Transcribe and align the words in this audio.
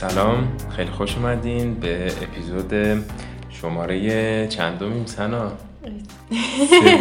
سلام. 0.00 0.48
خیلی 0.76 0.90
خوش 0.90 1.16
اومدین 1.16 1.74
به 1.74 2.12
اپیزود 2.22 3.04
شماره 3.50 4.46
چندمیم 4.46 5.06
سنا؟ 5.06 5.52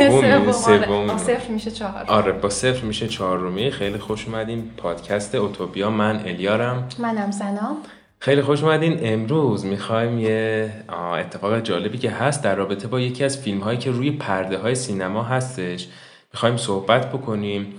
سوم 0.09 0.51
سوم 0.51 1.07
با 1.07 1.17
صفر 1.17 1.47
میشه 1.49 1.71
چهار. 1.71 2.05
آره 2.07 2.31
با 2.31 2.49
صفر 2.49 2.85
میشه 2.85 3.07
چهارمی. 3.07 3.71
خیلی 3.71 3.97
خوش 3.97 4.27
اومدین. 4.27 4.69
پادکست 4.77 5.35
اوتوپیا. 5.35 5.89
من 5.89 6.19
الیارم. 6.25 6.87
منم 6.99 7.31
سنا. 7.31 7.77
خیلی 8.19 8.41
خوش 8.41 8.63
اومدین. 8.63 8.99
امروز 9.01 9.65
می‌خوایم 9.65 10.19
یه 10.19 10.71
اتفاق 11.19 11.59
جالبی 11.59 11.97
که 11.97 12.09
هست 12.09 12.43
در 12.43 12.55
رابطه 12.55 12.87
با 12.87 12.99
یکی 12.99 13.23
از 13.23 13.37
فیلم 13.37 13.59
هایی 13.59 13.77
که 13.77 13.91
روی 13.91 14.11
پرده 14.11 14.57
های 14.57 14.75
سینما 14.75 15.23
هستش. 15.23 15.87
می‌خوایم 16.33 16.57
صحبت 16.57 17.11
بکنیم. 17.11 17.73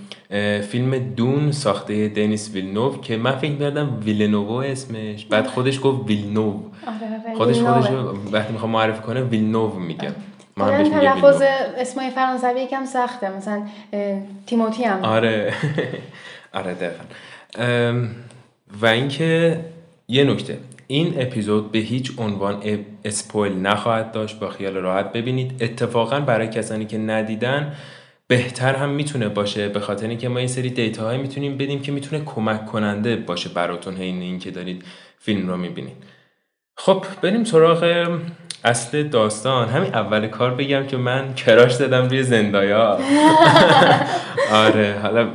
فیلم 0.69 0.97
دون 0.97 1.51
ساخته 1.51 2.07
دنیس 2.07 2.51
ویلنوو 2.53 3.01
که 3.01 3.17
من 3.17 3.31
فکر 3.31 3.51
می‌کردم 3.51 3.99
ویلنوو 4.05 4.51
اسمش. 4.51 5.25
بعد 5.25 5.47
خودش 5.47 5.79
گفت 5.83 6.07
ویلنوو. 6.07 6.59
آره 6.87 7.21
آره 7.25 7.35
خودش. 7.37 7.59
خودش 7.59 7.89
وقتی 8.31 8.53
می‌خوام 8.53 8.71
معرفی 8.71 9.01
کنه 9.01 9.21
ویلنوو 9.21 9.79
میگه. 9.79 10.11
ما 10.57 10.65
هم 10.65 10.83
کلاً 10.83 10.89
بهش 10.89 11.21
تلفظ. 11.21 11.41
اسمای 11.77 12.09
فرانسوی 12.09 12.61
یکم 12.61 12.85
سخته. 12.85 13.37
مثلا 13.37 13.63
تیموتی 14.45 14.83
هم. 14.83 15.03
آره. 15.03 15.53
آره 16.53 16.73
دقیقا. 16.73 17.03
و 18.81 18.85
اینکه 18.85 19.59
یه 20.07 20.23
نکته. 20.23 20.57
این 20.87 21.13
اپیزود 21.21 21.71
به 21.71 21.79
هیچ 21.79 22.11
عنوان 22.17 22.63
اسپویل 23.05 23.53
نخواهد 23.53 24.11
داشت. 24.11 24.39
با 24.39 24.49
خیال 24.49 24.73
راحت 24.73 25.11
ببینید. 25.11 25.63
اتفاقا 25.63 26.19
برای 26.19 26.47
کسانی 26.47 26.85
که 26.85 26.97
ندیدن 26.97 27.73
بهتر 28.31 28.75
هم 28.75 28.89
می‌تونه 28.89 29.29
باشه 29.29 29.69
به 29.69 29.79
خاطر 29.79 30.07
اینکه 30.07 30.29
ما 30.29 30.39
این 30.39 30.47
سری 30.47 30.69
دیتا 30.69 31.03
های 31.05 31.17
می‌تونیم 31.17 31.57
بدیم 31.57 31.81
که 31.81 31.91
می‌تونه 31.91 32.23
کمک 32.25 32.65
کننده 32.65 33.15
باشه 33.15 33.49
براتون 33.49 33.95
حین 33.95 34.21
اینکه 34.21 34.51
دارید 34.51 34.83
فیلم 35.19 35.47
رو 35.47 35.57
می‌بینید. 35.57 35.95
خب 36.77 37.05
بریم 37.21 37.43
سراغ 37.43 38.09
اصل 38.63 39.03
داستان. 39.03 39.69
همین 39.69 39.95
اول 39.95 40.27
کار 40.27 40.55
بگم 40.55 40.87
که 40.87 40.97
من 40.97 41.33
کراش 41.33 41.73
دادم 41.73 42.07
روی 42.07 42.23
زندایا. 42.23 42.99
آره 44.65 44.99
حالا 45.01 45.29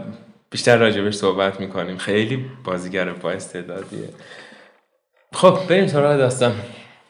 بیشتر 0.50 0.76
راجبش 0.76 1.14
صحبت 1.14 1.60
می‌کنیم. 1.60 1.96
خیلی 1.96 2.44
بازیگر 2.64 3.12
با 3.12 3.30
استعدادیه. 3.30 4.08
خب 5.32 5.58
بریم 5.68 5.86
سراغ 5.86 6.16
داستان. 6.16 6.54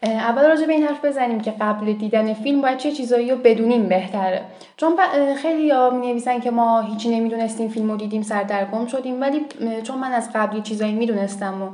اول 0.07 0.49
راجع 0.49 0.67
به 0.67 0.73
این 0.73 0.83
حرف 0.83 1.05
بزنیم 1.05 1.41
که 1.41 1.55
قبل 1.61 1.93
دیدن 1.93 2.35
فیلم 2.35 2.63
باید 2.63 2.79
چه 2.79 2.93
چیزایی 2.93 3.31
رو 3.31 3.37
بدونیم 3.37 3.89
بهتره. 3.89 4.45
چون 4.77 4.97
خیلی 5.43 5.71
ها 5.71 5.91
می 5.91 6.07
نویسن 6.07 6.41
که 6.41 6.51
ما 6.51 6.81
هیچی 6.81 7.09
نمی‌دونستیم 7.09 7.69
فیلم 7.69 7.91
رو 7.91 7.97
دیدیم 7.97 8.23
سردرگم 8.23 8.87
شدیم. 8.87 9.21
ولی 9.21 9.41
چون 9.83 9.99
من 9.99 10.13
از 10.13 10.31
قبلی 10.35 10.63
چیزایی 10.63 10.93
می‌دونستم 10.93 11.63
و 11.63 11.71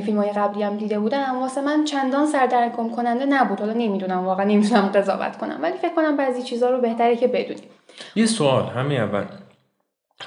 فیلم 0.00 0.18
های 0.18 0.30
قبلی 0.30 0.62
هم 0.62 0.76
دیده 0.76 0.98
بودم 0.98 1.38
واسه 1.40 1.60
من 1.60 1.84
چندان 1.84 2.26
سردرگم 2.26 2.90
کننده 2.90 3.26
نبود. 3.26 3.60
حالا 3.60 3.72
نمی‌دونم 3.72 4.24
واقعا 4.24 4.46
نمی‌تونم 4.46 4.86
قضاوت 4.86 5.36
کنم. 5.36 5.58
ولی 5.62 5.78
فکر 5.78 5.94
کنم 5.94 6.16
بعضی 6.16 6.42
چیزها 6.42 6.70
رو 6.70 6.80
بهتره 6.80 7.16
که 7.16 7.26
بدونیم. 7.26 7.64
یه 8.16 8.26
سوال 8.26 8.64
همین 8.64 9.00
اول. 9.00 9.24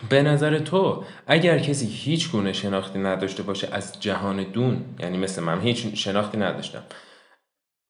به 0.09 0.21
نظر 0.21 0.59
تو 0.59 1.03
اگر 1.27 1.59
کسی 1.59 1.85
هیچ 1.85 2.31
گونه 2.31 2.53
شناختی 2.53 2.99
نداشته 2.99 3.43
باشه 3.43 3.67
از 3.71 3.99
جهان 3.99 4.43
دون 4.43 4.77
یعنی 4.99 5.17
مثل 5.17 5.43
من 5.43 5.61
هیچ 5.61 5.87
شناختی 5.93 6.37
نداشتم 6.37 6.83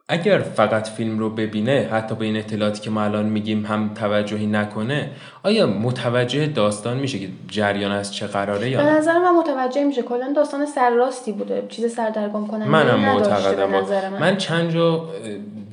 اگر 0.09 0.39
فقط 0.39 0.87
فیلم 0.87 1.19
رو 1.19 1.29
ببینه 1.29 1.89
حتی 1.91 2.15
به 2.15 2.25
این 2.25 2.37
اطلاعاتی 2.37 2.81
که 2.81 2.89
ما 2.89 3.03
الان 3.03 3.25
میگیم 3.25 3.65
هم 3.65 3.93
توجهی 3.93 4.47
نکنه 4.47 5.09
آیا 5.43 5.67
متوجه 5.67 6.47
داستان 6.47 6.97
میشه 6.97 7.19
که 7.19 7.27
جریان 7.47 7.91
از 7.91 8.13
چه 8.13 8.27
قراره 8.27 8.69
یا 8.69 8.83
به 8.83 8.89
نظر 8.89 9.19
من 9.19 9.35
متوجه 9.35 9.83
میشه. 9.83 10.01
کلا 10.01 10.33
داستان 10.35 10.65
سرراستی 10.65 11.31
بوده. 11.31 11.63
چیز 11.69 11.93
سردرگم 11.93 12.47
کننده 12.47 12.69
منم 12.69 12.99
معتقدم. 12.99 13.69
من. 13.69 14.19
من 14.19 14.37
چند 14.37 14.73
جا 14.73 15.09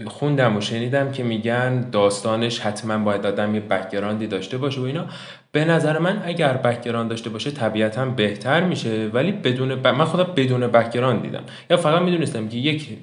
خوندم 0.06 0.56
و 0.56 0.60
شنیدم 0.60 1.12
که 1.12 1.22
میگن 1.22 1.90
داستانش 1.90 2.60
حتما 2.60 2.98
باید 2.98 3.26
آدم 3.26 3.54
یه 3.54 3.60
background 3.60 4.20
ی 4.20 4.26
داشته 4.26 4.58
باشه 4.58 4.80
و 4.80 4.84
اینا. 4.84 5.04
به 5.52 5.64
نظر 5.64 5.98
من 5.98 6.22
اگر 6.24 6.52
background 6.52 7.10
داشته 7.10 7.30
باشه 7.30 7.50
طبیعتا 7.50 8.04
بهتر 8.04 8.64
میشه. 8.64 9.10
ولی 9.12 9.32
بدون 9.32 9.74
ب... 9.74 9.86
من 9.86 10.04
خودم 10.04 10.32
بدون 10.36 10.66
background 10.66 11.22
دیدم. 11.22 11.42
یا 11.70 11.76
فقط 11.76 12.02
می‌دونستم 12.02 12.48
که 12.48 12.56
یک 12.56 12.98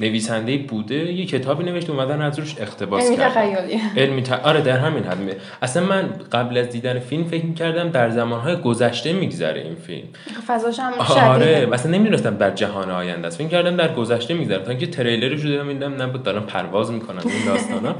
نویسنده 0.00 0.58
بوده 0.58 0.94
یه 0.94 1.26
کتابی 1.26 1.64
نوشته 1.64 1.92
اومدن 1.92 2.22
از 2.22 2.38
روش 2.38 2.54
اقتباس 2.58 3.04
علمی 3.04 3.16
تخیلی. 3.16 3.80
علمی 3.96 4.22
ت... 4.22 4.32
آره 4.32 4.60
در 4.60 4.78
همین 4.78 5.04
حد. 5.04 5.36
اصلا 5.62 5.86
من 5.86 6.02
قبل 6.32 6.58
از 6.58 6.68
دیدن 6.68 6.98
فیلم 6.98 7.24
فکر 7.24 7.44
می‌کردم 7.44 7.88
در 7.88 8.10
زمانهای 8.10 8.56
گذشته 8.56 9.12
میگذره 9.12 9.60
این 9.60 9.74
فیلم. 9.74 10.08
فضاش 10.46 10.78
هم 10.78 10.92
آره 11.28 11.66
مثلا 11.66 11.92
نمی‌دونستم 11.92 12.36
در 12.36 12.50
جهان 12.50 12.90
آینده 12.90 13.26
است. 13.26 13.38
فکر 13.38 13.48
کردم 13.48 13.76
در 13.76 13.94
گذشته 13.94 14.34
میگذره. 14.34 14.62
تا 14.62 14.70
اینکه 14.70 14.86
تریلرش 14.86 15.40
رو 15.40 15.50
دیدم 15.50 15.72
دیدم 15.72 15.94
نه 15.94 16.18
دارن 16.18 16.40
پرواز 16.40 16.90
می‌کنن 16.90 17.22
این 17.24 17.44
داستانا. 17.46 17.94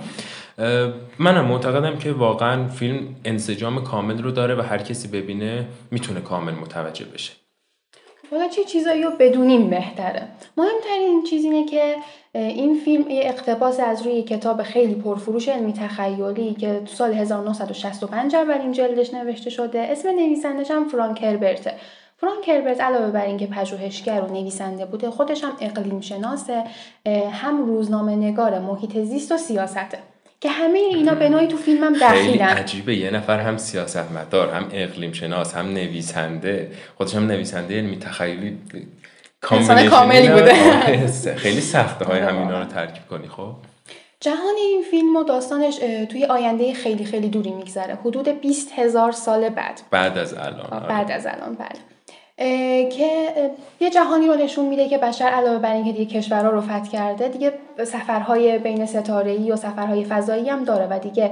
منم 1.18 1.44
معتقدم 1.44 1.98
که 1.98 2.12
واقعا 2.12 2.68
فیلم 2.68 2.98
انسجام 3.24 3.84
کامل 3.84 4.22
رو 4.22 4.30
داره 4.30 4.54
و 4.54 4.62
هر 4.62 4.78
کسی 4.78 5.08
ببینه 5.08 5.66
می‌تونه 5.90 6.20
کامل 6.20 6.52
متوجه 6.52 7.04
بشه. 7.04 7.32
حالا 8.30 8.48
چه 8.48 8.64
چیزایی 8.64 9.02
رو 9.02 9.10
بدونیم 9.18 9.70
بهتره؟ 9.70 10.28
مهمترین 10.56 11.22
چیز 11.30 11.44
اینه 11.44 11.64
که 11.64 11.96
این 12.32 12.74
فیلم 12.74 13.10
یه 13.10 13.22
اقتباس 13.24 13.80
از 13.80 14.02
روی 14.02 14.22
کتاب 14.22 14.62
خیلی 14.62 14.94
پرفروش 14.94 15.48
علمی 15.48 15.72
تخیلی 15.72 16.54
که 16.54 16.80
تو 16.80 16.94
سال 16.94 17.12
1965 17.12 18.34
اولین 18.34 18.72
جلدش 18.72 19.14
نوشته 19.14 19.50
شده. 19.50 19.78
اسم 19.78 20.08
نویسندش 20.08 20.70
هم 20.70 20.88
فرانک 20.88 21.22
هربرته. 21.22 21.74
فرانک 22.16 22.48
هربرت 22.48 22.80
علاوه 22.80 23.10
بر 23.10 23.26
اینکه 23.26 23.46
پژوهشگر 23.46 24.20
و 24.20 24.32
نویسنده 24.32 24.86
بوده 24.86 25.10
خودش 25.10 25.44
هم 25.44 25.52
اقلیم 25.60 26.00
شناسه 26.00 26.64
هم 27.32 27.66
روزنامه 27.66 28.16
نگار 28.16 28.58
محیط 28.58 28.98
زیست 28.98 29.32
و 29.32 29.36
سیاسته. 29.36 30.13
که 30.44 30.50
همه 30.50 30.78
اینا 30.78 31.14
به 31.14 31.28
نوعی 31.28 31.46
تو 31.46 31.56
فیلم 31.56 31.84
هم 31.84 31.94
خیلی 31.94 32.28
دخیلن. 32.28 32.46
عجیبه. 32.46 32.96
یه 32.96 33.10
نفر 33.10 33.40
هم 33.40 33.56
سیاستمدار 33.56 34.54
هم 34.54 34.68
اقلیم 34.72 35.12
شناس 35.12 35.54
هم 35.54 35.66
نویسنده. 35.66 36.70
خودش 36.98 37.14
هم 37.14 37.26
نویسنده 37.26 37.76
علمی 37.76 37.98
تخیلی 37.98 38.58
انسان 39.50 39.78
combination 39.78 39.90
کاملی 39.90 40.28
بوده. 40.28 40.52
آره، 40.86 41.36
خیلی 41.36 41.60
سخته 41.60 42.04
های 42.04 42.22
آره، 42.22 42.32
همینا 42.32 42.58
رو. 42.58 42.64
ترکیب 42.64 43.08
کنی 43.10 43.28
خب؟ 43.28 43.52
جهان 44.20 44.54
این 44.58 44.82
فیلم 44.90 45.16
و 45.16 45.24
داستانش 45.24 45.76
توی 46.10 46.24
آینده 46.24 46.74
خیلی 46.74 47.04
خیلی 47.04 47.28
دوری 47.28 47.50
میگذره. 47.50 47.94
حدود 47.94 48.28
20 48.28 48.78
هزار 48.78 49.12
سال 49.12 49.48
بعد. 49.48 49.80
بعد 49.90 50.18
از 50.18 50.34
الان 50.34 50.70
آره. 50.70 50.88
بعد 50.88 51.10
از 51.10 51.26
الان 51.26 51.56
اه، 51.60 51.68
که 52.36 53.32
یه 53.80 53.90
جهانی 53.90 54.26
رو 54.26 54.34
نشون 54.34 54.64
میده 54.64 54.88
که 54.88 54.98
بشر 54.98 55.24
علاوه 55.24 55.58
بر 55.58 55.74
اینکه 55.74 55.92
دیگه 55.92 56.20
کشورها 56.20 56.50
رو 56.50 56.60
فتح 56.60 56.90
کرده 56.90 57.28
دیگه 57.28 57.52
سفرهای 57.84 58.58
بین 58.58 58.86
ستاره‌ای 58.86 59.50
و 59.50 59.56
سفرهای 59.56 60.04
فضایی 60.04 60.48
هم 60.48 60.64
داره 60.64 60.86
و 60.90 60.98
دیگه 60.98 61.30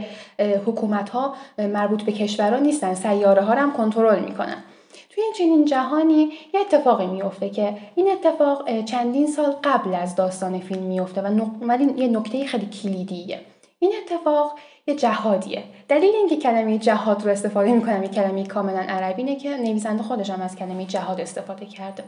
حکومت 0.67 1.09
ها 1.09 1.35
مربوط 1.59 2.03
به 2.03 2.13
کشورها 2.13 2.59
نیستن 2.59 2.95
سیاره 2.95 3.43
ها 3.43 3.55
رو 3.55 3.61
هم 3.61 3.73
کنترل 3.73 4.21
می‌کنن. 4.21 4.65
توی 5.11 5.25
چنین 5.39 5.65
جهانی 5.65 6.33
یه 6.55 6.61
اتفاقی 6.61 7.07
میفته 7.07 7.51
که 7.51 7.77
این 7.95 8.11
اتفاق 8.13 8.85
چندین 8.85 9.27
سال 9.27 9.55
قبل 9.65 9.95
از 9.95 10.17
داستان 10.17 10.61
فیلم 10.61 10.83
میفته 10.83 11.21
و 11.21 11.47
ولی 11.61 11.85
یه 11.97 12.09
نکته 12.09 12.47
خیلی 12.47 12.67
کلیدیه. 12.67 13.41
این 13.79 13.93
اتفاق 14.03 14.59
یه 14.87 14.95
جهادیه. 14.95 15.65
دلیل 15.89 16.15
اینکه 16.15 16.37
کلمه 16.37 16.79
جهاد 16.79 17.25
رو 17.25 17.31
استفاده 17.31 17.73
می‌کنم 17.73 18.03
یه 18.03 18.09
کلمه 18.09 18.47
کاملا 18.47 18.81
عربی 18.81 19.23
اینه 19.23 19.37
که 19.37 19.57
نویسنده 19.57 20.03
خودش 20.03 20.31
هم 20.31 20.41
از 20.41 20.57
کلمه 20.57 20.85
جهاد 20.85 21.21
استفاده 21.21 21.67
کرده. 21.67 22.05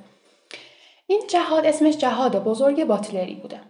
این 1.07 1.23
جهاد 1.29 1.67
اسمش 1.67 1.97
جهاد 1.97 2.45
بزرگ 2.45 2.85
باتلری 2.85 3.35
بوده. 3.35 3.61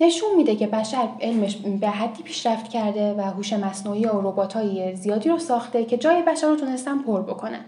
نشون 0.00 0.34
میده 0.36 0.56
که 0.56 0.66
بشر 0.66 1.08
علمش 1.20 1.56
به 1.56 1.88
حدی 1.88 2.22
پیشرفت 2.22 2.68
کرده 2.68 3.14
و 3.14 3.20
هوش 3.20 3.52
مصنوعی 3.52 4.06
و 4.06 4.20
ربات‌های 4.20 4.96
زیادی 4.96 5.28
رو 5.28 5.38
ساخته 5.38 5.84
که 5.84 5.96
جای 5.96 6.22
بشر 6.22 6.46
رو 6.46 6.56
تونستن 6.56 7.02
پر 7.02 7.22
بکنن. 7.22 7.64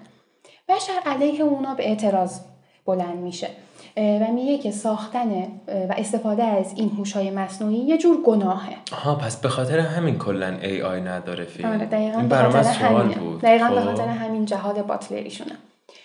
بشر 0.69 1.01
علیه 1.07 1.43
اونا 1.43 1.75
به 1.75 1.89
اعتراض 1.89 2.41
بلند 2.87 3.17
میشه. 3.17 3.49
و 3.97 4.33
میگه 4.35 4.59
که 4.59 4.71
ساختن 4.71 5.31
و 5.69 5.95
استفاده 5.97 6.43
از 6.43 6.73
این 6.77 6.91
هوش‌های 6.99 7.31
مصنوعی 7.31 7.77
یه 7.77 7.99
جور 7.99 8.17
گناهه. 8.23 8.77
آها 8.93 9.15
پس 9.15 9.37
به 9.37 9.49
خاطر 9.49 9.79
همین 9.79 10.19
کلا 10.19 10.57
ای 10.63 10.83
آی 10.83 11.01
نداره 11.01 11.45
فیلم. 11.45 11.73
آره 11.73 11.87
دقیقا 11.87 12.21
این 12.21 12.29
خاطر 12.29 12.63
سوال 12.63 13.09
بود. 13.09 13.41
دقیقا 13.41 13.69
به 13.69 13.81
خب. 13.81 13.87
خاطر 13.87 14.09
همین 14.09 14.45
جهاد 14.45 14.87
باتلریشونه 14.87 15.53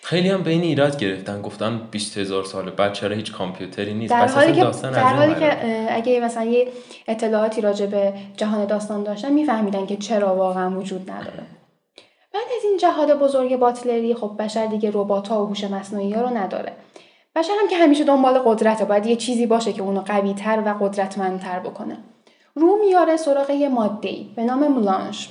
خیلی 0.03 0.29
هم 0.29 0.43
به 0.43 0.49
این 0.49 0.61
ایراد 0.61 0.97
گرفتن 0.97 1.41
گفتن 1.41 1.81
20 1.91 2.17
هزار 2.17 2.43
سال 2.43 2.69
بعد 2.69 2.93
چرا 2.93 3.15
هیچ 3.15 3.31
کامپیوتری 3.31 3.93
نیست؟ 3.93 4.13
در 4.13 4.27
حالی 4.27 4.53
که 4.53 4.63
در 4.81 5.13
حالی 5.13 5.35
که 5.35 5.57
اگه 5.89 6.19
مثلا 6.19 6.43
یه 6.43 6.67
اطلاعاتی 7.07 7.61
راجع 7.61 7.85
به 7.85 8.13
جهان 8.37 8.65
داستان 8.65 9.03
داشتن 9.03 9.31
میفهمیدن 9.31 9.85
که 9.85 9.97
چرا 9.97 10.35
واقعا 10.35 10.79
وجود 10.79 11.11
نداره. 11.11 11.43
بعد 12.33 12.47
از 12.57 12.63
این 12.63 12.77
جهاد 12.77 13.19
بزرگ 13.19 13.55
باتلری 13.55 14.13
خب 14.13 14.35
بشر 14.39 14.65
دیگه 14.65 14.91
ربات 14.93 15.27
ها 15.27 15.43
و 15.43 15.47
هوش 15.47 15.63
مصنوعی 15.63 16.13
ها 16.13 16.21
رو 16.21 16.37
نداره. 16.37 16.71
بشر 17.39 17.53
هم 17.61 17.67
که 17.67 17.77
همیشه 17.77 18.03
دنبال 18.03 18.39
قدرته 18.39 18.85
باید 18.85 19.05
یه 19.05 19.15
چیزی 19.15 19.45
باشه 19.45 19.73
که 19.73 19.81
اونو 19.81 20.01
قوی 20.01 20.33
تر 20.33 20.63
و 20.65 20.73
قدرتمندتر 20.79 21.59
بکنه. 21.59 21.97
رو 22.55 22.77
میاره 22.85 23.17
سراغ 23.17 23.49
یه 23.49 23.69
ماده 23.69 24.17
به 24.35 24.43
نام 24.43 24.67
ملانش 24.67 25.29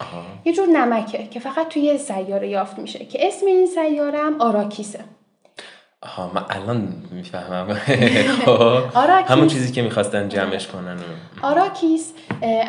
آها. 0.00 0.22
یه 0.44 0.52
جور 0.52 0.66
نمکه 0.66 1.26
که 1.26 1.40
فقط 1.40 1.68
توی 1.68 1.98
سیاره 1.98 2.48
یافت 2.48 2.78
میشه 2.78 3.04
که 3.04 3.26
اسم 3.26 3.46
این 3.46 3.66
سیاره 3.66 4.18
هم 4.18 4.40
آراکیسه. 4.40 5.04
ها 6.02 6.30
من 6.34 6.44
الان 6.50 6.92
می‌فهمم. 7.10 7.74
خب، 8.46 8.96
همون 9.26 9.48
چیزی 9.48 9.72
که 9.72 9.82
می‌خواستن 9.82 10.28
جمعش 10.28 10.66
کنن. 10.66 10.96
آراکیس 11.42 12.12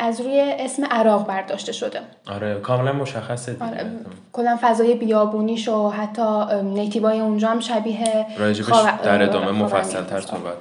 از 0.00 0.20
روی 0.20 0.40
اسم 0.58 0.84
عراق 0.84 1.26
برداشته 1.26 1.72
شده. 1.72 2.00
آره 2.34 2.54
کاملا 2.54 2.92
مشخصه 2.92 3.56
آره. 3.60 3.90
کلا 4.32 4.58
فضای 4.60 4.94
بیابونیش 4.94 5.68
و 5.68 5.88
حتی 5.88 6.44
نیتیبای 6.62 7.20
اونجا 7.20 7.48
هم 7.48 7.60
شبیه 7.60 8.26
راجبش 8.38 8.68
در 9.02 9.22
ادامه 9.22 9.50
مفصل 9.50 10.04
تر 10.04 10.20
صحبت 10.20 10.56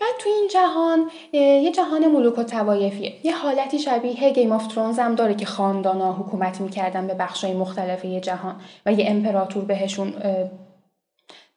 بعد 0.00 0.14
تو 0.18 0.28
این 0.28 0.48
جهان 0.52 1.10
یه 1.32 1.72
جهان 1.72 2.06
ملوک 2.06 2.38
و 2.38 2.42
توایفیه 2.42 3.12
یه 3.24 3.36
حالتی 3.36 3.78
شبیه 3.78 4.30
گیم 4.30 4.52
آف 4.52 4.66
ترونز 4.66 4.98
هم 4.98 5.14
داره 5.14 5.34
که 5.34 5.46
خاندانا 5.46 6.12
حکومت 6.12 6.60
می‌کردن 6.60 7.06
به 7.06 7.14
بخشای 7.14 7.54
مختلف 7.54 8.04
یه 8.04 8.20
جهان 8.20 8.54
و 8.86 8.92
یه 8.92 9.04
امپراتور 9.08 9.64
بهشون 9.64 10.14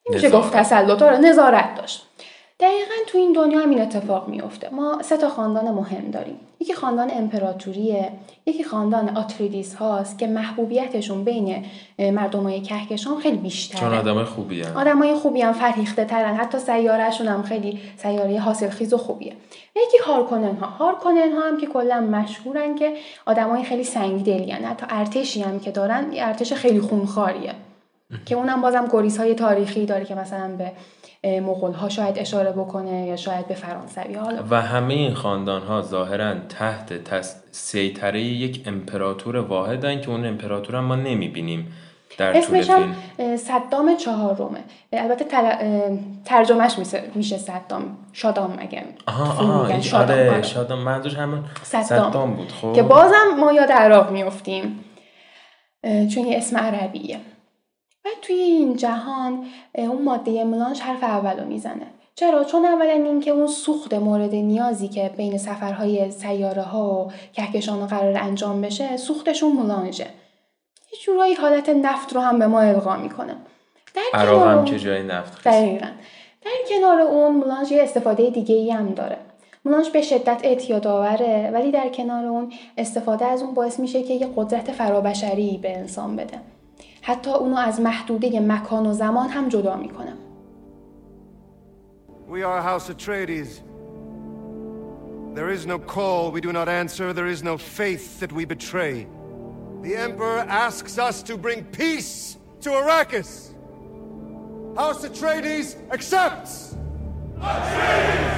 میشه 0.09 0.29
گفت 0.29 0.53
تسلط 0.53 0.99
داره 0.99 1.17
نظارت 1.17 1.75
داشت. 1.75 2.05
دقیقا 2.59 2.93
تو 3.07 3.17
این 3.17 3.33
دنیا 3.33 3.59
هم 3.59 3.69
این 3.69 3.81
اتفاق 3.81 4.27
میفته 4.27 4.69
ما 4.69 5.01
سه 5.01 5.17
تا 5.17 5.29
خاندان 5.29 5.71
مهم 5.71 6.11
داریم. 6.11 6.39
یکی 6.59 6.73
خاندان 6.73 7.11
امپراتوریه 7.11 8.11
یکی 8.45 8.63
خاندان 8.63 9.17
آتریدیس 9.17 9.75
هاست 9.75 10.19
که 10.19 10.27
محبوبیتشون 10.27 11.23
بین 11.23 11.65
مردمای 11.99 12.61
کهکشان 12.61 13.19
خیلی 13.19 13.37
بیشتره. 13.37 13.79
چون 13.79 13.93
آدمای 13.93 14.25
خوبی 14.25 14.61
هم. 14.61 14.77
آدمای 14.77 15.13
خوبی 15.13 15.41
هم 15.41 15.53
فرهیخته 15.53 16.05
ترن 16.05 16.35
حتی 16.35 16.59
سیارهشون 16.59 17.27
هم 17.27 17.43
خیلی 17.43 17.79
سیاره 17.97 18.39
حاصل 18.39 18.69
خیز 18.69 18.93
و 18.93 18.97
خوبیه. 18.97 19.33
یکی 19.75 19.97
هارکونن 20.05 20.55
ها 20.55 20.67
هارکونن 20.67 21.31
ها 21.31 21.47
هم 21.47 21.57
که 21.57 21.67
کلا 21.67 21.99
مشهورن 21.99 22.75
که 22.75 22.93
آدمای 23.25 23.63
خیلی 23.63 23.83
سنگدلی 23.83 24.51
حتی 24.51 24.85
ارتشی 24.89 25.41
هم 25.41 25.59
که 25.59 25.71
دارن 25.71 26.05
ارتش 26.13 26.53
خیلی 26.53 26.79
خونخواریه. 26.79 27.53
که 28.25 28.35
اونم 28.35 28.61
بازم 28.61 28.87
گریز 28.91 29.17
های 29.17 29.35
تاریخی 29.35 29.85
داره 29.85 30.05
که 30.05 30.15
مثلا 30.15 30.57
به 30.57 30.71
مغول 31.41 31.73
ها 31.73 31.89
شاید 31.89 32.19
اشاره 32.19 32.51
بکنه 32.51 33.05
یا 33.07 33.15
شاید 33.15 33.47
به 33.47 33.53
فرانسوی. 33.53 34.13
حالا 34.13 34.43
و 34.49 34.61
همه 34.61 34.93
این 34.93 35.13
خاندان 35.13 35.61
ها 35.61 35.81
ظاهرا 35.81 36.33
تحت 36.49 36.93
تس... 36.93 37.35
سیطره 37.51 38.21
یک 38.21 38.63
امپراتور 38.65 39.37
واحدن 39.37 40.01
که 40.01 40.09
اون 40.09 40.25
امپراتور 40.25 40.75
هم 40.75 40.83
ما 40.83 40.95
نمی‌بینیم 40.95 41.73
در 42.17 42.37
اسمش 42.37 42.69
هم 42.69 42.95
صدام 43.37 43.97
چهارمه. 43.97 44.63
البته 44.93 45.25
تل... 45.25 45.51
ترجمهش 46.25 46.75
میشه 47.15 47.37
صدام 47.37 47.97
شادام 48.13 48.57
اگه 48.59 48.83
آها 49.07 49.23
آها 49.23 49.81
شادام 49.81 50.17
آره, 50.17 50.31
آره. 50.31 50.41
شادام 50.41 50.79
منظورش 50.79 51.15
همون 51.15 51.43
صدام. 51.63 51.83
صدام 52.11 52.33
بود 52.33 52.51
خب. 52.51 52.73
که 52.73 52.83
بازم 52.83 53.35
ما 53.39 53.53
یاد 53.53 53.71
عراق 53.71 54.11
میفتیم 54.11 54.79
چون 55.83 56.25
یه 56.25 56.37
اسم 56.37 56.57
عربیه. 56.57 57.19
توی 58.21 58.35
این 58.35 58.75
جهان 58.75 59.45
اون 59.75 60.01
ماده 60.01 60.43
ملانش 60.43 60.79
حرف 60.79 61.03
اولو 61.03 61.45
می‌زنه. 61.45 61.87
چرا؟ 62.15 62.43
چون 62.43 62.65
اولا 62.65 62.91
اینکه 62.91 63.31
اون 63.31 63.47
سوخت 63.47 63.93
مورد 63.93 64.35
نیازی 64.35 64.87
که 64.87 65.11
بین 65.17 65.37
سفرهای 65.37 66.11
سیاره 66.11 66.61
ها 66.61 67.05
و 67.05 67.11
کهکشان 67.33 67.87
قرار 67.87 68.17
انجام 68.17 68.61
بشه 68.61 68.97
سوختشون 68.97 69.51
ملانژه 69.51 70.07
یه 70.93 70.99
جورایی 71.03 71.33
حالت 71.33 71.69
نفت 71.69 72.13
رو 72.13 72.21
هم 72.21 72.39
به 72.39 72.47
ما 72.47 72.61
القا 72.61 72.97
می‌کنه. 72.97 73.35
در 74.13 74.25
هم 74.25 74.65
که 74.65 74.79
جای 74.79 75.03
نفت 75.03 75.43
دقیقا. 75.43 75.87
در 76.41 76.51
کنار 76.69 77.01
اون 77.01 77.35
مولانج 77.35 77.71
یه 77.71 77.83
استفاده 77.83 78.29
دیگه 78.29 78.55
ای 78.55 78.71
هم 78.71 78.93
داره. 78.93 79.17
مولانج 79.65 79.89
به 79.89 80.01
شدت 80.01 80.41
اعتیاد 80.43 80.87
آوره 80.87 81.49
ولی 81.53 81.71
در 81.71 81.89
کنار 81.89 82.25
اون 82.25 82.53
استفاده 82.77 83.25
از 83.25 83.41
اون 83.41 83.53
باعث 83.53 83.79
میشه 83.79 84.03
که 84.03 84.13
یه 84.13 84.29
قدرت 84.35 84.71
فرابشری 84.71 85.59
به 85.61 85.77
انسان 85.77 86.15
بده. 86.15 86.39
حتی 87.09 87.31
اونو 87.31 87.57
از 87.57 87.81
محدوده 87.81 88.39
مکان 88.39 88.85
و 88.85 88.93
زمان 88.93 89.29
هم 89.29 89.49
جدا 89.49 89.75
می‌کنه 89.75 90.13
We 92.29 92.43
are 92.43 92.61
House 92.61 92.89
Atreides. 92.89 93.63
There 95.33 95.49
is 95.49 95.65
no 95.65 95.79
call 95.79 96.31
we 96.31 96.41
do 96.41 96.51
not 96.53 96.69
answer. 96.69 97.11
There 97.11 97.31
is 97.35 97.41
no 97.41 97.57
faith 97.57 98.19
that 98.19 98.31
we 98.31 98.45
betray. 98.45 99.07
The 99.81 99.95
Emperor 100.07 100.41
asks 100.67 100.99
us 101.07 101.23
to 101.23 101.33
bring 101.45 101.59
peace 101.81 102.37
to 102.63 102.69
Arrakis. 102.79 103.31
House 104.81 105.01
Atreides 105.09 105.67
accepts! 105.95 106.53
Atreides! 107.41 108.33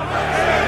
Atreides! 0.00 0.67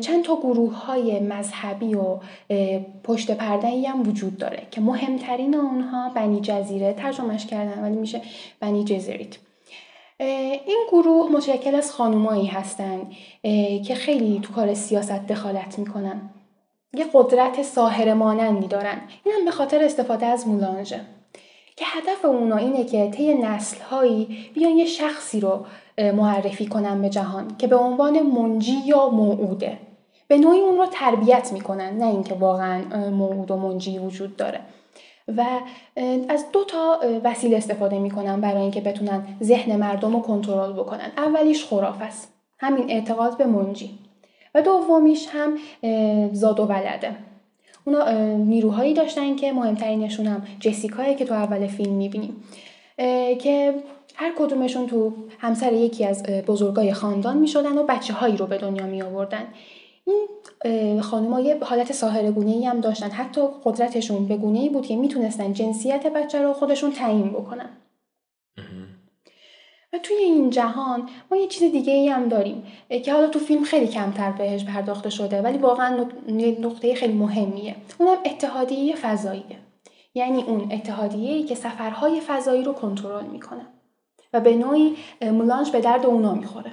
چند 0.00 0.24
تا 0.24 0.36
گروه 0.36 0.74
های 0.84 1.20
مذهبی 1.20 1.94
و 1.94 2.18
پشت 3.04 3.30
پرده 3.30 3.88
هم 3.88 4.08
وجود 4.08 4.36
داره 4.36 4.66
که 4.70 4.80
مهمترین 4.80 5.54
اونها 5.54 6.08
بنی 6.08 6.40
جزیره 6.40 6.92
ترجمهش 6.92 7.46
کردن 7.46 7.82
ولی 7.82 7.96
میشه 7.96 8.20
بنی 8.60 8.84
جزیریت 8.84 9.36
این 10.66 10.86
گروه 10.90 11.32
متشکل 11.32 11.74
از 11.74 11.92
خانومایی 11.92 12.46
هستن 12.46 13.10
که 13.84 13.94
خیلی 13.94 14.40
تو 14.42 14.52
کار 14.52 14.74
سیاست 14.74 15.26
دخالت 15.26 15.78
می‌کنن. 15.78 16.30
یه 16.94 17.06
قدرت 17.12 17.62
ساهر 17.62 18.14
مانندی 18.14 18.66
دارن. 18.66 19.00
این 19.24 19.34
هم 19.34 19.44
به 19.44 19.50
خاطر 19.50 19.84
استفاده 19.84 20.26
از 20.26 20.48
مولانژه. 20.48 21.00
که 21.76 21.84
هدف 21.88 22.24
اونا 22.24 22.56
اینه 22.56 22.84
که 22.84 23.10
طی 23.10 23.34
نسلهایی 23.34 24.50
بیان 24.54 24.76
یه 24.76 24.84
شخصی 24.84 25.40
رو 25.40 25.66
معرفی 26.00 26.66
کنن 26.66 27.02
به 27.02 27.08
جهان 27.08 27.56
که 27.58 27.66
به 27.66 27.76
عنوان 27.76 28.22
منجی 28.22 28.76
یا 28.86 29.08
موعوده. 29.08 29.78
به 30.28 30.38
نوعی 30.38 30.60
اون 30.60 30.78
رو 30.78 30.86
تربیت 30.86 31.52
می‌کنن 31.52 31.98
نه 31.98 32.06
اینکه 32.06 32.34
واقعا 32.34 33.10
موعود 33.10 33.50
و 33.50 33.56
منجی 33.56 33.98
وجود 33.98 34.36
داره. 34.36 34.60
و 35.36 35.44
از 36.28 36.44
دو 36.52 36.64
تا 36.64 37.00
وسیله 37.24 37.56
استفاده 37.56 37.98
می‌کنن 37.98 38.40
برای 38.40 38.62
اینکه 38.62 38.80
بتونن 38.80 39.26
ذهن 39.42 39.76
مردم 39.76 40.12
رو 40.12 40.20
کنترل 40.20 40.72
بکنن. 40.72 41.12
اولیش 41.16 41.64
خراف 41.64 42.02
است. 42.02 42.32
همین 42.58 42.90
اعتقاد 42.90 43.38
به 43.38 43.46
منجی. 43.46 43.90
و 44.54 44.62
دومیش 44.62 45.28
هم 45.32 45.56
زاد 46.32 46.60
و 46.60 46.64
ولده. 46.64 47.16
اونا 47.84 48.10
نیروهایی 48.36 48.94
داشتن 48.94 49.36
که 49.36 49.52
مهمترینشون 49.52 50.26
هم 50.26 50.42
جسیکایی 50.60 51.14
که 51.14 51.24
تو 51.24 51.34
اول 51.34 51.66
فیلم 51.66 51.92
می‌بینیم 51.92 52.44
که 53.38 53.74
هر 54.20 54.32
کدومشون 54.38 54.86
تو 54.86 55.12
همسر 55.38 55.72
یکی 55.72 56.04
از 56.04 56.22
بزرگای 56.22 56.92
خاندان 56.92 57.38
می 57.38 57.48
شدن 57.48 57.78
و 57.78 57.82
بچه 57.82 58.14
هایی 58.14 58.36
رو 58.36 58.46
به 58.46 58.58
دنیا 58.58 58.86
می 58.86 59.02
آوردن 59.02 59.44
این 60.04 61.00
خانم 61.00 61.38
یه 61.38 61.58
حالت 61.62 61.92
ساهر 61.92 62.30
گونه 62.30 62.68
هم 62.68 62.80
داشتن. 62.80 63.10
حتی 63.10 63.40
قدرتشون 63.64 64.26
به 64.26 64.36
گونه 64.36 64.58
ای 64.58 64.68
بود 64.68 64.86
که 64.86 64.96
می‌تونستن 64.96 65.52
جنسیت 65.52 66.06
بچه 66.06 66.42
رو 66.42 66.52
خودشون 66.52 66.92
تعیین 66.92 67.28
بکنن. 67.28 67.68
و 69.92 69.98
توی 70.02 70.16
این 70.16 70.50
جهان 70.50 71.08
ما 71.30 71.36
یه 71.36 71.46
چیز 71.46 71.72
دیگه 71.72 71.92
ای 71.92 72.08
هم 72.08 72.28
داریم 72.28 72.62
که 73.04 73.12
حالا 73.12 73.26
تو 73.26 73.38
فیلم 73.38 73.64
خیلی 73.64 73.86
کمتر 73.88 74.32
بهش 74.32 74.64
پرداخته 74.64 75.10
شده 75.10 75.42
ولی 75.42 75.58
واقعا 75.58 76.06
نقطه 76.60 76.94
خیلی 76.94 77.12
مهمیه. 77.12 77.76
اونم 77.98 78.18
اتحادیه 78.24 78.96
فضاییه. 78.96 79.58
یعنی 80.14 80.42
اون 80.42 80.72
اتحادیه 80.72 81.32
ای 81.32 81.42
که 81.42 81.54
سفرهای 81.54 82.20
فضایی 82.20 82.64
رو 82.64 82.72
کنترل 82.72 83.26
می‌کنه. 83.26 83.66
و 84.32 84.40
به 84.40 84.56
نوعی 84.56 84.96
به 85.72 85.80
درد 85.80 86.06
اونا 86.06 86.34
می‌خوره. 86.34 86.72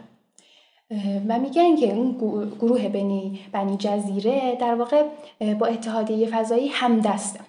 و 1.27 1.39
میگن 1.39 1.75
که 1.75 1.93
اون 1.93 2.11
گروه 2.59 2.87
بنی 2.87 3.39
بنی 3.51 3.77
جزریت 3.77 4.57
در 4.61 4.75
واقع 4.75 5.03
با 5.59 5.67
اتحادیه 5.67 6.27
فضایی 6.27 6.67
همدسته 6.67 7.39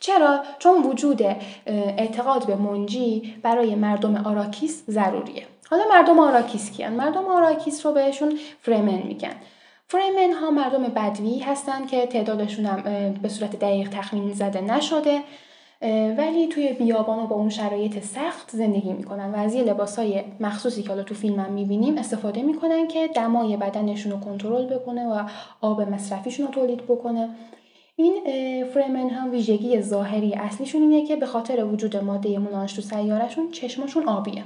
چرا؟ 0.00 0.42
چون 0.58 0.82
وجود 0.82 1.22
اعتقاد 1.66 2.46
به 2.46 2.56
منجی 2.56 3.34
برای 3.42 3.74
مردم 3.74 4.16
آراکیس 4.16 4.84
ضروریه. 4.90 5.46
حالا 5.70 5.82
مردم 5.90 6.18
آراکیس 6.18 6.70
کیان؟ 6.70 6.92
مردم 6.92 7.24
آراکیس 7.24 7.86
رو 7.86 7.92
بهشون 7.92 8.38
فرمن 8.60 9.02
میگن. 9.06 9.34
فرمن 9.88 10.32
ها 10.40 10.50
مردم 10.50 10.82
بدوی 10.82 11.38
هستن 11.38 11.86
که 11.86 12.06
تعدادشون 12.06 12.66
هم 12.66 13.12
به 13.22 13.28
صورت 13.28 13.58
دقیق 13.58 13.88
تخمین 13.88 14.32
زده 14.32 14.60
نشده. 14.60 15.20
ولی 16.18 16.48
توی 16.48 16.72
بیابان 16.72 17.18
و 17.18 17.26
با 17.26 17.36
اون 17.36 17.48
شرایط 17.48 18.04
سخت 18.04 18.50
زندگی 18.50 18.92
می‌کنن 18.92 19.30
و 19.30 19.36
از 19.36 19.54
یه 19.54 19.62
لباس 19.62 19.98
های 19.98 20.24
مخصوصی 20.40 20.82
که 20.82 20.88
حالا 20.88 21.02
تو 21.02 21.14
فیلم 21.14 21.40
هم 21.40 21.52
می‌بینیم 21.52 21.98
استفاده 21.98 22.42
می‌کنن 22.42 22.88
که 22.88 23.08
دمای 23.14 23.56
بدنشون 23.56 24.12
رو 24.12 24.20
کنترل 24.20 24.66
بکنه 24.66 25.06
و 25.06 25.28
آب 25.60 25.80
مصرفیشون 25.80 26.46
رو 26.46 26.52
تولید 26.52 26.82
بکنه. 26.82 27.28
این 27.96 28.14
فرمن 28.74 29.08
هم 29.08 29.30
ویژگی 29.30 29.80
ظاهری 29.80 30.34
اصلیشون 30.34 30.82
اینه 30.82 31.06
که 31.06 31.16
به 31.16 31.26
خاطر 31.26 31.64
وجود 31.64 31.96
ماده 31.96 32.38
مولانش 32.38 32.72
تو 32.72 32.82
سیارشون 32.82 33.50
چشمشون 33.50 34.08
آبیه. 34.08 34.44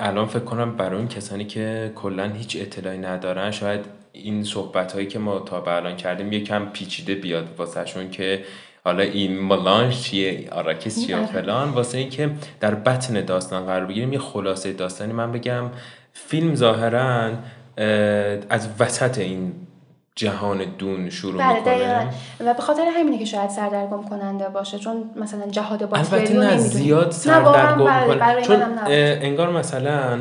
الان 0.00 0.26
فکر 0.26 0.44
کنم 0.44 0.76
برای 0.76 0.98
اون 0.98 1.08
کسانی 1.08 1.44
که 1.44 1.92
کلا 1.96 2.24
هیچ 2.24 2.56
اطلاعی 2.60 2.98
ندارن 2.98 3.50
شاید 3.50 3.97
این 4.12 4.44
صحبت 4.44 4.92
هایی 4.92 5.06
که 5.06 5.18
ما 5.18 5.38
تا 5.38 5.60
به 5.60 5.76
الان 5.76 5.96
کردیم 5.96 6.32
یکم 6.32 6.66
پیچیده 6.66 7.14
بیاد 7.14 7.48
واسهشون 7.58 8.10
که 8.10 8.44
حالا 8.84 9.02
این 9.02 9.38
ملانش 9.38 10.02
چیه 10.02 10.48
آراکیس 10.52 11.06
چیه 11.06 11.26
فلان. 11.26 11.70
واسه 11.70 11.98
اینکه 11.98 12.30
در 12.60 12.74
بطن 12.74 13.24
داستان 13.24 13.66
قرار 13.66 13.86
بگیریم 13.86 14.12
یه 14.12 14.18
خلاصه 14.18 14.72
داستانی 14.72 15.12
من 15.12 15.32
بگم. 15.32 15.64
فیلم 16.12 16.54
ظاهرا 16.54 17.30
از 18.50 18.68
وسط 18.78 19.18
این 19.18 19.52
جهان 20.14 20.64
دون 20.78 21.10
شروع 21.10 21.38
بله 21.38 21.58
می‌کنه. 21.58 22.10
و 22.40 22.54
به 22.54 22.62
خاطر 22.62 22.82
همینه 22.96 23.18
که 23.18 23.24
شاید 23.24 23.50
سردرگم 23.50 24.02
کننده 24.02 24.48
باشه 24.48 24.78
چون 24.78 25.10
مثلا 25.16 25.46
جهاد 25.50 25.82
البته 25.82 26.16
باکتریو 26.16 26.42
نه 26.42 26.56
زیاد 26.56 27.10
سردرگم 27.10 27.84
بله، 27.84 28.14
برای 28.14 28.44
چون 28.44 28.62
انگار 28.88 29.50
مثلا 29.50 30.20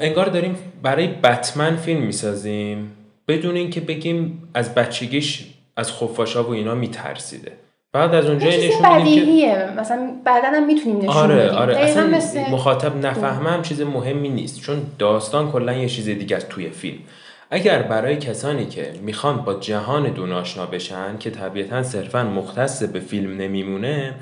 انگار 0.00 0.26
داریم 0.26 0.56
برای 0.82 1.06
بتمن 1.06 1.76
فیلم 1.76 2.00
می‌سازیم. 2.00 2.92
بدون 3.28 3.56
اینکه 3.56 3.80
بگیم 3.80 4.48
از 4.54 4.74
بچگیش 4.74 5.44
از 5.76 5.92
خفاشا 5.92 6.44
و 6.44 6.50
اینا 6.50 6.74
میترسیده. 6.74 7.52
بعد 7.92 8.14
از 8.14 8.26
اونجا 8.26 8.48
نشون 8.48 9.04
که 9.04 9.68
مثلا 9.78 10.10
بعدا 10.24 10.48
هم 10.48 10.66
می‌تونیم 10.66 10.98
نشون 10.98 11.08
آره 11.08 11.36
بدیم. 11.36 11.58
آره 11.58 11.76
اصلا 11.76 12.06
مثل 12.06 12.40
مخاطب 12.50 13.06
نفهمه 13.06 13.50
هم 13.50 13.62
چیز 13.62 13.80
مهمی 13.80 14.28
نیست 14.28 14.60
چون 14.60 14.82
داستان 14.98 15.52
کلا 15.52 15.72
یه 15.72 15.88
چیز 15.88 16.04
دیگه 16.04 16.36
است 16.36 16.48
توی 16.48 16.70
فیلم. 16.70 16.98
اگر 17.50 17.82
برای 17.82 18.16
کسانی 18.16 18.66
که 18.66 18.92
می‌خوان 19.02 19.36
با 19.36 19.54
جهان 19.54 20.10
دون 20.10 20.32
آشنا 20.32 20.66
بشن 20.66 21.18
که 21.18 21.30
طبیعتا 21.30 21.82
صرفا 21.82 22.24
مختص 22.24 22.82
به 22.82 23.00
فیلم 23.00 23.36
نمیمونه 23.36 24.14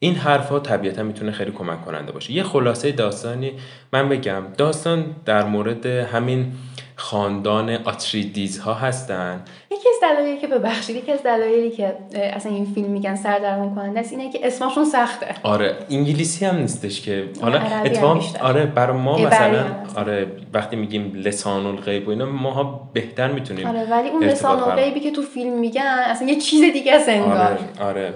این 0.00 0.14
حرفها 0.14 0.60
طبیعتا 0.60 1.02
می‌تونه 1.02 1.32
خیلی 1.32 1.50
کمک 1.50 1.84
کننده 1.84 2.12
باشه. 2.12 2.32
یه 2.32 2.42
خلاصه 2.42 2.92
داستانی 2.92 3.52
من 3.92 4.08
بگم. 4.08 4.42
داستان 4.58 5.04
در 5.24 5.44
مورد 5.44 5.86
همین 5.86 6.52
خاندان 6.96 7.70
آتریدیز 7.70 8.58
ها 8.58 8.74
هستن. 8.74 9.44
یکی 9.70 9.88
از 9.88 9.94
دلایلی 10.02 10.40
که 10.40 10.46
ببخشید 10.46 10.96
یکی 10.96 11.12
از 11.12 11.22
دلایلی 11.22 11.70
که 11.70 11.96
اصلا 12.14 12.52
این 12.52 12.66
فیلم 12.74 12.90
میگن 12.90 13.16
سردرگم 13.16 13.74
کننده 13.74 14.00
است 14.00 14.12
اینه 14.12 14.32
که 14.32 14.46
اسمشون 14.46 14.84
سخته. 14.84 15.26
آره 15.42 15.76
انگلیسی 15.90 16.44
هم 16.44 16.56
نیستش 16.56 17.00
که. 17.00 17.24
حالا 17.42 17.58
اتفاقا. 17.60 18.20
آره 18.40 18.66
برای 18.66 18.96
ما 18.96 19.18
مثلا. 19.18 19.64
آره 19.96 20.26
وقتی 20.54 20.76
میگیم 20.76 21.12
لسان 21.14 21.66
الغیب 21.66 22.06
و 22.08 22.10
اینا 22.10 22.26
ماها 22.26 22.90
بهتر 22.92 23.32
می‌تونیم 23.32 23.66
آره 23.66 23.84
ولی 23.90 24.08
اون 24.08 24.24
لسان 24.24 24.56
برقرار- 24.56 24.76
غیبی 24.76 25.00
که 25.00 25.10
تو 25.10 25.22
فیلم 25.22 25.58
میگن 25.58 25.82
اصلا 25.82 26.28
یه 26.28 26.40
چیز 26.40 26.72
دیگه 26.72 26.94
است 26.94 27.08
انگار. 27.08 27.36
آره 27.36 27.58
آره. 27.80 28.14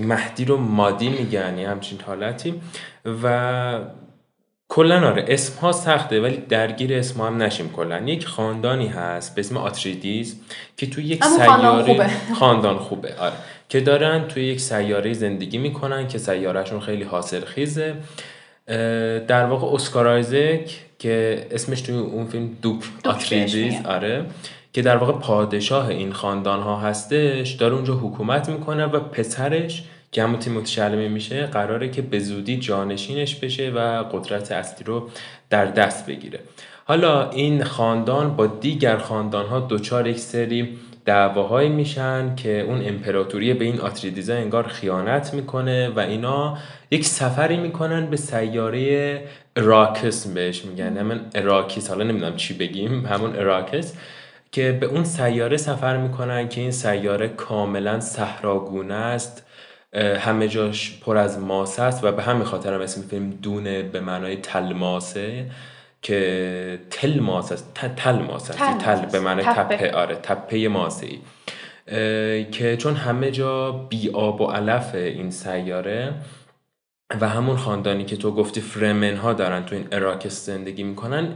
مهدی 0.00 0.44
رو 0.44 0.56
مادی 0.56 1.08
میگن 1.08 1.58
یه 1.58 1.68
همچین 1.68 2.00
حالتی. 2.06 2.60
و 3.22 3.80
کلا 4.68 5.08
آره 5.08 5.24
اسم 5.28 5.60
ها 5.60 5.72
سخته 5.72 6.20
ولی 6.20 6.36
درگیر 6.36 6.94
اسم 6.94 7.20
هم 7.20 7.42
نشیم 7.42 7.72
کلا 7.72 7.98
یک 7.98 8.26
خاندانی 8.26 8.88
هست 8.88 9.34
به 9.34 9.40
اسم 9.40 9.56
آتریدیز 9.56 10.40
که 10.76 10.90
توی 10.90 11.04
یک 11.04 11.24
اما 11.26 11.38
خاندان 11.46 11.84
سیاره 11.84 11.92
خوبه. 11.92 12.10
خاندان 12.40 12.78
خوبه 12.78 13.14
آره. 13.18 13.32
که 13.68 13.80
دارن 13.80 14.28
توی 14.28 14.44
یک 14.44 14.60
سیاره 14.60 15.12
زندگی 15.12 15.58
می‌کنن 15.58 16.08
که 16.08 16.18
سیارهشون 16.18 16.80
خیلی 16.80 17.04
حاصل 17.04 17.44
خیزه 17.44 17.94
اه، 18.68 19.18
در 19.18 19.44
واقع 19.44 19.74
اسکار 19.74 20.08
آیزک 20.08 20.80
که 20.98 21.46
اسمش 21.50 21.80
توی 21.80 21.94
اون 21.94 22.26
فیلم 22.26 22.56
دوک 22.62 22.80
بهش 23.02 23.14
آتریدیز. 23.14 23.74
آره. 23.84 24.24
که 24.76 24.82
در 24.82 24.96
واقع 24.96 25.12
پادشاه 25.12 25.88
این 25.88 26.12
خاندان 26.12 26.60
ها 26.60 26.76
هستش 26.80 27.50
داره 27.50 27.74
اونجا 27.74 27.94
حکومت 27.94 28.48
می‌کنه 28.48 28.86
و 28.86 29.00
پسرش 29.00 29.84
که 30.12 30.22
همون 30.22 30.38
تیموتی 30.38 30.72
شلمی 30.72 31.08
میشه 31.08 31.46
قراره 31.46 31.90
که 31.90 32.02
به 32.02 32.18
زودی 32.18 32.56
جانشینش 32.56 33.34
بشه 33.34 33.70
و 33.70 34.02
قدرت 34.02 34.52
اصلی 34.52 34.84
رو 34.84 35.08
در 35.50 35.66
دست 35.66 36.06
بگیره. 36.06 36.40
حالا 36.84 37.30
این 37.30 37.64
خاندان 37.64 38.36
با 38.36 38.46
دیگر 38.46 38.96
خاندان 38.96 39.46
ها 39.46 39.60
دچار 39.60 40.06
یک 40.06 40.18
سری 40.18 40.78
دعواهایی 41.04 41.68
میشن 41.68 42.34
که 42.36 42.60
اون 42.60 42.88
امپراتوری 42.88 43.54
به 43.54 43.64
این 43.64 43.80
آتریدیزا 43.80 44.34
انگار 44.34 44.66
خیانت 44.66 45.34
می‌کنه 45.34 45.88
و 45.88 46.00
اینا 46.00 46.58
یک 46.90 47.04
سفری 47.04 47.56
می‌کنن 47.56 48.06
به 48.06 48.16
سیاره 48.16 49.22
اراکس 49.56 50.26
بهش 50.26 50.64
میگن. 50.64 50.96
همون 50.96 51.20
اراکیس 51.34 51.88
حالا 51.88 52.04
نمی‌دونم 52.04 52.36
چی 52.36 52.54
بگیم 52.54 53.06
همون 53.06 53.36
اراکس 53.36 53.94
که 54.56 54.72
به 54.72 54.86
اون 54.86 55.04
سیاره 55.04 55.56
سفر 55.56 55.96
می‌کنن 55.96 56.48
که 56.48 56.60
این 56.60 56.70
سیاره 56.70 57.28
کاملا 57.28 58.00
صحراگونه 58.00 58.94
است 58.94 59.46
همه 60.18 60.48
جاش 60.48 61.00
پر 61.00 61.16
از 61.16 61.38
ماسه 61.38 61.82
است 61.82 62.04
و 62.04 62.12
به 62.12 62.22
همین 62.22 62.44
خاطر 62.44 62.74
هم 62.74 62.80
اسم 62.80 63.02
فیلم 63.02 63.30
Dune 63.30 63.72
ه 63.72 63.82
به 63.82 64.00
معنای 64.00 64.36
تلماسه 64.36 65.50
که 66.02 66.78
تل 66.90 67.20
ماسه 67.20 67.54
است 67.54 67.72
تل 67.96 68.18
ماسه 68.18 68.62
است 68.62 68.84
تل 68.84 68.94
ماسه 68.94 69.06
به 69.06 69.20
معنای. 69.20 69.44
تپه 69.44 69.76
تپه. 69.76 69.92
آره 69.92 70.14
تپه 70.14 70.68
ماسه 70.68 71.06
ای 71.86 72.44
که 72.44 72.76
چون 72.76 72.94
همه 72.94 73.30
جا 73.30 73.72
بی 73.72 74.10
آب 74.10 74.40
و 74.40 74.46
علف 74.46 74.94
این 74.94 75.30
سیاره 75.30 76.14
و 77.20 77.28
همون 77.28 77.56
خاندانی 77.56 78.04
که 78.04 78.16
تو 78.16 78.32
گفتی 78.32 78.60
فرمن 78.60 79.16
ها 79.16 79.32
دارن 79.32 79.64
تو 79.64 79.74
این 79.74 79.88
اراکس 79.92 80.46
زندگی 80.46 80.82
می‌کنن 80.82 81.34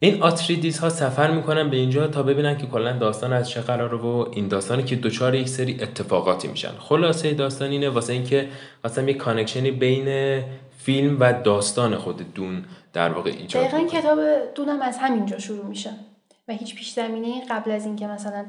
این 0.00 0.22
آتریدیس 0.22 0.78
ها 0.78 0.88
سفر 0.88 1.30
می‌کنن 1.30 1.70
به 1.70 1.76
اینجا 1.76 2.06
تا 2.06 2.22
ببینن 2.22 2.58
که 2.58 2.66
کلا 2.66 2.92
داستان 2.98 3.32
از 3.32 3.50
چه 3.50 3.60
قراره 3.60 3.98
و 3.98 4.28
این 4.32 4.48
داستانی 4.48 4.82
که 4.82 4.96
دچار 4.96 5.34
یک 5.34 5.48
سری 5.48 5.82
اتفاقاتی 5.82 6.48
میشن 6.48 6.72
خلاصه 6.78 7.34
داستان 7.34 7.70
اینه 7.70 7.88
واسه 7.88 8.12
اینکه 8.12 8.48
مثلا 8.84 9.04
یک 9.04 9.16
connection 9.16 9.65
ی 9.65 9.70
بین 9.70 10.42
فیلم 10.78 11.16
و 11.20 11.32
داستان 11.42 11.96
خود 11.96 12.34
Dune 12.34 12.64
در 12.92 13.12
واقع 13.12 13.30
ایجاد 13.30 13.66
دقیقا. 13.66 13.86
کتاب 13.88 14.18
Dune 14.54 14.76
م 14.76 14.82
از 14.82 14.98
همینجا 14.98 15.38
شروع 15.38 15.66
میشه 15.66 15.90
و 16.48 16.52
هیچ 16.52 16.74
پیش 16.74 16.92
زمینه 16.92 17.42
قبل 17.50 17.70
از 17.70 17.86
اینکه 17.86 18.06
مثلا 18.06 18.46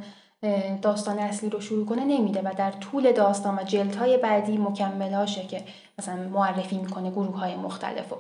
داستان 0.82 1.20
اصلی 1.20 1.50
رو 1.50 1.62
شروع 1.62 1.86
کنه 1.86 2.06
نمیده 2.06 2.42
و 2.42 2.54
در 2.58 2.72
طول 2.72 3.12
داستان 3.12 3.60
و 3.60 3.64
جلدهای 3.64 4.18
بعدی 4.18 4.58
مکملاشه 4.58 5.44
که 5.44 5.64
مثلا 6.00 6.16
معرفی 6.16 6.78
می‌کنه 6.78 7.12
گروه 7.12 7.40
های 7.40 7.56
مختلف 7.56 8.14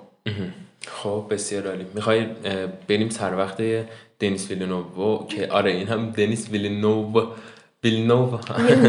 خب 0.87 1.25
بسیار 1.29 1.67
عالی. 1.67 1.85
می‌خوای 1.93 2.25
بریم 2.87 3.09
سر 3.09 3.35
وقت 3.35 3.61
دنیس 4.19 4.51
ویلنوو 4.51 5.27
که 5.27 5.47
آره 5.47 5.71
این 5.71 5.87
هم 5.87 6.09
دنیس 6.09 6.49
ویلنوو 6.49 7.27
ویلنوو. 7.83 8.37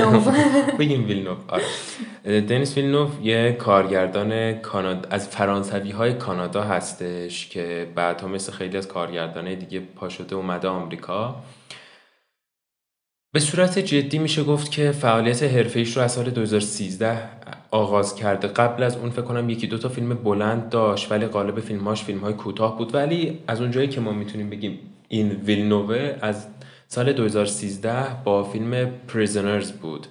بگیم 0.79 1.07
ویلنوو 1.07 1.37
آره. 1.49 2.41
دنیس 2.41 2.77
ویلنوو 2.77 3.27
یه 3.27 3.53
کارگردان 3.53 4.53
کانادا 4.59 5.09
از 5.11 5.29
فرانسوی 5.29 5.91
های 5.91 6.13
کانادا 6.15 6.63
هستش 6.63 7.49
که 7.49 7.89
بعدها 7.95 8.29
مثل 8.29 8.53
خیلی 8.53 8.77
از 8.77 8.89
کارگردانه 8.89 9.55
دیگه 9.55 9.81
پا 9.81 10.09
شده 10.09 10.37
اومده 10.37 10.69
آمریکا. 10.69 11.43
به 13.33 13.41
صورت 13.41 13.79
جدی 13.79 14.19
میشه 14.19 14.43
گفت 14.43 14.71
که 14.71 14.93
فعالیت 14.93 15.43
حرفه‌ایش 15.43 15.97
رو 15.97 16.03
از 16.03 16.13
سال 16.13 16.31
2013 16.31 17.19
آغاز 17.71 18.15
کرده. 18.15 18.49
قبل 18.49 18.83
از 18.83 18.97
اون 18.97 19.11
فکر 19.11 19.23
کنم 19.23 19.51
یکی 19.51 19.67
دو 19.67 19.79
تا 19.79 19.89
فیلم 19.89 20.15
بلند 20.15 20.69
داشت 20.69 21.13
ولی 21.13 21.27
قالب 21.27 21.61
فیلمهاش 21.61 22.05
فیلمهای 22.05 22.33
کوتاه 22.33 22.79
بود. 22.79 22.95
ولی 22.95 23.39
از 23.47 23.61
اونجایی 23.61 23.89
که 23.89 24.01
ما 24.01 24.13
می‌تونیم 24.13 24.51
بگیم 24.51 24.79
این 25.09 25.31
ویلنوه 25.31 26.15
از 26.21 26.47
سال 26.89 27.13
2013 27.13 27.95
با 28.25 28.45
فیلم 28.45 28.91
Prisoners 29.09 29.73
بود 29.73 30.07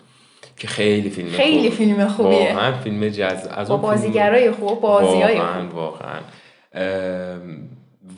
که 0.58 0.68
خیلی 0.68 1.10
فیلم 1.10 1.30
خیلی 1.30 1.70
خوب- 1.70 1.78
فیلم 1.78 2.08
خوبیه. 2.08 2.54
واقعا 2.54 2.78
فیلم 2.78 3.10
جز 3.10 3.48
از 3.52 3.70
با 3.70 3.78
بازیگرای 3.78 4.52
خوب 4.52 4.82
بازیای 4.82 5.38
واقعا 5.38 5.68
واقعا. 5.70 6.20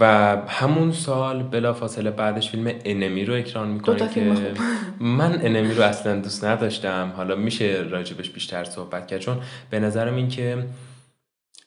و 0.01 0.05
همون 0.47 0.91
سال 0.91 1.43
بلافاصله 1.43 2.11
بعدش 2.11 2.49
فیلم 2.49 2.71
Enemy 2.85 3.25
رو 3.25 3.33
اکران 3.33 3.67
می‌کنه 3.67 3.97
که 3.97 4.05
فیلم 4.05 4.35
خوب. 4.35 4.57
من 5.19 5.39
Enemy 5.41 5.73
رو 5.73 5.83
اصلا 5.83 6.19
دوست 6.19 6.45
نداشتم. 6.45 7.13
حالا 7.15 7.35
میشه 7.35 7.85
راجع 7.89 8.06
بهش 8.06 8.29
بیشتر 8.29 8.63
صحبت 8.63 9.07
کرد. 9.07 9.19
چون 9.19 9.37
به 9.69 9.79
نظرم 9.79 10.15
این 10.15 10.27
که 10.27 10.63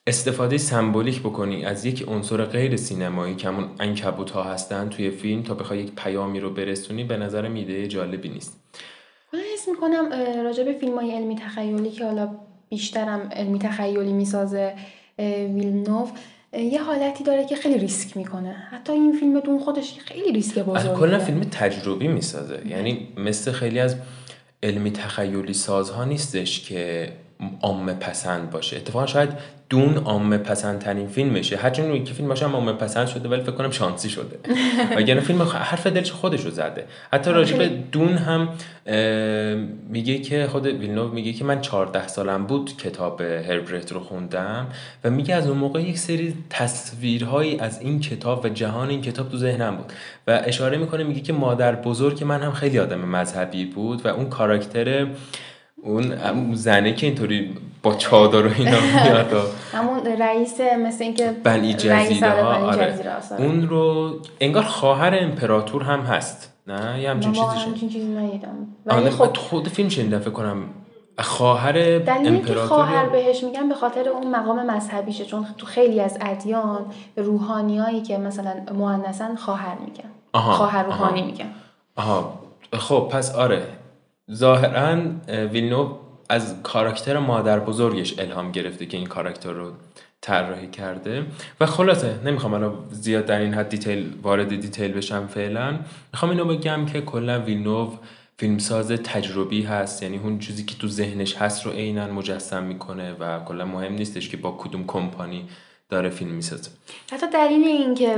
استفاده 0.07 0.57
سمبولیک 0.57 1.19
بکنی 1.19 1.65
از 1.65 1.85
یک 1.85 2.05
عنصر 2.07 2.45
غیر 2.45 2.75
سینمایی 2.75 3.35
که 3.35 3.47
همون 3.47 3.69
عنکبوت 3.79 4.31
ها 4.31 4.43
هستن 4.43 4.89
توی 4.89 5.11
فیلم 5.11 5.43
تا 5.43 5.53
بخوای 5.53 5.79
یک 5.79 5.91
پیامی 5.95 6.39
رو 6.39 6.49
برسونی 6.49 7.03
به 7.03 7.17
نظرم 7.17 7.53
ایده 7.53 7.87
جالبی 7.87 8.29
نیست. 8.29 8.59
من 9.33 9.39
حس 9.53 9.67
می‌کنم 9.69 10.09
راجع 10.43 10.63
به 10.63 10.73
فیلم 10.73 10.95
های 10.95 11.11
علمی 11.11 11.35
تخیلی 11.35 11.91
که 11.91 12.05
حالا 12.05 12.29
بیشترم 12.69 13.29
علمی 13.31 13.59
تخیلی 13.59 14.13
می‌سازه 14.13 14.73
ویلنوف 15.55 16.11
یه 16.57 16.83
حالتی 16.83 17.23
داره 17.23 17.45
که 17.45 17.55
خیلی 17.55 17.77
ریسک 17.77 18.17
می‌کنه 18.17 18.51
حتی 18.71 18.93
این 18.93 19.13
فیلم 19.19 19.39
دون 19.39 19.59
خودش 19.59 19.99
خیلی 19.99 20.31
ریسک 20.31 20.57
از 20.57 20.65
بزرگی 20.65 20.99
کلا. 20.99 21.19
فیلم 21.19 21.41
تجربی 21.41 22.07
می‌سازه 22.07 22.61
یعنی 22.67 23.07
مثل 23.17 23.51
خیلی 23.51 23.79
از 23.79 23.95
علمی 24.63 24.91
تخیلی 24.91 25.53
سازها 25.53 26.05
نیستش 26.05 26.69
که 26.69 27.11
عامه 27.61 27.93
پسند 27.93 28.49
باشه. 28.49 28.77
اتفاقا 28.77 29.05
شاید 29.05 29.29
دون 29.69 29.97
عامه 29.97 30.37
پسند 30.37 30.79
ترین 30.79 31.07
فیلمشه 31.07 31.57
هرچند 31.57 32.05
که 32.05 32.13
فیلمش 32.13 32.43
هم 32.43 32.53
عامه 32.53 32.73
پسند 32.73 33.07
شده 33.07 33.29
ولی 33.29 33.41
فکر 33.41 33.51
کنم 33.51 33.71
شانسی 33.71 34.09
شده. 34.09 34.39
وگرنه 34.97 35.21
فیلم 35.21 35.41
حرف 35.41 35.87
دلش 35.87 36.11
خودش 36.11 36.41
رو 36.41 36.51
زده. 36.51 36.85
حتی 37.13 37.31
راجع 37.31 37.57
به 37.57 37.69
دون 37.91 38.17
هم 38.17 38.49
میگه 39.89 40.17
که 40.17 40.47
خود 40.47 40.65
ویلنوف 40.65 41.13
میگه 41.13 41.33
که 41.33 41.43
من 41.45 41.61
14 41.61 42.07
سالم 42.07 42.45
بود 42.45 42.77
کتاب 42.77 43.21
هربرت 43.21 43.91
رو 43.91 43.99
خوندم 43.99 44.67
و 45.03 45.09
میگه 45.09 45.35
از 45.35 45.47
اون 45.47 45.57
موقع 45.57 45.81
یک 45.81 45.97
سری 45.97 46.33
تصویرهایی 46.49 47.59
از 47.59 47.81
این 47.81 47.99
کتاب 47.99 48.45
و 48.45 48.49
جهان 48.49 48.89
این 48.89 49.01
کتاب 49.01 49.29
تو 49.29 49.37
ذهنم 49.37 49.75
بود. 49.75 49.93
و 50.27 50.41
اشاره 50.45 50.77
می‌کنه 50.77 51.03
میگه 51.03 51.21
که 51.21 51.33
مادر 51.33 51.75
بزرگ 51.75 52.23
من 52.23 52.41
هم 52.41 52.51
خیلی 52.51 52.79
آدم 52.79 52.99
مذهبی 52.99 53.65
بود 53.65 54.05
و 54.05 54.07
اون 54.07 54.29
کاراکتر 54.29 55.07
اون 55.85 56.53
زنه 56.53 56.93
که 56.93 57.07
اینطوری 57.07 57.57
با 57.83 57.95
چادر 57.95 58.47
و 58.47 58.49
اینا 58.57 58.79
میاد 58.79 59.33
همون 59.73 59.99
رئیس 60.19 60.61
مثل 60.61 61.03
اینکه 61.03 61.31
بنی 61.43 61.73
جزیره 61.73 62.29
ها 62.29 62.53
آره. 62.53 62.65
آره. 62.65 63.05
اون 63.37 63.69
رو 63.69 64.13
انگار 64.39 64.63
خواهر 64.63 65.17
امپراتور 65.21 65.83
هم 65.83 65.99
هست. 65.99 66.53
نه؟ 66.67 67.01
یه 67.01 67.09
همچین 67.09 67.33
چیزی 67.33 67.87
چیزی 67.87 68.07
ندیدم. 68.07 68.67
ولی 68.85 69.09
خب 69.09 69.37
خود 69.37 69.67
فیلم 69.67 69.89
شنیدم 69.89 70.19
فکر 70.19 70.29
کنم 70.29 70.63
خواهر 71.19 71.99
دلیلی 71.99 72.39
که 72.39 72.55
خواهر 72.55 72.95
امپراتور 72.95 73.09
بهش 73.09 73.43
میگن 73.43 73.69
به 73.69 73.75
خاطر 73.75 74.09
اون 74.09 74.35
مقام 74.35 74.71
مذهبیشه 74.71 75.25
چون 75.25 75.45
تو 75.57 75.65
خیلی 75.65 76.01
از 76.01 76.17
ادیان 76.21 76.85
روحانیایی 77.17 78.01
که 78.01 78.17
مثلا 78.17 78.53
مؤنثن 78.73 79.35
خواهر 79.35 79.75
میگن. 79.85 80.09
خواهر 80.33 80.83
روحانی 80.83 81.19
آها. 81.19 81.27
میگن. 81.27 81.49
آها 81.95 82.39
خب 82.73 83.09
پس 83.11 83.35
آره. 83.35 83.63
ظاهرا 84.33 84.97
ویلنو 85.27 85.97
از 86.29 86.55
کاراکتر 86.63 87.19
مادر 87.19 87.59
بزرگش 87.59 88.19
الهام 88.19 88.51
گرفته 88.51 88.85
که 88.85 88.97
این 88.97 89.07
کاراکتر 89.07 89.51
رو 89.51 89.71
طراحی 90.21 90.67
کرده. 90.67 91.25
و 91.59 91.65
خلاصه 91.65 92.19
نمی‌خوام 92.25 92.53
الان 92.53 92.73
زیاد 92.91 93.25
در 93.25 93.39
این 93.39 93.53
حد 93.53 93.69
detail 93.69 94.13
وارد 94.21 94.49
detail 94.61 94.93
بشم 94.93 95.27
فعلا. 95.27 95.79
می‌خوام 96.13 96.31
اینو 96.31 96.45
بگم 96.45 96.85
که 96.85 97.01
کلا 97.01 97.41
ویلنوو 97.41 97.93
فیلمساز 98.37 98.91
تجربی 98.91 99.63
هست. 99.63 100.03
یعنی 100.03 100.17
اون 100.17 100.39
چیزی 100.39 100.65
که 100.65 100.75
تو 100.75 100.87
ذهنش 100.87 101.35
هست 101.35 101.65
رو 101.65 101.71
عینا 101.71 102.07
مجسم 102.07 102.63
می‌کنه 102.63 103.13
و 103.13 103.39
کلا 103.39 103.65
مهم 103.65 103.93
نیستش 103.93 104.29
که 104.29 104.37
با 104.37 104.55
کدوم 104.59 104.83
کمپانی 104.87 105.45
داره 105.95 106.09
فیلم 106.09 106.31
می‌سازه. 106.31 106.69
حتی 107.11 107.25
دلیل 107.33 107.63
این 107.63 107.95
که 107.95 108.15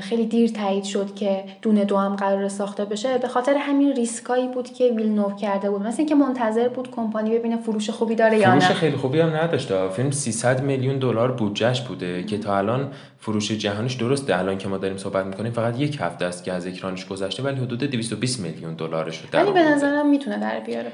خیلی 0.00 0.26
دیر 0.26 0.50
تایید 0.50 0.84
شد 0.84 1.14
که 1.14 1.44
دونه 1.62 1.84
دو 1.84 1.96
هم 1.96 2.16
قرار 2.16 2.48
ساخته 2.48 2.84
بشه 2.84 3.18
به 3.18 3.28
خاطر 3.28 3.54
همین 3.56 3.92
ریسکایی 3.92 4.48
بود 4.48 4.72
که 4.72 4.84
ویلنوو 4.84 5.36
کرده 5.36 5.70
بود. 5.70 5.82
مثل 5.82 5.98
اینکه 5.98 6.14
منتظر 6.14 6.68
بود 6.68 6.90
کمپانی 6.90 7.38
ببینه 7.38 7.56
فروش 7.56 7.90
خوبی 7.90 8.14
داره 8.14 8.38
یا 8.38 8.50
فروش 8.50 8.64
نه. 8.64 8.74
خیلی 8.74 8.96
خوبی 8.96 9.20
هم 9.20 9.36
نداشته 9.36 9.88
فیلم 9.88 10.10
300 10.10 10.62
میلیون 10.62 10.98
دلار 10.98 11.32
بودجهش 11.32 11.80
بوده 11.80 12.22
که 12.24 12.38
تا 12.38 12.58
الان 12.58 12.92
فروش 13.18 13.52
جهانیش 13.52 13.94
درسته. 13.94 14.38
الان 14.38 14.58
که 14.58 14.68
ما 14.68 14.78
داریم 14.78 14.96
صحبت 14.96 15.26
می‌کنیم 15.26 15.52
فقط 15.52 15.80
یک 15.80 15.98
هفته 16.00 16.24
است 16.24 16.44
که 16.44 16.52
از 16.52 16.66
اکرانش 16.66 17.06
گذشته 17.06 17.42
ولی 17.42 17.60
حدود 17.60 17.84
220 17.84 18.40
میلیون 18.40 18.74
دلارش 18.74 19.18
رو 19.18 19.28
در 19.32 19.44
ولی 19.44 19.52
به. 19.52 19.62
نظرم 19.62 20.10
می‌تونه 20.10 20.38
در 20.38 20.60
بیاره. 20.60 20.92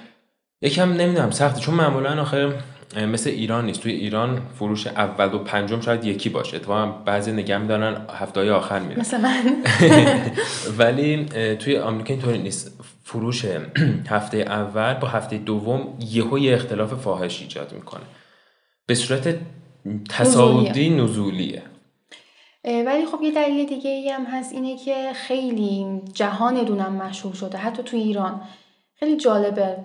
یکم 0.62 0.92
نمی‌دونم 0.92 1.30
سخته 1.30 1.60
چون 1.60 1.74
معمولا 1.74 2.20
آخه 2.22 2.52
مثل 2.96 3.30
ایران 3.30 3.66
نیست. 3.66 3.80
توی 3.80 3.92
ایران 3.92 4.42
فروش 4.58 4.86
اول 4.86 5.34
و 5.34 5.38
پنجم 5.38 5.80
شاید 5.80 6.04
یکی 6.04 6.28
باشه. 6.28 6.56
اتفاقا 6.56 6.86
بعضی 6.86 7.32
نگه 7.32 7.58
میدارن 7.58 8.06
هفته 8.10 8.40
های 8.40 8.50
آخر 8.50 8.78
میره. 8.78 9.00
مثل 9.00 9.20
من. 9.20 9.56
ولی 10.78 11.24
توی 11.56 11.78
آمریکا 11.78 12.14
اینطوری 12.14 12.38
نیست. 12.38 12.80
فروش 13.04 13.44
هفته 14.08 14.36
اول 14.36 14.94
با 14.94 15.08
هفته 15.08 15.38
دوم 15.38 15.98
یهو 16.00 16.38
یه 16.38 16.54
اختلاف 16.54 16.94
فاحش 16.94 17.42
ایجاد 17.42 17.72
می‌کنه. 17.72 18.04
به 18.86 18.94
صورت 18.94 19.38
تصاعدی 20.08 20.90
نزولیه. 20.90 21.62
ولی 22.64 23.06
خب 23.06 23.22
یه 23.22 23.30
دلیل 23.34 23.66
دیگه 23.66 23.90
ای 23.90 24.10
هم 24.10 24.24
هست. 24.24 24.52
اینه 24.52 24.76
که 24.76 25.12
خیلی 25.14 25.86
جهان 26.14 26.64
دونم 26.64 26.92
مشهور 26.92 27.34
شده. 27.34 27.58
حتی 27.58 27.82
تو 27.82 27.96
ایران. 27.96 28.40
خیلی 29.00 29.16
جالبه. 29.16 29.76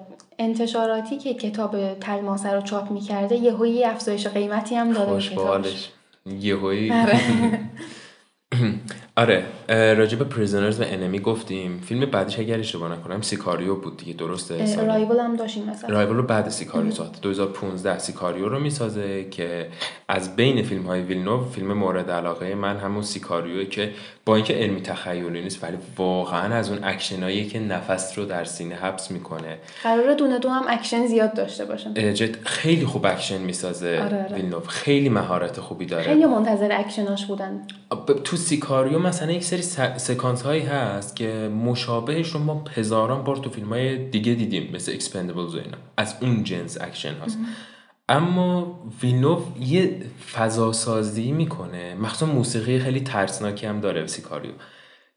انتشاراتی 0.43 1.17
که 1.17 1.33
کتاب 1.33 1.93
تلماسه 1.93 2.51
رو 2.51 2.62
چاپ 2.62 2.91
می‌کرده 2.91 3.35
یه 3.35 3.69
یه 3.69 3.88
افزایش 3.88 4.27
قیمتی 4.27 4.75
هم 4.75 4.93
داده 4.93 5.13
به 5.13 5.21
کتابش. 5.21 5.47
بالش 5.47 5.89
یهویی 6.25 6.91
آره. 9.17 9.45
به 9.67 10.24
Prisoners 10.29 10.79
و 10.79 10.84
Enemy 10.88 11.20
گفتیم. 11.20 11.79
فیلم 11.86 12.05
بعدش 12.05 12.39
اگر 12.39 12.60
اشتباه 12.60 12.91
نکنم 12.91 13.22
Sicario 13.22 13.75
بود 13.75 13.98
دیگه 13.98 14.13
درسته؟ 14.13 14.86
رایول 14.86 15.20
هم 15.20 15.36
داشتیم 15.36 15.70
مثلا. 15.70 15.89
Arrival 15.89 16.15
رو 16.15 16.24
بعد 16.24 16.50
Sicario 16.50 16.91
ساخت. 16.91 17.22
2015 17.22 17.99
Sicario 17.99 18.49
رو 18.49 18.60
می‌سازه 18.60 19.23
که 19.32 19.67
از 20.08 20.36
بین 20.36 20.63
فیلم 20.63 20.84
های 20.84 21.02
ویلنو 21.02 21.45
فیلم 21.49 21.73
مورد 21.73 22.12
علاقه 22.12 22.56
من 22.56 22.78
همون 22.78 23.04
Sicario 23.04 23.58
ه 23.58 23.65
که 23.65 23.91
با 24.26 24.36
اینکه 24.36 24.54
علمی 24.54 24.82
تخیلی 24.82 25.41
نیست 25.41 25.63
ولی 25.63 25.78
واقعا 25.97 26.56
از 26.56 26.69
اون 26.69 26.80
اکشنایی 26.84 27.47
که 27.47 27.60
نفس 27.60 28.19
رو 28.19 28.26
در 28.26 28.43
سینه 28.43 28.76
حبس 28.76 29.12
می‌کنه. 29.12 29.58
قراره 29.84 30.15
دونه 30.15 30.39
دو 30.39 30.49
هم 30.49 30.63
اکشن 30.67 31.08
زیاد 31.08 31.34
داشته 31.34 31.65
باشه 31.65 32.13
جدا 32.13 32.43
خیلی 32.43 32.86
خوب 32.86 33.06
اکشن 33.06 33.38
می‌سازه 33.41 34.02
آره، 34.06 34.23
آره. 34.23 34.67
خیلی 34.67 35.10
مهارت 35.10 35.60
خوبی 35.60 35.86
داره. 35.86 36.04
خیلی 36.04 36.26
منتظر 36.26 36.69
اکشناش 36.71 37.26
بودن. 37.26 37.62
تو 38.23 38.38
Sicario 38.38 38.99
مثلا 38.99 39.32
یک 39.32 39.43
سری 39.62 39.98
سکانس 39.98 40.42
هایی 40.42 40.62
هست 40.62 41.16
که 41.16 41.52
مشابهش 41.66 42.30
رو 42.30 42.39
ما 42.39 42.66
هزاران 42.74 43.24
بار 43.24 43.36
تو 43.36 43.50
فیلم 43.50 43.70
های 43.70 44.10
دیگه 44.10 44.34
دیدیم 44.34 44.76
مثل 44.76 44.92
Expendables 44.91 45.56
و 45.56 45.58
اینا. 45.58 45.78
از 45.98 46.16
اون 46.22 46.44
جنس 46.44 46.82
اکشن 46.82 47.13
هست 47.13 47.38
اما 48.10 48.80
ویلنوف 49.02 49.44
یه 49.60 50.02
فضا 50.34 50.72
سازی 50.72 51.32
می‌کنه. 51.32 51.96
مخصوصا 51.96 52.26
موسیقی 52.26 52.80
خیلی 52.80 53.02
ترسناکی 53.02 53.66
هم 53.66 53.80
داره 53.80 54.08
Sicario 54.08 54.52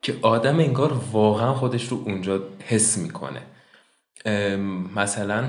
که 0.02 0.14
آدم 0.22 0.58
انگار 0.58 1.00
واقعا 1.12 1.54
خودش 1.54 1.88
رو 1.88 2.02
اونجا 2.04 2.42
حس 2.66 2.98
می‌کنه. 2.98 3.42
مثلا 4.96 5.44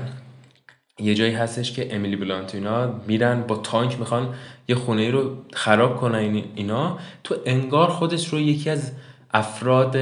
یه 1.00 1.14
جایی 1.14 1.32
هستش 1.32 1.72
که 1.72 1.94
امیلی 1.96 2.16
بلانت 2.16 2.67
اینا 2.67 2.92
میرن 3.06 3.42
با 3.42 3.56
تانک 3.56 3.98
می‌خوان 3.98 4.34
یه 4.68 4.74
خونه 4.76 5.10
رو 5.10 5.36
خراب 5.52 5.96
کنن 5.96 6.14
این- 6.14 6.44
اینا. 6.54 6.98
تو 7.24 7.34
انگار 7.46 7.88
خودش 7.88 8.28
رو 8.28 8.40
یکی 8.40 8.70
از 8.70 8.92
افراد 9.34 9.96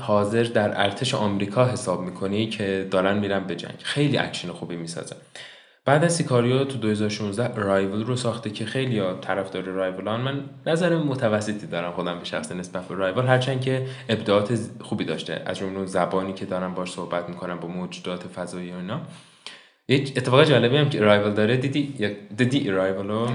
حاضر 0.00 0.42
در 0.42 0.82
ارتش 0.82 1.14
آمریکا 1.14 1.64
حساب 1.64 2.00
می‌کنی 2.02 2.48
که 2.48 2.88
دارن 2.90 3.18
میرن 3.18 3.44
به 3.44 3.56
جنگ. 3.56 3.74
خیلی 3.82 4.18
اکشن 4.18 4.48
خوبی 4.48 4.76
می‌سازه 4.76 5.16
بعد 5.84 6.04
از 6.04 6.14
Sicario 6.16 6.64
تو 6.64 6.78
2016 6.78 7.54
رایول 7.54 8.04
رو 8.04 8.16
ساخته 8.16 8.50
که 8.50 8.64
خیلی 8.64 9.02
طرفدار 9.20 9.62
رایولان 9.62 10.20
من 10.20 10.40
نظر 10.66 10.96
متوسطی 10.96 11.66
دارم 11.66 11.92
خودم 11.92 12.18
به 12.18 12.24
شخصه 12.24 12.52
نسبت 12.52 12.88
به 12.88 12.94
رایول 12.94 13.26
هرچند 13.26 13.60
که 13.60 13.86
ابداعات 14.08 14.58
خوبی 14.80 15.04
داشته. 15.04 15.42
از 15.46 15.58
جمله 15.58 15.86
زبانی 15.86 16.32
که 16.32 16.44
دارن 16.44 16.74
باش 16.74 16.92
صحبت 16.92 17.28
می‌کنن 17.28 17.54
با 17.56 17.68
موجودات 17.68 18.22
فضایی 18.22 18.72
و 18.72 18.76
اینا. 18.76 19.00
یه 19.88 19.98
اتفاق 19.98 20.44
جالبی 20.44 20.76
هم 20.76 20.90
که 20.90 21.00
رایول 21.00 21.32
داره 21.32 21.56
دیدی؟ 21.56 22.16
دیدی 22.36 22.70
رو؟ 22.70 23.28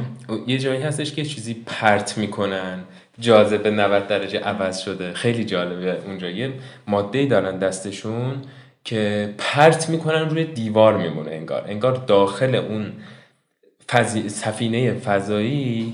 یه 0.47 0.57
جایی 0.57 0.81
هستش 0.81 1.13
که 1.13 1.25
چیزی 1.25 1.53
پرت 1.65 2.17
می‌کنن. 2.17 2.83
جاذبه 3.19 3.71
90 3.71 4.07
درجه 4.07 4.39
عوض 4.39 4.79
شده. 4.79 5.13
خیلی 5.13 5.45
جالبه 5.45 5.97
اونجا. 6.05 6.29
یه 6.29 6.53
ماده 6.87 7.25
دارن 7.25 7.57
دستشون 7.57 8.41
که 8.83 9.33
پرت 9.37 9.89
می‌کنن 9.89 10.29
روی 10.29 10.43
دیوار 10.45 10.97
میمونه 10.97 11.31
انگار. 11.31 11.65
انگار 11.67 11.93
داخل 12.07 12.55
اون 12.55 12.91
فضی... 13.89 14.29
سفینه 14.29 14.93
فضایی 14.93 15.93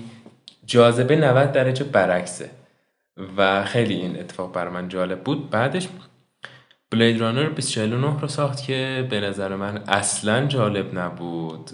جاذبه 0.65 1.15
90 1.15 1.51
درجه 1.51 1.83
برعکسه. 1.83 2.49
و 3.37 3.63
خیلی 3.65 3.93
این 3.93 4.19
اتفاق 4.19 4.53
برای 4.53 4.73
من 4.73 4.89
جالب 4.89 5.19
بود. 5.19 5.49
بعدش 5.49 5.87
بلید 6.91 7.21
رانر 7.21 7.43
2049 7.43 8.19
رو 8.19 8.27
ساخت 8.27 8.63
که 8.63 9.07
به 9.09 9.19
نظر 9.19 9.55
من 9.55 9.77
اصلا 9.77 10.45
جالب 10.45 10.99
نبود 10.99 11.71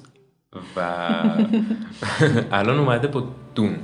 و 0.75 0.79
الان 2.51 2.79
اومده 2.79 3.07
با 3.07 3.23
دون 3.55 3.75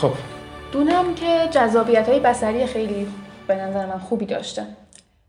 خب. 0.00 0.12
دونم 0.72 1.14
که 1.14 1.48
جذابیت 1.50 2.08
های 2.08 2.20
بسری 2.20 2.66
خیلی 2.66 3.06
به 3.48 3.54
نظر 3.54 3.86
من 3.86 3.98
خوبی 3.98 4.26
داشته 4.26 4.62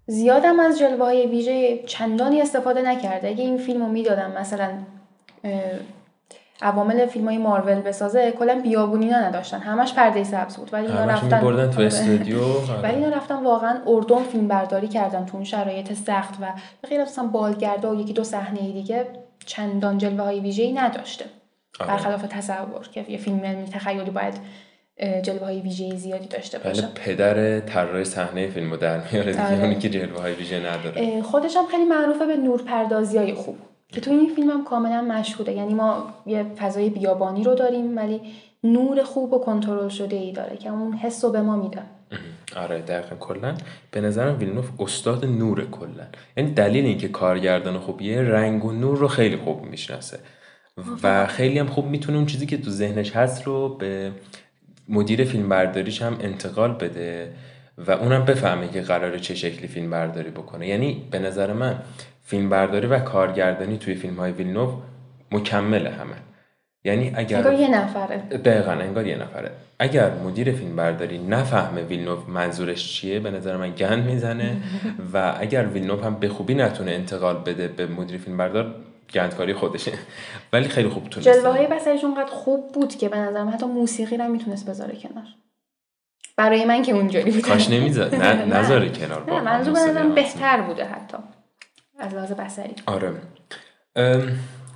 زیادم 0.07 0.59
از 0.59 0.79
جلوه 0.79 1.05
های 1.05 1.27
ویژه 1.27 1.83
چندانی 1.85 2.41
استفاده 2.41 2.81
نکرده. 2.81 3.27
اگه 3.27 3.43
این 3.43 3.57
فیلم 3.57 3.81
رو 3.81 3.87
می‌دادم 3.87 4.31
مثلا 4.31 4.69
عوامل 6.61 7.05
فیلم 7.05 7.25
های 7.25 7.37
مارول 7.37 7.75
بسازه 7.75 8.31
کلا 8.31 8.59
بیابونی 8.63 9.09
نداشتن. 9.09 9.59
همش 9.59 9.93
پرده 9.93 10.23
سبز 10.23 10.57
بود. 10.57 10.69
ولی 10.73 10.87
اینا 10.87 11.05
رفتن 11.05 11.39
تو 11.39 11.47
آره. 11.47 11.85
استودیو؟ 11.85 12.39
ولی 12.83 12.95
اینا 12.95 13.09
رفتن 13.09 13.43
واقعا 13.43 13.77
اردن 13.87 14.23
فیلم 14.23 14.47
برداری 14.47 14.87
کردن 14.87 15.25
تو 15.25 15.35
اون 15.35 15.43
شرایط 15.43 15.93
سخت 15.93 16.33
و 16.41 16.45
غیر 16.87 17.01
از 17.01 17.09
مثلا 17.09 17.27
بالگردا 17.27 17.95
و 17.95 18.01
یکی 18.01 18.13
دو 18.13 18.23
صحنه 18.23 18.59
دیگه 18.59 19.05
چندان 19.45 19.97
جلوه 19.97 20.23
های 20.23 20.39
ویژه‌ای 20.39 20.71
نداشته. 20.71 21.25
آره. 21.25 21.38
برخلاف 21.79 22.25
تصور 22.29 22.87
که 22.91 23.05
یه 23.09 23.17
فیلم 23.17 23.39
علمی 23.39 23.65
تخیلی 23.65 24.09
باید 24.09 24.33
جلوه 25.23 25.45
های 25.45 25.61
ویژه 25.61 25.95
زیادی 25.95 26.27
داشته 26.27 26.59
بله 26.59 26.69
باشه. 26.69 26.87
پدر 26.95 27.59
طراح 27.59 28.03
صحنه 28.03 28.47
فیلمو 28.47 28.77
در 28.77 29.01
میاره 29.11 29.31
دیگه 29.31 29.47
آره. 29.47 29.61
اونی 29.61 29.75
که 29.75 29.89
جلوه 29.89 30.21
های 30.21 30.33
ویژه 30.33 30.59
نداره. 30.59 31.21
خودش 31.21 31.55
هم 31.55 31.65
خیلی 31.65 31.85
معروفه 31.85 32.25
به 32.25 32.37
نورپردازی 32.37 33.17
های 33.17 33.33
خوب. 33.33 33.57
که 33.87 34.01
تو 34.01 34.11
این 34.11 34.35
فیلم 34.35 34.49
هم 34.49 34.63
کاملا 34.63 35.01
مشهوده. 35.01 35.51
یعنی 35.51 35.73
ما 35.73 36.13
یه 36.25 36.43
فضای 36.43 36.89
بیابانی 36.89 37.43
رو 37.43 37.55
داریم 37.55 37.97
ولی 37.97 38.21
نور 38.63 39.03
خوب 39.03 39.33
و 39.33 39.39
کنترل 39.39 39.89
شده 39.89 40.15
ای 40.15 40.31
داره 40.31 40.57
که 40.57 40.69
اون 40.69 40.93
حس 40.93 41.23
رو 41.23 41.31
به 41.31 41.41
ما 41.41 41.55
میده. 41.55 41.81
آره 42.55 42.81
دقیقا. 42.81 43.15
کلا 43.15 43.55
به 43.91 44.01
نظرم 44.01 44.39
ویلنوف 44.39 44.69
استاد 44.79 45.25
نور 45.25 45.69
کلا. 45.69 46.03
یعنی 46.37 46.51
دلیل 46.51 46.85
اینکه 46.85 47.07
کارگردان 47.07 47.79
خوبیه 47.79 48.21
رنگ 48.21 48.65
و 48.65 48.71
نور 48.71 48.97
رو 48.97 49.07
خیلی 49.07 49.37
خوب 49.37 49.63
می‌شناسه. 49.65 50.19
و 51.03 51.27
خیلی 51.27 51.59
هم 51.59 51.67
خوب 51.67 51.85
می‌تونه 51.85 52.17
اون 52.17 52.25
چیزی 52.25 52.45
که 52.45 52.57
تو 52.57 52.69
ذهنش 52.69 53.15
هست 53.15 53.43
رو 53.43 53.69
به 53.69 54.11
مدیر 54.89 55.23
فیلم 55.23 55.49
برداریش 55.49 56.01
هم 56.01 56.17
انتقال 56.21 56.73
بده 56.73 57.31
و 57.77 57.91
اونم 57.91 58.25
بفهمه 58.25 58.67
که 58.67 58.81
قراره 58.81 59.19
چه 59.19 59.35
شکلی 59.35 59.67
فیلم 59.67 59.89
برداری 59.89 60.29
بکنه. 60.29 60.67
یعنی 60.67 61.03
به 61.11 61.19
نظر 61.19 61.53
من 61.53 61.75
فیلم 62.25 62.49
برداری 62.49 62.87
و 62.87 62.99
کارگردانی 62.99 63.77
توی 63.77 63.95
فیلم 63.95 64.15
های 64.15 64.31
ویلنوف 64.31 64.73
مکمله 65.31 65.89
همه. 65.89 66.15
یعنی 66.83 67.11
اگر 67.15 67.37
انگار 67.37 67.53
یه 67.53 67.71
نفره. 67.71 68.17
دقیقا 68.17 68.71
انگار 68.71 69.07
یه 69.07 69.15
نفره. 69.15 69.51
اگر 69.79 70.11
مدیر 70.13 70.51
فیلم 70.51 70.75
برداری 70.75 71.17
نفهمه 71.17 71.81
ویلنوف 71.81 72.29
منظورش 72.29 72.93
چیه 72.93 73.19
به 73.19 73.31
نظر 73.31 73.57
من 73.57 73.71
گند 73.71 74.05
می‌زنه 74.05 74.57
و 75.13 75.35
اگر 75.39 75.65
ویلنوف 75.65 76.03
هم 76.03 76.15
به 76.15 76.29
خوبی 76.29 76.53
نتونه 76.53 76.91
انتقال 76.91 77.37
بده 77.37 77.67
به 77.67 77.87
مدیر 77.87 78.17
فیلم 78.17 78.37
بردار 78.37 78.75
گندکاری 79.13 79.53
خودشه 79.53 79.91
ولی 80.53 80.67
خیلی 80.67 80.89
خوب 80.89 81.09
تونسته 81.09 81.33
جلوه 81.33 81.49
های 81.49 81.67
بسریش 81.67 82.03
اونقدر 82.03 82.31
خوب 82.31 82.71
بود 82.71 82.95
که 82.95 83.09
به 83.09 83.17
نظر 83.17 83.43
من 83.43 83.51
حتی 83.51 83.65
موسیقی 83.65 84.17
رو 84.17 84.27
می‌تونست 84.27 84.69
بذاره 84.69 84.95
کنار. 84.95 85.25
برای 86.37 86.65
من 86.65 86.81
که 86.81 86.91
اونجوری 86.91 87.31
بود. 87.31 87.41
کاش 87.41 87.69
نمی‌زد. 87.69 88.15
نه 88.23 88.45
نذاره 88.45 88.89
کنار. 88.89 89.33
نه 89.33 89.41
منظور 89.41 89.73
به 89.73 89.79
نظرم 89.79 90.15
بهتر 90.15 90.61
بوده 90.61 90.85
حتی 90.85 91.17
از 91.99 92.13
لحاظ 92.13 92.31
بسری 92.31 92.75
آره. 92.85 93.13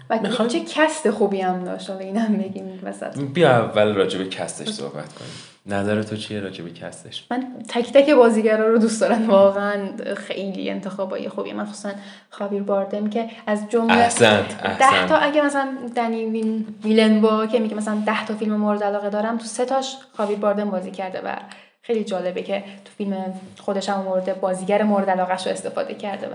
و 0.09 0.19
میخوام- 0.19 0.47
چه 0.47 0.59
کست 0.59 1.09
خوبی 1.09 1.41
هم 1.41 1.63
داشت. 1.63 1.89
حالا 1.89 2.01
اینم 2.01 2.37
بگیم 2.37 2.79
وسط. 2.83 3.19
بیا 3.19 3.49
اول 3.51 3.93
راجع 3.95 4.17
به 4.17 4.25
کستش 4.25 4.69
صحبت 4.69 5.13
کنیم. 5.13 5.31
نظر 5.65 6.03
تو 6.03 6.15
چیه 6.17 6.39
راجع 6.39 6.63
به 6.63 6.69
کستش؟ 6.69 7.25
من 7.31 7.45
تک 7.69 7.93
تک 7.93 8.09
بازیگرا 8.09 8.67
رو 8.67 8.77
دوست 8.77 9.01
دارم. 9.01 9.29
واقعا 9.29 9.77
خیلی 10.15 10.69
انتخابای 10.69 11.29
خوبی. 11.29 11.53
من 11.53 11.65
خصوصا 11.65 11.89
خاویر 12.29 12.63
باردم 12.63 13.09
که 13.09 13.29
از 13.47 13.69
جمله 13.69 13.93
احسنت 13.93 14.63
ده 14.79 15.07
تا 15.07 15.15
اگه 15.15 15.41
مثلا 15.45 15.69
دنی 15.95 16.25
وین 16.25 16.65
ویلن 16.83 17.21
با 17.21 17.45
که 17.47 17.59
میگه 17.59 17.75
مثلا 17.75 18.03
ده 18.05 18.25
تا 18.25 18.35
فیلم 18.35 18.55
مورد 18.55 18.83
علاقه 18.83 19.09
دارم 19.09 19.37
تو 19.37 19.45
سه 19.45 19.65
تاش 19.65 19.95
خاویر 20.17 20.37
باردم 20.37 20.69
بازی 20.69 20.91
کرده 20.91 21.21
و 21.25 21.35
خیلی 21.81 22.03
جالبه 22.03 22.43
که 22.43 22.59
تو 22.85 22.91
فیلم 22.97 23.33
خودش 23.59 23.89
هم 23.89 24.01
مورد 24.01 24.39
بازیگر 24.41 24.83
مورد 24.83 25.09
علاقهش 25.09 25.45
رو 25.47 25.51
استفاده 25.53 25.93
کرده 25.93 26.27
و 26.27 26.33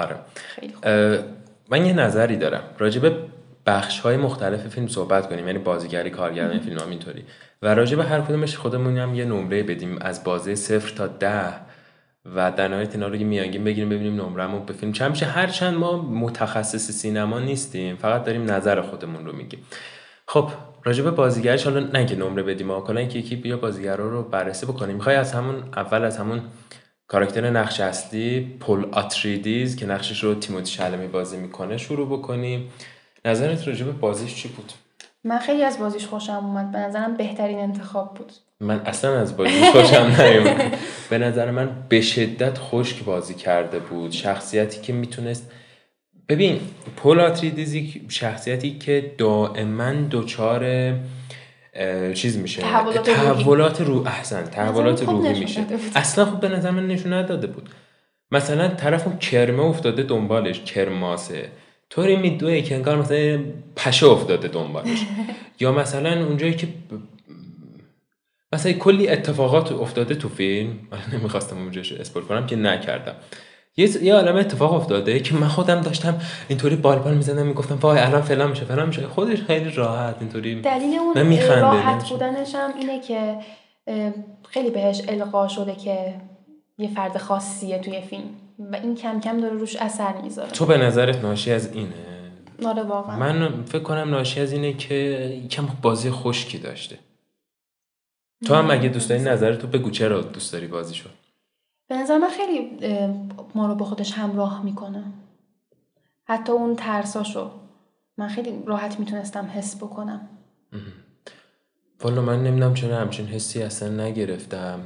آره. 0.00 0.16
خیلی 0.34 0.72
خوب. 0.72 0.84
من 1.70 1.86
یه 1.86 1.92
نظری 1.92 2.36
دارم. 2.36 2.62
راجع 2.78 3.00
به 3.00 3.16
بخش 3.66 4.00
های 4.00 4.16
مختلف 4.16 4.68
فیلم 4.68 4.86
صحبت 4.86 5.28
کنیم. 5.28 5.46
یعنی 5.46 5.58
بازیگری 5.58 6.10
کارگردانی 6.10 6.60
فیلم 6.60 6.78
هم 6.78 6.90
اینطوری. 6.90 7.24
و 7.62 7.74
راجع 7.74 7.96
به 7.96 8.04
هر 8.04 8.20
کدومش 8.20 8.56
خودمون 8.56 8.98
هم 8.98 9.14
یه 9.14 9.24
نمره 9.24 9.62
بدیم. 9.62 9.98
از 10.00 10.24
بازه 10.24 10.54
صفر 10.54 10.94
تا 10.94 11.06
ده 11.06 11.52
و 12.34 12.52
در 12.52 12.68
نهایت 12.68 12.94
اینا 12.94 13.08
رو 13.08 13.16
یه 13.16 13.26
میانگین 13.26 13.64
بگیریم 13.64 13.88
ببینیم 13.88 14.20
نمرمون 14.20 14.64
به 14.64 14.72
فیلم. 14.72 14.92
چند 14.92 15.10
میشه 15.10 15.26
هرچند 15.26 15.74
ما 15.74 16.02
متخصص 16.02 16.90
سینما 16.90 17.38
نیستیم. 17.38 17.96
فقط 17.96 18.24
داریم 18.24 18.50
نظر 18.50 18.80
خودمون 18.80 19.26
رو 19.26 19.32
میگیم. 19.36 19.60
خب 20.26 20.50
راجع 20.84 21.04
به 21.04 21.10
بازیگرش 21.10 21.64
حالا 21.64 21.80
نه 21.80 22.06
که 22.06 22.16
نمره 22.16 22.42
بدیم 22.42 22.70
ها. 22.70 22.80
کلا 22.80 23.00
اینکه 23.00 23.18
یکی 23.18 23.36
بیا 23.36 23.56
بازیگرا 23.56 24.08
رو 24.08 24.22
بررسی 24.22 24.66
بکنیم. 24.66 24.94
می‌خوای 24.94 25.16
از 25.16 25.32
همون 25.32 25.54
اول 25.76 26.04
از 26.04 26.18
همون 26.18 26.42
کاراکتر 27.08 27.50
نقش 27.50 27.80
اصلی 27.80 28.56
پل 28.60 28.84
آتریدیز 28.92 29.76
که 29.76 29.86
نقشش 29.86 30.24
رو 30.24 30.34
تیموتی 30.34 30.72
شلمی 30.72 31.06
بازی 31.06 31.36
می‌کنه 31.36 31.76
شروع 31.76 32.18
بکنیم. 32.18 32.68
نظرت 33.24 33.68
راجع 33.68 33.84
به 33.84 33.92
بازیش 33.92 34.34
چی 34.34 34.48
بود؟ 34.48 34.72
من 35.24 35.38
خیلی 35.38 35.62
از 35.62 35.78
بازیش 35.78 36.06
خوشم 36.06 36.32
اومد. 36.32 36.72
به 36.72 36.78
نظرم 36.78 37.16
بهترین 37.16 37.58
انتخاب 37.58 38.14
بود. 38.14 38.32
من 38.60 38.80
اصلا 38.86 39.20
از 39.20 39.36
بازی 39.36 39.64
خوشم 39.72 40.16
نیومد. 40.20 40.76
به 41.10 41.18
نظر 41.18 41.50
من 41.50 41.70
به 41.88 42.00
شدت 42.00 42.58
خشک 42.58 43.04
بازی 43.04 43.34
کرده 43.34 43.78
بود. 43.78 44.12
شخصیتی 44.12 44.80
که 44.80 44.92
می‌تونست 44.92 45.50
ببین 46.28 46.60
پول 46.96 47.20
آتریدیز 47.20 47.76
شخصیتی 48.08 48.78
که 48.78 49.14
دائما 49.18 49.92
دچار 50.10 50.92
چیز 52.14 52.36
میشه. 52.36 52.62
تحولات 52.62 53.80
روحی. 53.80 53.84
رو 53.84 54.06
احسن 54.06 54.44
تحولات 54.44 55.02
روحی 55.02 55.40
میشه. 55.40 55.64
اصلا 55.94 56.24
خوب 56.24 56.40
به 56.40 56.48
نظر 56.48 56.70
من 56.70 56.86
نشون 56.86 57.12
نداده 57.12 57.46
بود. 57.46 57.68
مثلا 58.30 58.68
طرف 58.68 59.06
اون 59.06 59.18
کرمه 59.18 59.62
افتاده 59.62 60.02
دنبالش 60.02 60.60
کرماسه. 60.60 61.48
طوری 61.90 62.16
میدوه 62.16 62.60
که 62.60 62.74
انگار 62.74 62.96
مثلا 62.96 63.44
پشه 63.76 64.06
افتاده 64.06 64.48
دنبالش. 64.48 64.98
یا 65.60 65.72
مثلا 65.72 66.26
اونجایی 66.26 66.54
که 66.54 66.68
مثلا 68.52 68.72
کلی 68.72 69.08
اتفاقات 69.08 69.72
افتاده 69.72 70.14
تو 70.14 70.28
فیلم. 70.28 70.78
من 70.90 71.18
نمی‌خواستم 71.18 71.56
اونجاش 71.56 71.92
اسپورت 71.92 72.26
کنم 72.26 72.46
که 72.46 72.56
نکردم. 72.56 73.14
یه 73.78 74.04
یه 74.04 74.14
عالم 74.14 74.36
اتفاق 74.36 74.72
افتاده 74.72 75.20
که 75.20 75.34
من 75.34 75.48
خودم 75.48 75.80
داشتم 75.80 76.20
اینطوری 76.48 76.76
بال 76.76 76.98
بال 76.98 77.14
می‌زدم 77.14 77.46
می‌گفتم 77.46 77.74
وای 77.74 77.98
الان 77.98 78.22
فلان 78.22 78.50
میشه 78.50 78.64
فلان 78.64 78.86
میشه. 78.86 79.06
خودش 79.06 79.42
خیلی 79.42 79.70
راحت 79.70 80.16
اینطوری 80.20 80.60
دلیل 80.60 80.90
من 80.90 80.98
اون 80.98 81.22
می‌خنده، 81.22 81.60
راحت. 81.60 82.08
بودنش 82.08 82.54
هم 82.54 82.70
اینه 82.78 83.00
که 83.00 83.38
خیلی 84.48 84.70
بهش 84.70 85.02
القا 85.08 85.48
شده 85.48 85.74
که 85.74 86.14
یه 86.78 86.90
فرد 86.94 87.18
خاصیه 87.18 87.78
توی 87.78 88.00
فیلم 88.00 88.30
و 88.72 88.76
این 88.76 88.94
کم 88.94 89.20
کم 89.20 89.40
داره 89.40 89.54
روش 89.54 89.76
اثر 89.76 90.20
می‌ذاره. 90.22 90.50
تو 90.50 90.66
به 90.66 90.78
نظرت 90.78 91.16
ناشی 91.16 91.52
از 91.52 91.72
اینه؟ 91.72 91.94
آره 92.66 92.82
واقعا. 92.82 93.16
من 93.18 93.64
فکر 93.64 93.82
کنم 93.82 94.10
ناشی 94.10 94.40
از 94.40 94.52
اینه 94.52 94.72
که 94.72 94.94
یکم 95.44 95.68
بازی 95.82 96.10
خشکی 96.10 96.58
داشته. 96.58 96.98
تو 98.46 98.54
هم 98.54 98.70
اگه 98.70 98.88
دوست 98.88 99.08
داری 99.08 99.22
نظر 99.22 99.54
تو 99.54 99.66
بگو 99.66 99.90
چرا 99.90 100.20
دوست 100.20 100.52
داری 100.52 100.66
بازیشو؟ 100.66 101.08
به 101.88 101.96
نظر 101.96 102.18
من 102.18 102.28
خیلی 102.28 102.78
ما 103.54 103.66
رو 103.66 103.74
با 103.74 103.84
خودش 103.84 104.12
همراه 104.12 104.64
می‌کنه. 104.64 105.04
حتی 106.24 106.52
اون 106.52 106.76
ترساشو 106.76 107.50
من 108.18 108.28
خیلی 108.28 108.62
راحت 108.66 109.00
می‌تونستم 109.00 109.50
حس 109.54 109.76
بکنم. 109.76 110.28
والا 112.02 112.22
من 112.22 112.42
نمی‌دونم 112.42 112.74
چرا 112.74 112.96
همچین 112.96 113.26
حسی 113.26 113.62
اصلا 113.62 114.04
نگرفتم. 114.04 114.80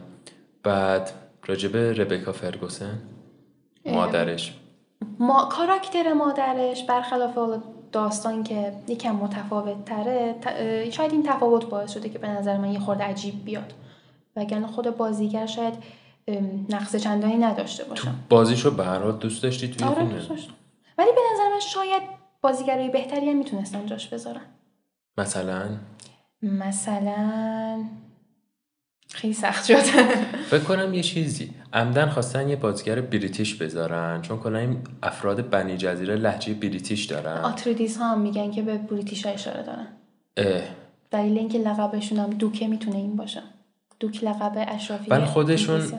بعد 0.62 1.10
راجبه 1.46 1.92
ربکا 1.92 2.32
فرگوسن 2.32 2.98
مادرش. 3.86 4.58
ما 5.18 5.44
کاراکتر 5.44 6.12
مادرش 6.12 6.84
برخلاف 6.84 7.38
داستان 7.92 8.44
که 8.44 8.72
یکم 8.88 9.14
متفاوت 9.14 9.84
تره 9.84 10.90
شاید 10.90 11.12
این 11.12 11.22
تفاوت 11.22 11.66
باعث 11.66 11.92
شده 11.92 12.08
که 12.08 12.18
به 12.18 12.28
نظر 12.28 12.56
من 12.56 12.72
یه 12.72 12.78
خورده 12.78 13.04
عجیب 13.04 13.44
بیاد. 13.44 13.72
وگرنه 14.36 14.66
خود 14.66 14.96
بازیگر 14.96 15.46
شاید 15.46 15.74
نقص 16.68 16.96
چندانی 16.96 17.36
نداشته 17.36 17.84
باشم. 17.84 18.14
بازیشو 18.28 18.70
به 18.70 18.84
هر 18.84 18.98
حال 18.98 19.18
دوست 19.18 19.42
داشتی 19.42 19.68
توی 19.68 19.88
آره 19.88 20.04
دوست 20.04 20.28
داشتم. 20.28 20.52
ولی 20.98 21.10
به 21.10 21.20
نظر 21.34 21.48
من 21.54 21.60
شاید 21.60 22.02
بازیگرای 22.42 22.88
بهتری 22.88 23.30
هم 23.30 23.36
می‌تونستن 23.36 23.86
جاش 23.86 24.08
بذارن. 24.08 24.40
مثلا؟ 25.18 25.68
مثلا 26.42 27.84
خیلی 29.08 29.34
سخت 29.34 29.64
شد. 29.64 29.74
فکر 30.50 30.64
کنم 30.64 30.94
یه 30.94 31.02
چیزی. 31.02 31.54
عمدن 31.72 32.08
خواستن 32.08 32.48
یه 32.48 32.56
بازیگر 32.56 33.00
بریتیش 33.00 33.54
بذارن 33.54 34.22
چون 34.22 34.38
کلا 34.38 34.58
این 34.58 34.78
افراد 35.02 35.50
بنی 35.50 35.76
جزیره 35.76 36.16
لهجه 36.16 36.54
بریتیش 36.54 37.04
دارن. 37.04 37.42
آتریدیس 37.42 37.96
ها 37.96 38.12
هم 38.12 38.20
میگن 38.20 38.50
که 38.50 38.62
به 38.62 38.78
بریتیش 38.78 39.26
ها 39.26 39.32
اشاره 39.32 39.62
دارن. 39.62 39.86
اه. 40.36 40.62
دلیل 41.10 41.38
اینکه 41.38 41.58
لقبشون 41.58 42.18
هم 42.18 42.30
دوکه 42.30 42.68
می‌تونه 42.68 42.96
این 42.96 43.16
باشه. 43.16 43.42
دوک 44.02 44.24
لقب 44.24 44.52
اشرافی 44.68 45.10
ولی 45.10 45.24
خودشون 45.24 45.92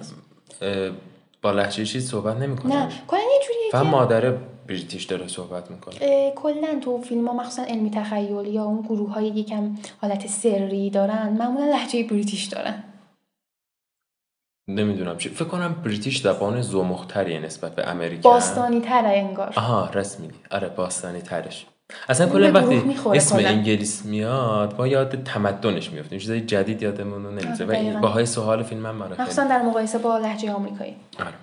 با 1.41 1.51
لهجه 1.51 1.85
چیز 1.85 2.11
صحبت 2.11 2.37
نمی‌کنن. 2.37 2.75
نه 2.75 2.89
کلا 3.07 3.19
یه 3.19 3.39
جوریه 3.47 3.71
فقط 3.71 3.83
که 3.83 3.89
مادره 3.89 4.37
بریتیش 4.67 5.03
داره 5.03 5.27
صحبت 5.27 5.71
می‌کنه. 5.71 6.31
کلا 6.35 6.79
تو 6.81 7.01
فیلم 7.01 7.27
ها 7.27 7.33
مخصوصا 7.33 7.63
علمی 7.63 7.91
تخیلی 7.91 8.51
یا 8.51 8.63
اون 8.63 8.81
گروه 8.81 9.13
های 9.13 9.27
یکم 9.27 9.75
حالت 10.01 10.27
سری 10.27 10.89
دارن 10.89 11.29
معمولا 11.39 11.65
لحجه 11.65 12.03
بریتیش 12.03 12.45
دارن. 12.45 12.83
نمی‌دونم 14.67 15.17
چی. 15.17 15.29
فکر 15.29 15.45
کنم 15.45 15.73
بریتیش 15.73 16.21
زبان 16.21 16.61
زمختریه 16.61 17.39
نسبت 17.39 17.75
به 17.75 17.87
امریکا 17.87 18.29
باستانی 18.29 18.81
تره 18.81 19.09
انگار. 19.09 19.53
آها 19.55 19.89
راست 19.89 20.19
میگی 20.19 20.39
آره 20.51 20.69
باستانی 20.69 21.21
ترش 21.21 21.65
اصلا 22.10 22.27
اون 22.27 22.36
کلا 22.36 22.51
وقتی 22.51 22.95
اسم. 23.13 23.36
انگلیس 23.36 24.06
میاد 24.06 24.75
ما 24.77 24.88
یاد 24.88 25.23
تمدنش 25.23 25.91
میفتیم 25.91 26.19
چیزای 26.19 26.41
جدید 26.41 26.82
یادمون 26.82 27.39
نمیزه 27.39 27.65
و. 27.65 27.99
باهای 27.99 28.25
سوال 28.25 28.63
فیلم 28.63 28.86
هم 28.86 29.01
آره 29.01 29.10
خیلی. 29.10 29.21
مخصوصا 29.21 29.43
در 29.43 29.62
مقایسه 29.62 29.97
با 29.97 30.17
لحجه 30.17 30.51
آمریکایی. 30.51 30.95
آره. 31.19 31.34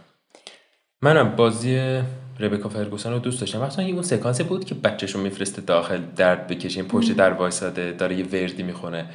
منم 1.03 1.37
بازی 1.37 2.01
ربکا 2.41 2.69
فرگوسن 2.69 3.13
رو 3.13 3.19
دوست 3.19 3.41
داشتم. 3.41 3.61
مثلا 3.61 3.85
اون 3.85 4.03
سکانسی 4.03 4.43
بود 4.43 4.65
که 4.65 4.75
بچهش 4.75 5.11
رو 5.11 5.21
میفرسته 5.21 5.63
داخل 5.63 6.01
درد 6.17 6.47
بکشین 6.47 6.85
پشت 6.89 7.13
در 7.13 7.33
وایساده 7.33 7.93
داره 7.93 8.17
یه 8.17 8.25
وردی 8.25 8.63
می‌خونه. 8.63 9.07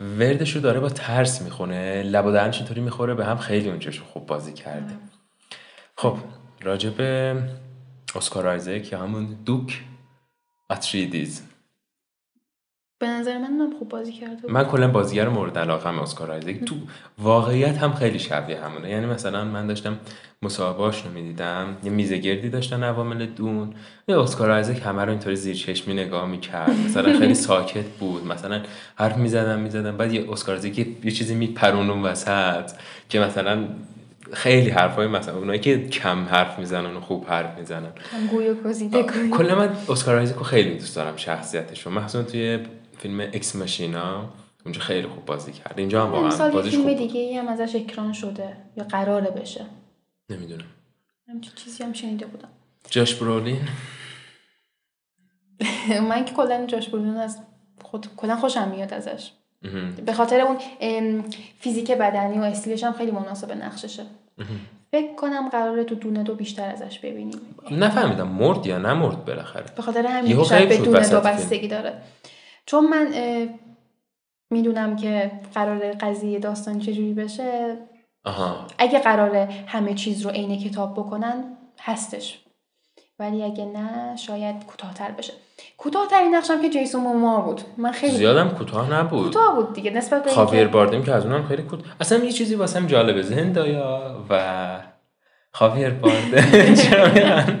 وردش 0.00 0.56
رو 0.56 0.60
داره 0.60 0.80
با 0.80 0.88
ترس 0.88 1.42
می‌خونه. 1.42 2.02
لب 2.02 2.26
و 2.26 2.32
دهنش 2.32 2.58
اینطوری 2.58 2.80
می‌خوره؟ 2.80 3.14
به 3.14 3.24
هم 3.24 3.36
خیلی 3.38 3.68
اونجاش 3.68 4.00
خوب 4.00 4.26
بازی 4.26 4.52
کرده. 4.52 4.94
خب 5.96 6.16
راجع 6.62 6.90
به 6.90 7.36
اسکار 8.16 8.48
آیزک 8.48 8.92
یا 8.92 8.98
همون 8.98 9.36
دوک. 9.46 9.82
اتریدیز 10.70 11.42
به 12.98 13.06
نظر 13.08 13.38
من 13.38 13.44
هم 13.60 13.78
خوب 13.78 13.88
بازی 13.88 14.12
کرده. 14.12 14.52
من 14.52 14.64
کلا 14.64 14.88
بازیگر 14.88 15.28
مورد 15.28 15.58
علاقه 15.58 15.88
هم 15.88 15.98
اسکار 15.98 16.30
آیزک 16.30 16.64
تو 16.64 16.74
واقعیت 17.18 17.78
هم 17.78 17.92
خیلی 17.94 18.18
شبیه 18.18 18.60
همونه. 18.64 18.90
یعنی 18.90 19.06
مثلا 19.06 19.44
من 19.44 19.66
داشتم 19.66 19.98
مصاحبهاش 20.42 21.02
رو 21.04 21.10
می‌دیدم. 21.12 21.76
یه 21.84 21.90
میزه 21.90 22.18
گردی 22.18 22.48
داشتن 22.48 22.82
عوامل 22.82 23.26
دون. 23.26 23.74
یه 24.08 24.18
اسکار 24.20 24.50
آیزک 24.50 24.82
همه 24.84 25.02
رو 25.04 25.10
اینطوری 25.10 25.36
زیر 25.36 25.56
چشمی 25.56 25.94
نگاه 25.94 26.26
می‌کرد. 26.28 26.70
مثلا 26.70 27.18
خیلی 27.18 27.34
ساکت 27.48 27.86
بود. 27.86 28.26
مثلا 28.26 28.62
حرف 28.96 29.16
می‌زدم 29.16 29.58
می‌زدم. 29.60 29.96
بعد 29.96 30.12
یه 30.12 30.32
اسکار 30.32 30.54
آیزک 30.54 30.78
یه- 30.78 30.86
یه 31.04 31.10
چیزی 31.10 31.34
میپرون 31.34 31.90
اون 31.90 32.02
وسط 32.02 32.70
که 33.08 33.20
مثلا 33.20 33.68
خیلی 34.34 34.70
حرفای 34.70 35.06
مثلا 35.06 35.38
اونایی 35.38 35.60
که 35.60 35.88
کم 35.88 36.24
حرف 36.24 36.58
می‌زنن 36.58 36.96
و 36.96 37.00
خوب 37.00 37.26
حرف 37.28 37.58
می‌زنن. 37.58 37.92
گوی 38.30 38.48
و 38.48 38.54
گزیده 38.54 39.02
کلا 39.32 39.54
من 39.54 39.76
اسکار 39.88 40.16
آیزک 40.18 40.34
رو 40.34 40.42
خیلی 40.42 40.74
دوست 40.74 40.96
دارم 40.96 41.16
شخصیتش 41.16 41.86
رو 41.86 41.92
مخصوصا 41.92 42.22
توی 42.22 42.58
فیلم 42.98 43.20
اکس 43.20 43.56
ماشینا 43.56 44.28
اونجا 44.64 44.80
خیلی 44.80 45.06
خوب 45.06 45.24
بازی 45.24 45.52
کرد. 45.52 45.74
اینجا 45.76 46.06
هم 46.06 46.12
واقعا 46.12 46.50
بازیش 46.50 46.70
فیلم 46.72 46.82
خوب 46.84 46.96
دیگه 46.96 47.40
هم 47.40 47.48
ازش 47.48 47.76
اکران 47.76 48.12
شده. 48.12 48.56
یا 48.76 48.84
قراره 48.84 49.30
بشه. 49.30 49.66
نمی‌دونم. 50.30 50.64
همچین 51.28 51.52
چیزی 51.54 51.84
هم 51.84 51.92
شنیده 51.92 52.26
بودم. 52.26 52.48
جاش 52.90 53.14
برولین؟ 53.14 53.60
من 56.08 56.24
که 56.24 56.34
کلا 56.34 56.66
جاش 56.66 56.88
برولین 56.88 57.16
از 57.16 57.38
خود 57.82 58.06
کلا 58.16 58.36
خوشم 58.36 58.68
میاد 58.68 58.94
ازش. 58.94 59.30
به 60.06 60.12
خاطر 60.12 60.40
اون 60.40 60.58
فیزیک 61.58 61.90
بدنی 61.90 62.38
و 62.38 62.42
استیلش 62.42 62.84
هم 62.84 62.92
خیلی 62.92 63.10
مناسب 63.10 63.52
نقششه. 63.52 64.02
فکر 64.90 65.14
کنم 65.14 65.48
قراره 65.48 65.84
تو 65.84 65.94
دونه 65.94 66.22
دو 66.22 66.34
بیشتر 66.34 66.70
ازش 66.70 66.98
ببینیم. 66.98 67.56
نفهمیدم 67.70 68.28
مرد 68.28 68.66
یا 68.66 68.78
نمرد 68.78 69.24
بالاخره. 69.24 69.66
به 69.76 69.82
خاطر 69.82 70.06
همین 70.06 70.44
شاید 70.44 70.68
به 70.68 70.78
دونه 70.78 71.08
دو. 71.08 71.20
بستگی 71.20 71.68
داره. 71.68 72.02
چون 72.66 72.86
من 72.86 73.14
می‌دونم 74.50 74.96
که 74.96 75.30
قرار 75.54 75.92
قضیه 75.92 76.38
داستان 76.38 76.78
چجوری 76.78 77.14
بشه. 77.14 77.76
آها. 78.24 78.66
اگه 78.78 78.98
قراره 78.98 79.48
همه 79.66 79.94
چیز 79.94 80.22
رو 80.22 80.30
عین 80.30 80.58
کتاب 80.58 80.92
بکنن 80.92 81.56
هستش. 81.80 82.40
ولی 83.18 83.42
اگه 83.42 83.64
نه 83.64 84.16
شاید 84.16 84.64
کوتاهتر 84.64 85.10
بشه. 85.10 85.32
کوتاهترین 85.78 86.34
نقشم 86.34 86.62
که 86.62 86.68
جیسون 86.68 87.00
موما 87.00 87.40
بود. 87.40 87.60
من 87.76 87.92
خیلی 87.92 88.16
زیادم 88.16 88.48
کوتاه 88.48 88.92
نبود. 88.92 89.24
کوتاه 89.24 89.54
بود 89.54 89.72
دیگه 89.72 89.90
نسبت 89.90 90.24
به 90.24 90.30
خاویر 90.30 90.68
باردم 90.68 91.02
که 91.02 91.12
از 91.12 91.26
اونم 91.26 91.46
خیلی 91.46 91.62
کوتاه 91.62 91.86
اصلا 92.00 92.24
یه 92.24 92.32
چیزی 92.32 92.54
واسم 92.54 92.86
جالبه 92.86 93.22
زندایا 93.22 94.16
و 94.30 94.42
خاویر 95.52 95.90
باردم؟ 95.90 97.58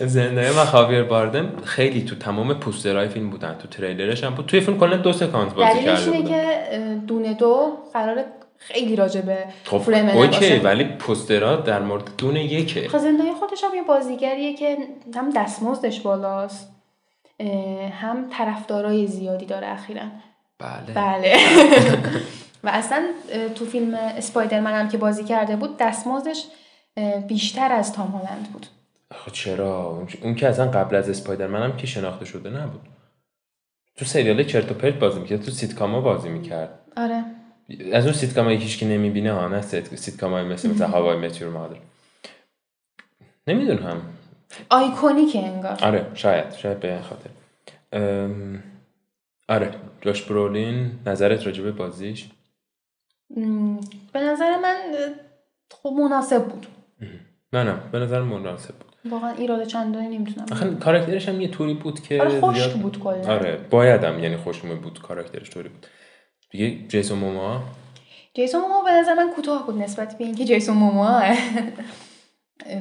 زندایا 0.00 0.52
و 0.52 0.64
خاویر 0.64 1.02
باردم 1.02 1.52
خیلی 1.64 2.02
تو 2.02 2.16
تمام 2.16 2.54
پوسترهای 2.54 3.08
فیلم 3.08 3.30
بودن 3.30 3.56
تو 3.58 3.68
تریلرش 3.68 4.24
هم 4.24 4.34
بود. 4.34 4.46
توی 4.46 4.60
فیلم 4.60 4.78
کلا 4.78 4.96
دو 4.96 5.12
سکانس 5.12 5.52
بازی 5.52 5.72
دلیلش 5.72 6.04
کرده 6.04 6.16
اینه 6.16 6.22
بودن. 6.22 7.00
که 7.00 7.06
دونه 7.06 7.34
دو 7.34 7.72
قرار 7.92 8.24
خیلی 8.58 8.96
راجع 8.96 9.20
به 9.20 9.38
خب 9.64 9.82
اوکی 10.14 10.58
ولی 10.58 10.84
پوسترها 10.84 11.56
در 11.56 11.82
مورد 11.82 12.10
دون 12.18 12.36
یکه. 12.36 12.88
خب 12.88 12.98
زندانی 12.98 13.32
خودش 13.32 13.64
هم 13.64 13.74
یه 13.74 13.82
بازیگریه 13.82 14.54
که 14.54 14.76
هم 15.14 15.30
دستمزدش 15.30 16.00
بالاست. 16.00 16.72
هم 17.92 18.28
طرفدارای 18.30 19.06
زیادی 19.06 19.46
داره 19.46 19.66
اخیرا. 19.68 20.02
بله. 20.58 20.94
بله. 20.94 21.36
و 22.64 22.68
اصلا 22.68 23.06
تو 23.54 23.64
فیلم 23.64 23.94
اسپایدرمن 23.94 24.72
هم 24.72 24.88
که 24.88 24.98
بازی 24.98 25.24
کرده 25.24 25.56
بود 25.56 25.76
دستمزدش 25.76 26.46
اه، 26.96 27.20
بیشتر 27.20 27.72
از 27.72 27.92
تام 27.92 28.06
هالند 28.06 28.48
بود. 28.52 28.66
خب 29.14 29.32
چرا؟ 29.32 30.06
اون- 30.22 30.34
که 30.34 30.48
اصلا 30.48 30.70
قبل 30.70 30.96
از 30.96 31.10
اسپایدرمن 31.10 31.62
هم 31.62 31.76
که 31.76 31.86
شناخته 31.86 32.24
شده 32.24 32.50
نبود. 32.50 32.80
تو 33.96 34.04
سریال 34.04 34.44
چرت 34.44 34.70
و 34.70 34.74
پرت 34.74 34.94
بازی 34.94 35.20
می‌کرد 35.20 35.42
تو 35.42 35.50
سیتکاما 35.50 36.00
بازی 36.00 36.28
می‌کرد. 36.28 36.78
آره. 36.96 37.24
از 37.92 38.04
اون 38.04 38.14
سیتکام 38.14 38.48
هیچ 38.48 38.78
کی 38.78 38.86
نمی‌بینه 38.86 39.32
ها 39.32 39.48
نه 39.48 39.62
sit 39.62 39.94
sitcom 39.96 40.32
های 40.32 40.44
مثل 40.44 40.70
مثل 40.70 40.84
How 40.84 41.16
I 41.16 41.20
Met 41.20 41.33
Your 41.33 41.50
Mother 41.52 41.76
نمی‌دونم. 43.46 44.02
iconic 44.70 45.36
انگار. 45.36 45.78
آره 45.82 46.06
شاید 46.14 46.52
شاید 46.52 46.80
به 46.80 46.92
این 46.92 47.02
خاطر. 47.02 47.30
ام، 47.92 48.62
آره 49.48 49.70
جاش 50.00 50.22
برولین 50.22 50.90
نظرت 51.06 51.46
راجع 51.46 51.62
به 51.62 51.72
بازیش؟ 51.72 52.28
م، 53.36 53.76
به 54.12 54.20
نظر 54.20 54.56
من 54.58 54.76
خب 55.70 55.92
مناسب 55.98 56.44
بود. 56.44 56.66
منم 57.52 57.80
به 57.92 57.98
نظر 57.98 58.22
مناسب 58.22 58.74
بود. 58.74 58.92
واقعا 59.12 59.30
ایراد 59.30 59.64
چندانی 59.64 60.18
نمی‌تونم 60.18 60.46
آخه 60.52 60.74
کاراکترش 60.74 61.28
هم 61.28 61.40
یه 61.40 61.48
طوری 61.48 61.74
بود 61.74 62.00
که 62.00 62.20
آره 62.20 62.40
زیاد- 62.54 62.72
بود 62.72 62.98
کلا. 62.98 63.34
آره 63.34 63.56
بایدم 63.70 64.18
یعنی 64.18 64.36
خوشمه 64.36 64.74
بود 64.74 65.02
کاراکترش 65.02 65.50
طوری 65.50 65.68
بود. 65.68 65.86
دیگه 66.50 66.88
جیسون 66.88 67.18
موما 67.18 67.62
جیسون 68.34 68.60
مومو 68.60 68.84
به 68.84 68.90
نظر 68.90 69.14
من 69.14 69.30
کوتاه 69.36 69.66
بود 69.66 69.78
نسبت 69.78 70.18
به 70.18 70.24
اینکه 70.24 70.44
جیسون 70.44 70.76
مومو. 70.76 71.04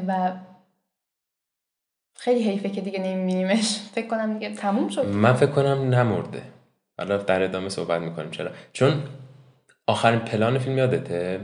و 0.07 0.31
خیلی 2.23 2.43
حیفه 2.43 2.69
که 2.69 2.81
دیگه 2.81 2.99
نمیبینیمش. 2.99 3.79
فکر 3.95 4.07
کنم 4.07 4.33
دیگه 4.33 4.55
تموم 4.55 4.87
شد. 4.89 5.07
من 5.07 5.33
فکر 5.33 5.49
کنم 5.49 5.89
نمرده. 5.95 6.41
حالا 6.97 7.17
در 7.17 7.43
ادامه 7.43 7.69
صحبت 7.69 8.01
می‌کنیم. 8.01 8.31
چرا؟ 8.31 8.49
چون 8.73 8.93
آخرین 9.87 10.19
پلان 10.19 10.57
فیلم 10.57 10.77
یادته؟ 10.77 11.39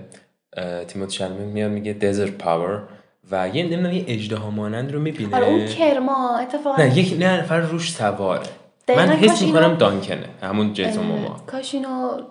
تیموت 0.87 1.09
شلمن 1.09 1.45
میاد 1.45 1.71
میگه 1.71 1.93
دزر 1.93 2.25
پاور 2.31 2.83
و 3.31 3.47
یه 3.47 3.63
نمی‌دونم 3.63 3.91
یه 3.91 4.05
اجدها 4.07 4.49
مانند 4.49 4.91
رو 4.91 4.99
می‌بینه. 4.99 5.35
آره 5.35 5.45
اون 5.47 5.65
کرما 5.65 6.37
اتفاقا. 6.37 6.83
نه 6.83 6.97
یک 6.97 7.19
نه 7.19 7.41
نفر 7.41 7.59
روش 7.59 7.91
سواره. 7.91 8.47
من 8.89 9.09
حس 9.09 9.41
می‌کنم 9.41 9.75
دانکنه 9.75 10.29
همون 10.41 10.73
جیسون 10.73 11.05
موما. 11.05 11.43
کاش 11.47 11.73
اینو 11.73 12.21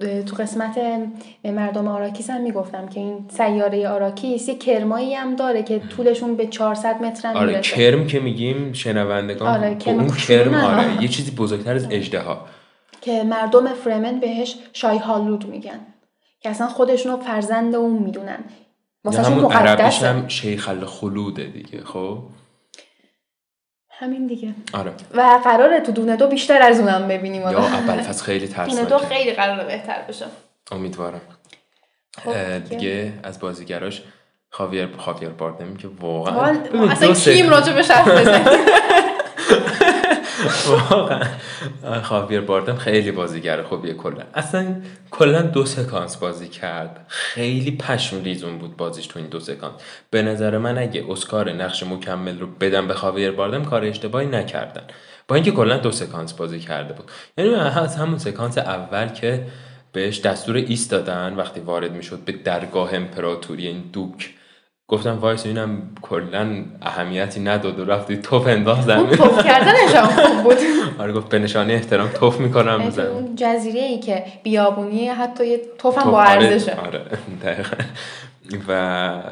تو 0.00 0.36
قسمت 0.36 0.78
مردم 1.44 1.88
آراکیس 1.88 2.30
هم 2.30 2.40
می‌گفتم 2.40 2.88
که 2.88 3.00
این 3.00 3.26
سیاره 3.28 3.88
آراکیس 3.88 4.48
یه 4.48 4.54
کرمایی 4.54 5.14
هم 5.14 5.36
داره 5.36 5.62
که 5.62 5.78
طولشون 5.78 6.36
به 6.36 6.46
400 6.46 7.02
متر 7.02 7.28
هم 7.28 7.36
آره 7.36 7.46
می‌رسه. 7.46 7.76
کرم 7.76 8.06
که 8.06 8.20
میگیم 8.20 8.72
شنوندگان 8.72 9.48
آره، 9.48 9.70
خب 9.70 9.78
کرم 9.78 9.98
اون 9.98 10.10
کرم. 10.10 10.54
آره 10.54 11.02
یه 11.02 11.08
چیزی 11.08 11.30
بزرگتر 11.30 11.74
از 11.74 11.86
اژدها 11.90 12.46
که 13.00 13.22
مردم 13.22 13.66
فرمن 13.66 14.20
بهش 14.20 14.56
شای 14.72 14.98
هالود 14.98 15.46
میگن 15.46 15.80
که 16.40 16.50
اصلا 16.50 16.66
خودشونو 16.66 17.16
فرزند 17.16 17.74
اون 17.74 18.02
می‌دونن. 18.02 18.44
واسه 19.04 19.22
همون 19.22 19.52
عربیش 19.52 20.02
هم 20.02 20.28
شیخ 20.28 20.68
الخلوده 20.68 21.44
دیگه 21.44 21.84
خب؟ 21.84 22.18
همین 23.98 24.26
دیگه. 24.26 24.54
آره. 24.72 24.92
و 25.14 25.40
قراره 25.44 25.80
تو 25.80 25.92
دونه 25.92 26.16
دو 26.16 26.26
بیشتر 26.26 26.62
از 26.62 26.80
اونم 26.80 27.08
ببینیم. 27.08 27.42
یا. 27.42 27.58
اول 27.58 28.02
فصل 28.02 28.24
خیلی 28.24 28.46
دونه 28.46 28.84
دو 28.84 28.98
خیلی 28.98 29.32
قراره 29.32 29.64
بهتر 29.64 30.02
بشه. 30.08 30.26
امیدوارم. 30.72 31.20
خب، 32.24 32.32
دیگه. 32.32 32.58
دیگه 32.58 33.12
از 33.22 33.40
بازیگراش 33.40 34.02
خاویر 34.50 34.88
خاویر 34.98 35.28
باردم 35.28 35.76
که 35.76 35.88
واقعا 36.00 36.58
اصلا 36.90 37.12
کیم 37.12 37.50
راجع 37.50 37.72
به 37.72 37.82
حرف 37.82 38.08
بزنیم. 38.08 38.44
واقعا. 40.68 41.22
خاویر 42.02 42.40
باردم 42.40 42.76
خیلی 42.76 43.10
بازیگر 43.10 43.62
خوبیه 43.62 43.94
کلا. 43.94 44.22
اصلا 44.34 44.76
کلا 45.10 45.42
دو 45.42 45.64
سکانس 45.66 46.16
بازی 46.16 46.48
کرد. 46.48 47.06
خیلی 47.08 47.70
پشم 47.70 48.22
ریزون 48.22 48.58
بود 48.58 48.76
بازیش 48.76 49.06
تو 49.06 49.18
این 49.18 49.28
دو 49.28 49.40
سکانس 49.40 49.74
به 50.10 50.22
نظر 50.22 50.58
من 50.58 50.78
اگه 50.78 51.04
اسکار 51.08 51.52
نقش 51.52 51.82
مکمل 51.82 52.38
رو 52.38 52.46
بدم 52.46 52.88
به 52.88 52.94
خاویر 52.94 53.30
باردم 53.30 53.64
کار 53.64 53.84
اشتباهی 53.84 54.26
نکردن. 54.26 54.82
با 55.28 55.34
اینکه 55.34 55.50
کلا 55.50 55.76
دو 55.76 55.90
سکانس 55.92 56.32
بازی 56.32 56.60
کرده 56.60 56.94
بود. 56.94 57.10
یعنی 57.38 57.54
از 57.54 57.96
همون 57.96 58.18
سکانس 58.18 58.58
اول 58.58 59.08
که 59.08 59.46
بهش 59.92 60.20
دستور 60.20 60.56
ایست 60.56 60.90
دادن 60.90 61.34
وقتی 61.34 61.60
وارد 61.60 61.92
می‌شد 61.92 62.18
به 62.24 62.32
درگاه 62.32 62.94
امپراتوری 62.94 63.66
این 63.66 63.84
دوک 63.92 64.34
گفتن 64.88 65.18
وایسا 65.18 65.46
اینم 65.46 65.82
کلا 66.02 66.64
اهمیتی 66.82 67.40
نداد 67.40 67.78
و 67.78 67.84
رفت 67.84 68.16
یه 68.16 68.28
توف 68.28 68.46
اون 68.46 68.80
زمین 68.80 69.06
کردنش 69.42 69.94
هم 69.94 70.06
خوب 70.06 70.42
بود. 70.42 70.56
آره 71.02 71.12
گفت 71.12 71.28
به 71.28 71.38
نشانه 71.38 71.72
احترام 71.72 72.08
توف 72.08 72.40
می‌کنم 72.40 72.84
تو 72.84 72.90
زمین. 72.90 73.08
اون 73.08 73.36
جزیره 73.36 73.80
ای 73.80 73.98
که 73.98 74.24
بیابونی 74.42 75.08
حتی 75.08 75.46
یه 75.46 75.60
توف 75.78 75.98
هم 75.98 76.02
توپ، 76.04 76.12
با 76.12 76.18
آره، 76.18 76.30
ارزشه. 76.30 76.74
آره 76.74 77.00
دقیقا. 77.42 77.76
و 78.68 79.22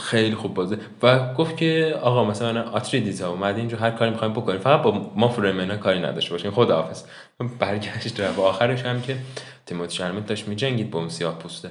خیلی 0.00 0.34
خوب 0.34 0.54
بازه 0.54 0.78
و 1.02 1.34
گفت 1.34 1.56
که 1.56 1.98
آقا 2.02 2.24
مثلا 2.24 2.62
آتریدیز 2.62 3.22
ها 3.22 3.28
اومد 3.30 3.56
اینجا 3.56 3.76
هر 3.76 3.90
کاری 3.90 4.10
می‌خوایم 4.10 4.32
بکنیم. 4.32 4.58
فقط 4.58 4.82
با 4.82 5.10
ما 5.16 5.28
فرمنا 5.28 5.76
کاری 5.76 5.98
نداشته 5.98 6.30
باشیم. 6.30 6.50
خداحافظ. 6.50 7.02
برگشت 7.58 8.20
و 8.36 8.40
آخرش 8.42 8.82
هم 8.84 9.02
که 9.02 9.16
تیموتی 9.66 9.96
شرمت 9.96 10.26
داشت. 10.26 10.48
میجنگید 10.48 10.90
با 10.90 10.98
اون 10.98 11.08
سیاه 11.08 11.38
پوسته. 11.38 11.70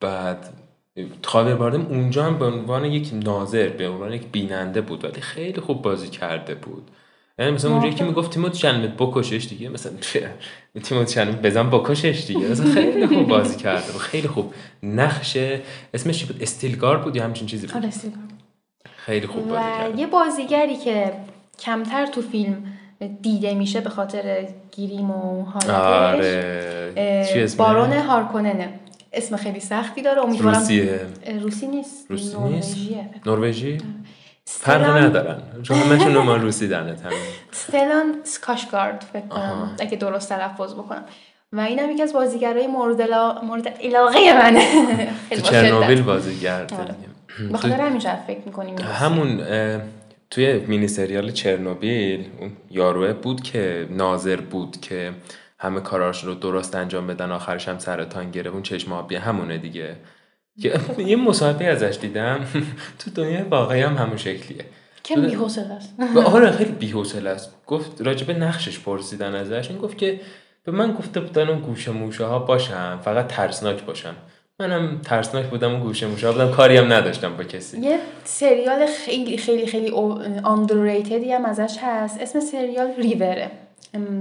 بعد 0.00 0.48
خاور 1.24 1.54
باردم 1.54 1.86
اونجا 1.86 2.24
هم 2.24 2.38
به 2.38 2.44
عنوان 2.44 2.84
یک 2.84 3.10
ناظر 3.12 3.68
به 3.68 3.88
عنوان 3.88 4.12
یک 4.12 4.22
بیننده 4.32 4.80
بود 4.80 5.04
ولی 5.04 5.20
خیلی 5.20 5.60
خوب 5.60 5.82
بازی 5.82 6.08
کرده 6.08 6.54
بود. 6.54 6.90
یعنی 7.38 7.50
مثلا 7.50 7.70
اونجایی 7.70 7.94
که 7.94 8.04
می‌گفت 8.04 8.30
تیموتی 8.30 8.58
شلمت 8.58 8.96
بکشش 8.98 9.46
دیگه 9.48 9.68
مثلا 9.68 9.92
تیموتی 10.84 11.14
شلمت 11.14 11.42
بزن 11.42 11.70
بکشش 11.70 12.24
دیگه. 12.26 12.48
مثلا 12.48 12.74
خیلی 12.74 13.06
خوب 13.06 13.28
بازی 13.28 13.56
کرده 13.56 13.92
بود 13.92 14.00
خیلی 14.00 14.28
خوب. 14.28 14.54
نقش 14.82 15.36
اسمش 15.94 16.18
چی 16.18 16.26
بود؟ 16.26 16.42
استیلگار 16.42 16.98
بود 16.98 17.16
یا 17.16 17.24
همچین 17.24 17.46
چیزی 17.46 17.66
بود؟ 17.66 17.76
آره،. 17.76 17.90
خیلی 18.96 19.26
خوب 19.26 19.48
بازی 19.48 19.60
و 19.60 19.78
کرده 19.78 20.00
یه 20.00 20.06
بازیگری 20.06 20.76
که 20.76 21.12
کمتر 21.58 22.06
تو 22.06 22.22
فیلم 22.22 22.64
دیده 23.22 23.54
میشه 23.54 23.80
به 23.80 23.90
خاطر 23.90 24.48
گیریم 24.70 25.10
و 25.10 25.44
حالتش 25.44 25.70
آره. 25.70 27.48
بارون 27.58 27.92
هارکوننه. 27.92 28.68
اسم 29.18 29.36
خیلی 29.36 29.60
سختی 29.60 30.02
داره. 30.02 30.20
امیدوارم 30.22 30.58
روسیه. 30.58 31.00
روسی 31.42 31.66
نیست. 31.66 32.10
روسی 32.10 32.38
نیست؟ 32.38 32.76
نروژی؟ 33.26 33.78
فرق 34.44 34.82
ستلان- 34.82 35.04
ندارن. 35.04 35.42
چون 35.62 35.76
همشون 35.76 36.14
رو 36.14 36.22
ما 36.22 36.36
روسی 36.36 36.72
همین 36.74 36.94
ستلان 37.50 38.14
سکاشگارد 38.24 39.04
فکر 39.12 39.26
کنم. 39.26 39.76
اگه 39.80 39.96
درست 39.96 40.28
تلفظ 40.28 40.74
بکنم. 40.74 41.04
و 41.52 41.60
اینم 41.60 41.90
یکی 41.90 42.02
از 42.02 42.12
بازیگرای 42.12 42.66
مورد, 42.66 43.02
علا- 43.02 43.40
مورد 43.42 43.68
علاقه 43.68 44.32
منه. 44.34 44.62
تو. 45.30 45.40
چرنوبیل 45.40 46.02
بازی 46.02 46.36
کرده 46.36 46.76
آره. 46.76 46.84
دیگه. 46.84 47.48
به 47.52 47.58
خاطر 47.58 47.80
همین 47.80 48.00
شاید 48.00 48.18
فکر 48.26 48.40
می‌کنیم 48.46 48.78
همون 48.78 49.40
توی 50.30 50.52
مینی 50.58 50.88
سریال 50.88 51.30
چرنوبیل 51.30 52.26
اون 52.40 52.52
یاروه 52.70 53.12
بود 53.12 53.42
که 53.42 53.86
ناظر 53.90 54.36
بود 54.36 54.80
که 54.80 55.10
همه 55.58 55.80
کاراش 55.80 56.24
رو 56.24 56.34
درست 56.34 56.74
انجام 56.74 57.06
بدن 57.06 57.32
آخرش 57.32 57.68
هم 57.68 57.78
سرطان 57.78 58.30
گرفت. 58.30 58.54
اون 58.54 58.62
چشم 58.62 58.92
آبی 58.92 59.16
همونه 59.16 59.58
دیگه. 59.58 59.96
یه 60.98 61.16
مصاحبه 61.16 61.64
ازش 61.64 61.98
دیدم. 62.00 62.40
تو 62.98 63.10
دنیای 63.10 63.42
واقعی 63.42 63.80
هم 63.82 63.96
همون 63.96 64.16
شکلیه. 64.16 64.64
کم 65.04 65.20
بی‌حوصله 65.26 65.72
است. 65.72 65.94
و 66.14 66.18
آره 66.36 66.50
خیلی 66.50 66.72
بی‌حوصله 66.72 67.30
است. 67.30 67.54
گفت 67.66 68.02
راجب 68.02 68.30
نقشش 68.30 68.80
پرسیدن 68.80 69.34
ازش. 69.34 69.70
این 69.70 69.78
گفت 69.78 69.98
که 69.98 70.20
به 70.64 70.72
من 70.72 70.92
گفته 70.92 71.20
بودن 71.20 71.48
اون 71.48 71.60
گوشه 71.60 71.90
موشه 71.90 72.24
ها 72.24 72.38
باشم 72.38 73.00
فقط 73.04 73.26
ترسناک 73.26 73.82
باشم 73.84 74.14
منم 74.60 75.00
ترسناک 75.04 75.46
بودم 75.46 75.72
اون 75.72 75.80
گوشه 75.80 76.06
موشه 76.06 76.32
بودم. 76.32 76.50
کاری 76.50 76.76
هم 76.76 76.92
نداشتم 76.92 77.36
با 77.36 77.44
کسی. 77.44 77.80
یه 77.80 77.98
سریال 78.24 78.86
خیلی 78.86 79.36
خیلی 79.38 79.66
خیلی 79.66 79.90
underratedی 80.44 81.30
هم 81.30 81.44
ازش 81.44 81.76
هست. 81.82 82.20
اسم 82.20 82.40
سریال 82.40 82.94
ریوره 82.98 83.50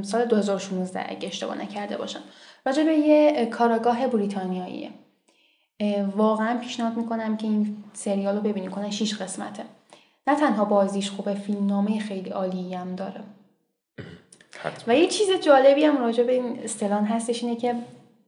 سال 0.02 0.26
2016 0.26 1.06
اگه 1.10 1.28
اشتباه 1.28 1.62
نکرده 1.62 1.98
باشم. 1.98 2.20
راجع 2.66 2.84
به 2.84 2.94
یه 2.94 3.34
اه، 3.36 3.46
کاراگاه 3.46 4.08
بریتانیاییه. 4.08 4.90
واقعا 6.16 6.58
پیشنهاد 6.58 6.98
می‌کنم 6.98 7.38
که 7.38 7.48
این 7.48 7.84
سریال 7.94 8.36
رو 8.36 8.42
ببینید 8.42 8.72
کنه 8.72 8.92
6 8.92 9.22
قسمته. 9.22 9.64
نه 10.28 10.36
تنها 10.36 10.66
بازیش 10.66 11.12
خوبه 11.12 11.34
فیلمنامه 11.34 12.00
خیلی 12.00 12.30
عالی 12.30 12.74
هم 12.74 12.96
داره. 12.96 13.24
و 14.88 14.96
یه 14.96 15.08
چیز 15.08 15.28
جالبی 15.32 15.84
هم 15.86 15.98
راجع 15.98 16.24
به 16.24 16.34
این 16.34 16.60
استلان 16.64 17.06
هستش 17.06 17.44
اینه 17.44 17.56
که 17.56 17.76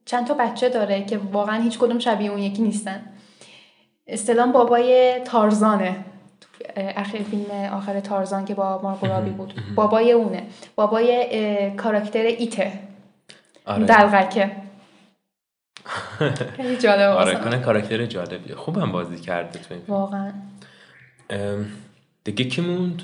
چند 0.06 0.28
تا 0.28 0.34
بچه 0.34 0.70
داره 0.70 1.06
که 1.06 1.18
واقعا 1.18 1.62
هیچ 1.62 1.80
کدوم 1.80 2.00
شبیه 2.00 2.32
اون 2.32 2.40
یکی 2.40 2.62
نیستن. 2.62 3.02
استلان 4.08 4.52
بابای 4.52 5.20
تارزانه. 5.26 6.06
اخیر 6.78 7.24
فیلم 7.24 7.52
آخر 7.52 8.00
تارزان 8.00 8.46
که 8.46 8.54
با 8.54 8.82
مارگو 8.84 9.32
بود. 9.32 9.54
بابای 9.76 10.12
اونه. 10.12 10.44
بابای 10.76 11.72
کاراکتر 11.78 12.24
ایته. 12.24 12.72
آره. 13.66 13.86
دلغکه 13.86 14.52
خیلی 16.58 16.78
جالب 16.78 17.10
آره. 17.18 17.36
کنه 17.36 17.60
کاراکتر 17.60 18.06
جالبیه. 18.06 18.56
خوبم 18.56 18.92
بازی 18.92 19.20
کرده 19.20 19.60
تو 19.60 19.74
این 19.74 19.84
فیلم. 19.84 19.98
واقعا. 19.98 20.32
دیگه 22.24 22.46
کی 22.46 22.62
موند؟ 22.62 23.02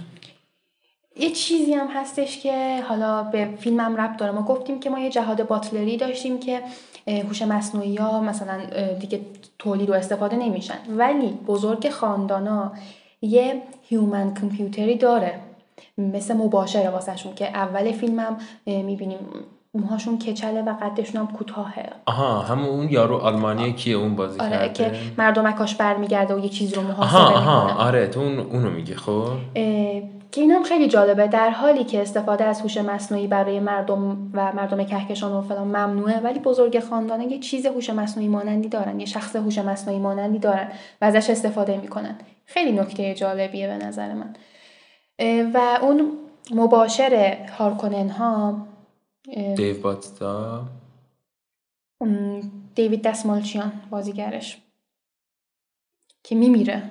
یه 1.17 1.31
چیزی 1.31 1.73
هم 1.73 1.87
هستش 1.87 2.39
که 2.39 2.81
حالا 2.89 3.23
به 3.23 3.49
فیلمم 3.59 3.95
ربط 4.01 4.17
داره. 4.17 4.31
ما 4.31 4.41
گفتیم 4.41 4.79
که 4.79 4.89
ما 4.89 4.99
یه 4.99 5.09
جهاد 5.09 5.47
باتلری 5.47 5.97
داشتیم 5.97 6.39
که 6.39 6.61
هوش 7.07 7.41
مصنوعی 7.41 7.95
ها 7.95 8.21
مثلا 8.21 8.61
دیگه 8.99 9.21
تولید 9.59 9.89
و 9.89 9.93
استفاده 9.93 10.35
نمیشن. 10.35 10.77
ولی 10.89 11.27
بزرگ 11.27 11.89
خاندانا 11.89 12.71
یه 13.21 13.61
هیومن 13.81 14.33
کامپیوتری 14.33 14.97
داره. 14.97 15.39
مثل 15.97 16.33
مباشره 16.33 16.89
واسهشون 16.89 17.35
که 17.35 17.47
اول 17.47 17.91
فیلمم 17.91 18.37
می‌بینیم 18.65 19.19
موهاشون 19.73 20.17
کچله 20.19 20.61
و 20.61 20.73
قدشون 20.81 21.21
هم 21.21 21.27
کوتاهه. 21.27 21.89
آها 22.05 22.39
همون 22.41 22.69
اون 22.69 22.89
یارو 22.89 23.17
آلمانیه 23.17 23.73
کیه؟ 23.73 23.95
اون 23.95 24.15
بازی 24.15 24.39
آره 24.39 24.51
کرده؟ 24.51 24.73
که 24.73 24.91
مردمکاش 25.17 25.75
برمیگرده 25.75 26.35
و 26.35 26.39
یه 26.39 26.49
چیزی 26.49 26.75
رو 26.75 26.81
محاسبه 26.81 27.17
آها 27.17 27.29
می‌کنه 27.29 27.73
آها 27.73 27.87
آره 27.87 28.07
تو 28.07 28.19
اون 28.19 28.39
اونو 28.39 28.69
میگی 28.69 28.95
خب؟ 28.95 29.27
که 30.31 30.41
اینم 30.41 30.63
خیلی 30.63 30.87
جالبه 30.87 31.27
در 31.27 31.49
حالی 31.49 31.83
که 31.83 32.01
استفاده 32.01 32.43
از 32.43 32.61
هوش 32.61 32.77
مصنوعی 32.77 33.27
برای 33.27 33.59
مردم 33.59 34.29
و 34.33 34.53
مردم 34.53 34.83
کهکشان 34.83 35.31
و 35.31 35.41
فلان 35.41 35.67
ممنوعه 35.67 36.19
ولی 36.19 36.39
بزرگ 36.39 36.79
خاندانه 36.79 37.31
یه 37.31 37.39
چیز 37.39 37.65
هوش 37.65 37.89
مصنوعی 37.89 38.29
مانندی 38.29 38.69
دارن 38.69 38.99
یه 38.99 39.05
شخص 39.05 39.35
هوش 39.35 39.57
مصنوعی 39.57 39.99
مانندی 39.99 40.39
دارن 40.39 40.67
و 41.01 41.05
ازش 41.05 41.29
استفاده 41.29 41.77
می‌کنن. 41.77 42.15
خیلی 42.45 42.71
نکته 42.71 43.13
جالبیه 43.13 43.67
به 43.67 43.77
نظر 43.77 44.13
من. 44.13 44.35
و 45.53 45.79
اون 45.81 46.17
مباشر 46.51 47.37
هارکونن 47.57 48.09
ها 48.09 48.67
دیو 49.55 49.81
باتستا. 49.81 50.65
م، 52.01 52.41
دیوید 52.75 53.01
دسمالچیان 53.07 53.71
بازیگرش. 53.89 54.57
که 56.23 56.35
میمیره. 56.35 56.83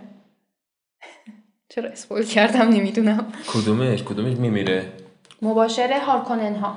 چرا 1.69 1.91
اسپویل 1.91 2.27
کردم؟ 2.27 2.69
نمی‌دونم. 2.69 3.33
کدومش؟ 3.53 4.03
کدومش 4.03 4.37
میمیره؟ 4.37 4.93
مباشر 5.43 5.93
هارکونن 6.01 6.55
ها. 6.57 6.77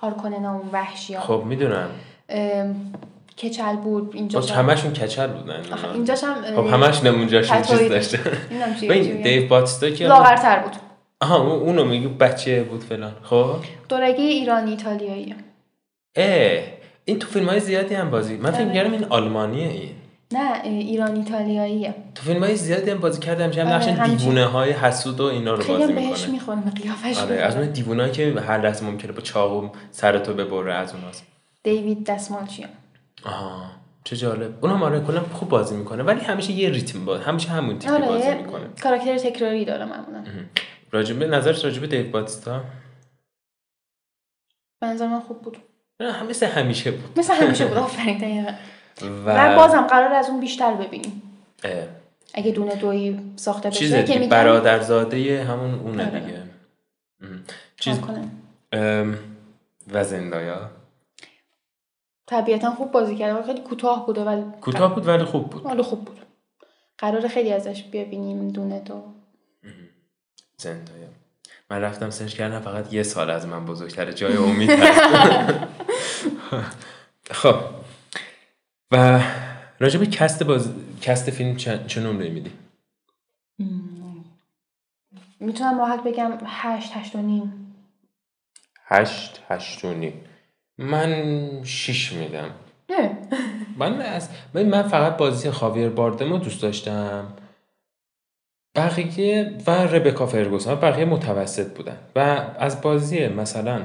هارکونن 0.00 0.44
ها 0.44 0.58
اون 0.58 0.68
وحشی 0.72 1.14
ها 1.14 1.20
خب 1.20 1.44
می‌دونم. 1.44 1.90
کچل 3.42 3.76
بود 3.76 4.10
اینجا 4.14 4.40
همشون 4.40 4.92
کچل 4.92 5.26
بودن. 5.26 5.62
اینجاش 5.94 6.24
هم 6.24 6.34
خب 6.56 6.66
همش 6.66 7.04
نمونجاش 7.04 7.52
چیز. 7.52 7.88
داشته 7.88 8.18
ببین. 8.82 9.22
دیو 9.22 9.48
باتستا 9.48 9.90
که 9.90 10.06
لاغرتر 10.06 10.58
بود 10.58 10.72
آها 11.20 11.40
اون- 11.42 11.60
اونو 11.60 11.84
میگی 11.84 12.06
بچه 12.08 12.62
بود 12.62 12.80
فلان 12.84 13.12
خب 13.22 13.50
دورگی 13.88 14.22
ایرانی 14.22 14.70
ایتالیاییه 14.70 15.34
اه 16.16 16.62
این 17.04 17.18
تو 17.18 17.28
فیلم 17.28 17.48
های 17.48 17.60
زیادی 17.60 17.94
هم 17.94 18.10
بازی 18.10 18.36
من 18.36 18.50
فکر 18.50 18.64
آره. 18.64 18.74
کردم 18.74 18.92
این 18.92 19.04
آلمانیه 19.04 19.68
این 19.68 19.90
نه 20.32 20.50
اه، 20.54 20.62
ایرانی 20.64 21.18
ایتالیاییه 21.18 21.94
تو 22.14 22.22
فیلم 22.22 22.44
های 22.44 22.56
زیادی 22.56 22.90
هم 22.90 22.98
بازی 22.98 23.20
کرده 23.20 23.44
همیشه 23.44 23.60
هم 23.60 23.66
آره، 23.66 23.76
نقش 23.76 23.88
همچین. 23.88 24.16
دیوونه 24.16 24.44
های 24.44 24.70
حسود 24.72 25.20
و 25.20 25.24
اینا 25.24 25.54
رو 25.54 25.64
بازی 25.64 25.82
هم 25.82 25.94
بهش 25.94 26.28
می‌کنه 26.28 26.56
می‌خوره 26.56 26.82
قیافش 26.82 27.18
آره 27.18 27.34
از. 27.34 27.56
اون 27.56 27.66
دیوونه 27.66 28.10
که 28.10 28.34
هر 28.46 28.58
لحظه 28.60 28.84
ممکنه 28.86 29.12
با 29.12 29.20
چاقو 29.20 29.68
سرتو 29.90 30.34
ببره 30.34 30.74
از 30.74 30.94
اوناست 30.94 31.26
دیوید 31.62 32.04
دسمالچیان 32.10 32.70
آها 33.24 33.70
چه 34.04 34.16
جالب. 34.16 34.64
اونم 34.64 34.82
آره 34.82 35.00
کلا 35.00 35.20
خوب 35.20 35.48
بازی 35.48 35.76
می‌کنه 35.76 36.02
ولی 36.02 36.20
همیشه 36.20 36.52
یه 36.52 36.70
ریتم 36.70 37.04
با 37.04 37.18
همیشه 37.18 37.48
همون 37.48 37.78
تیپی 37.78 37.94
آره 37.94 38.06
بازی 38.06 38.34
می‌کنه. 38.34 38.64
کاراکتر 38.82 39.18
تکراری 39.18 39.64
داره 39.64 39.84
معمولا. 39.84 40.24
راجبه 40.90 41.26
نظرش 41.26 41.64
راجبه 41.64 41.86
دیو 41.86 42.10
باتستا 42.10 42.64
به 44.80 44.86
نظر 44.86 45.06
من 45.06 45.20
خوب 45.20 45.42
بود. 45.42 45.56
نه 46.00 46.12
هم 46.12 46.26
مثل 46.26 46.46
همیشه 46.46 46.90
بود. 46.90 47.18
مثل 47.18 47.34
همیشه 47.34 47.66
بود 47.66 47.76
آفرین 47.76 48.18
دقیقا. 48.18 48.52
و, 49.26 49.52
و 49.52 49.56
بازم 49.56 49.82
قرار 49.82 50.12
از 50.12 50.28
اون 50.28 50.40
بیشتر 50.40 50.74
ببینیم. 50.74 51.22
اه، 51.64 51.84
اگه 52.34 52.52
دونه 52.52 52.76
دویی 52.76 53.32
ساخته 53.36 53.68
بشه 53.68 53.78
چیزه 53.78 54.02
که 54.04 54.18
برادرزاده 54.18 55.44
همون 55.44 55.74
اونه 55.74 56.06
آره. 56.06 56.20
دیگه. 56.20 56.42
چیز 57.80 57.98
و 59.92 60.04
زندایا؟ 60.04 60.70
طبیعتا 62.30 62.70
خوب 62.70 62.92
بازی 62.92 63.16
کرده 63.16 63.34
ولی 63.34 63.46
خیلی 63.46 63.60
کوتاه 63.60 64.06
بوده 64.06 64.24
ولی 64.24 64.44
کوتاه 64.60 64.94
بود 64.94 65.06
ولی 65.06 65.24
خوب 65.24 65.50
بود. 65.50 65.66
ولی 65.66 65.82
خوب 65.82 66.04
بود. 66.04 66.20
قرار 66.98 67.28
خیلی 67.28 67.52
ازش 67.52 67.82
ببینیم 67.82 68.48
دون 68.48 68.80
دو. 68.80 69.02
زندایا 70.56 71.08
من 71.70 71.80
رفتم 71.80 72.10
سرچ 72.10 72.34
کردم 72.34 72.60
فقط 72.60 72.92
یه 72.92 73.02
سال 73.02 73.30
از 73.30 73.46
من 73.46 73.66
بزرگتره. 73.66 74.14
جای 74.14 74.36
امید 74.36 74.70
هست. 74.70 75.66
خب. 77.40 77.54
و 78.90 79.20
راجع 79.78 79.98
به 79.98 80.06
cast 80.06 80.42
باز 80.42 80.72
cast 81.02 81.30
فیلم 81.30 81.56
چه, 81.56 81.84
چه 81.86 82.00
نمره 82.00 82.28
میدی؟ 82.28 82.52
می‌تونم 85.40 85.78
راحت 85.78 86.02
بگم 86.04 86.38
هشت 86.46 86.96
هشت 86.96 87.16
و 87.16 87.22
نیم. 87.22 87.76
هشت 88.84 89.42
هشت 89.48 89.84
و 89.84 89.92
نیم. 89.92 90.24
من 90.80 91.64
شیش 91.64 92.12
میدم. 92.12 92.50
نه 92.90 93.18
من 93.76 94.00
از 94.00 94.28
من 94.54 94.62
من 94.62 94.82
فقط 94.82 95.16
بازی 95.16 95.50
خاویر 95.50 95.88
باردمو 95.88 96.38
دوست 96.38 96.62
داشتم. 96.62 97.32
بقیه 98.74 99.58
و 99.66 99.70
ربکا 99.70 100.26
فرگوسن 100.26 100.74
بقیه 100.74 101.04
متوسط 101.04 101.76
بودن. 101.76 101.96
و 102.16 102.18
از 102.58 102.80
بازی 102.80 103.28
مثلا 103.28 103.82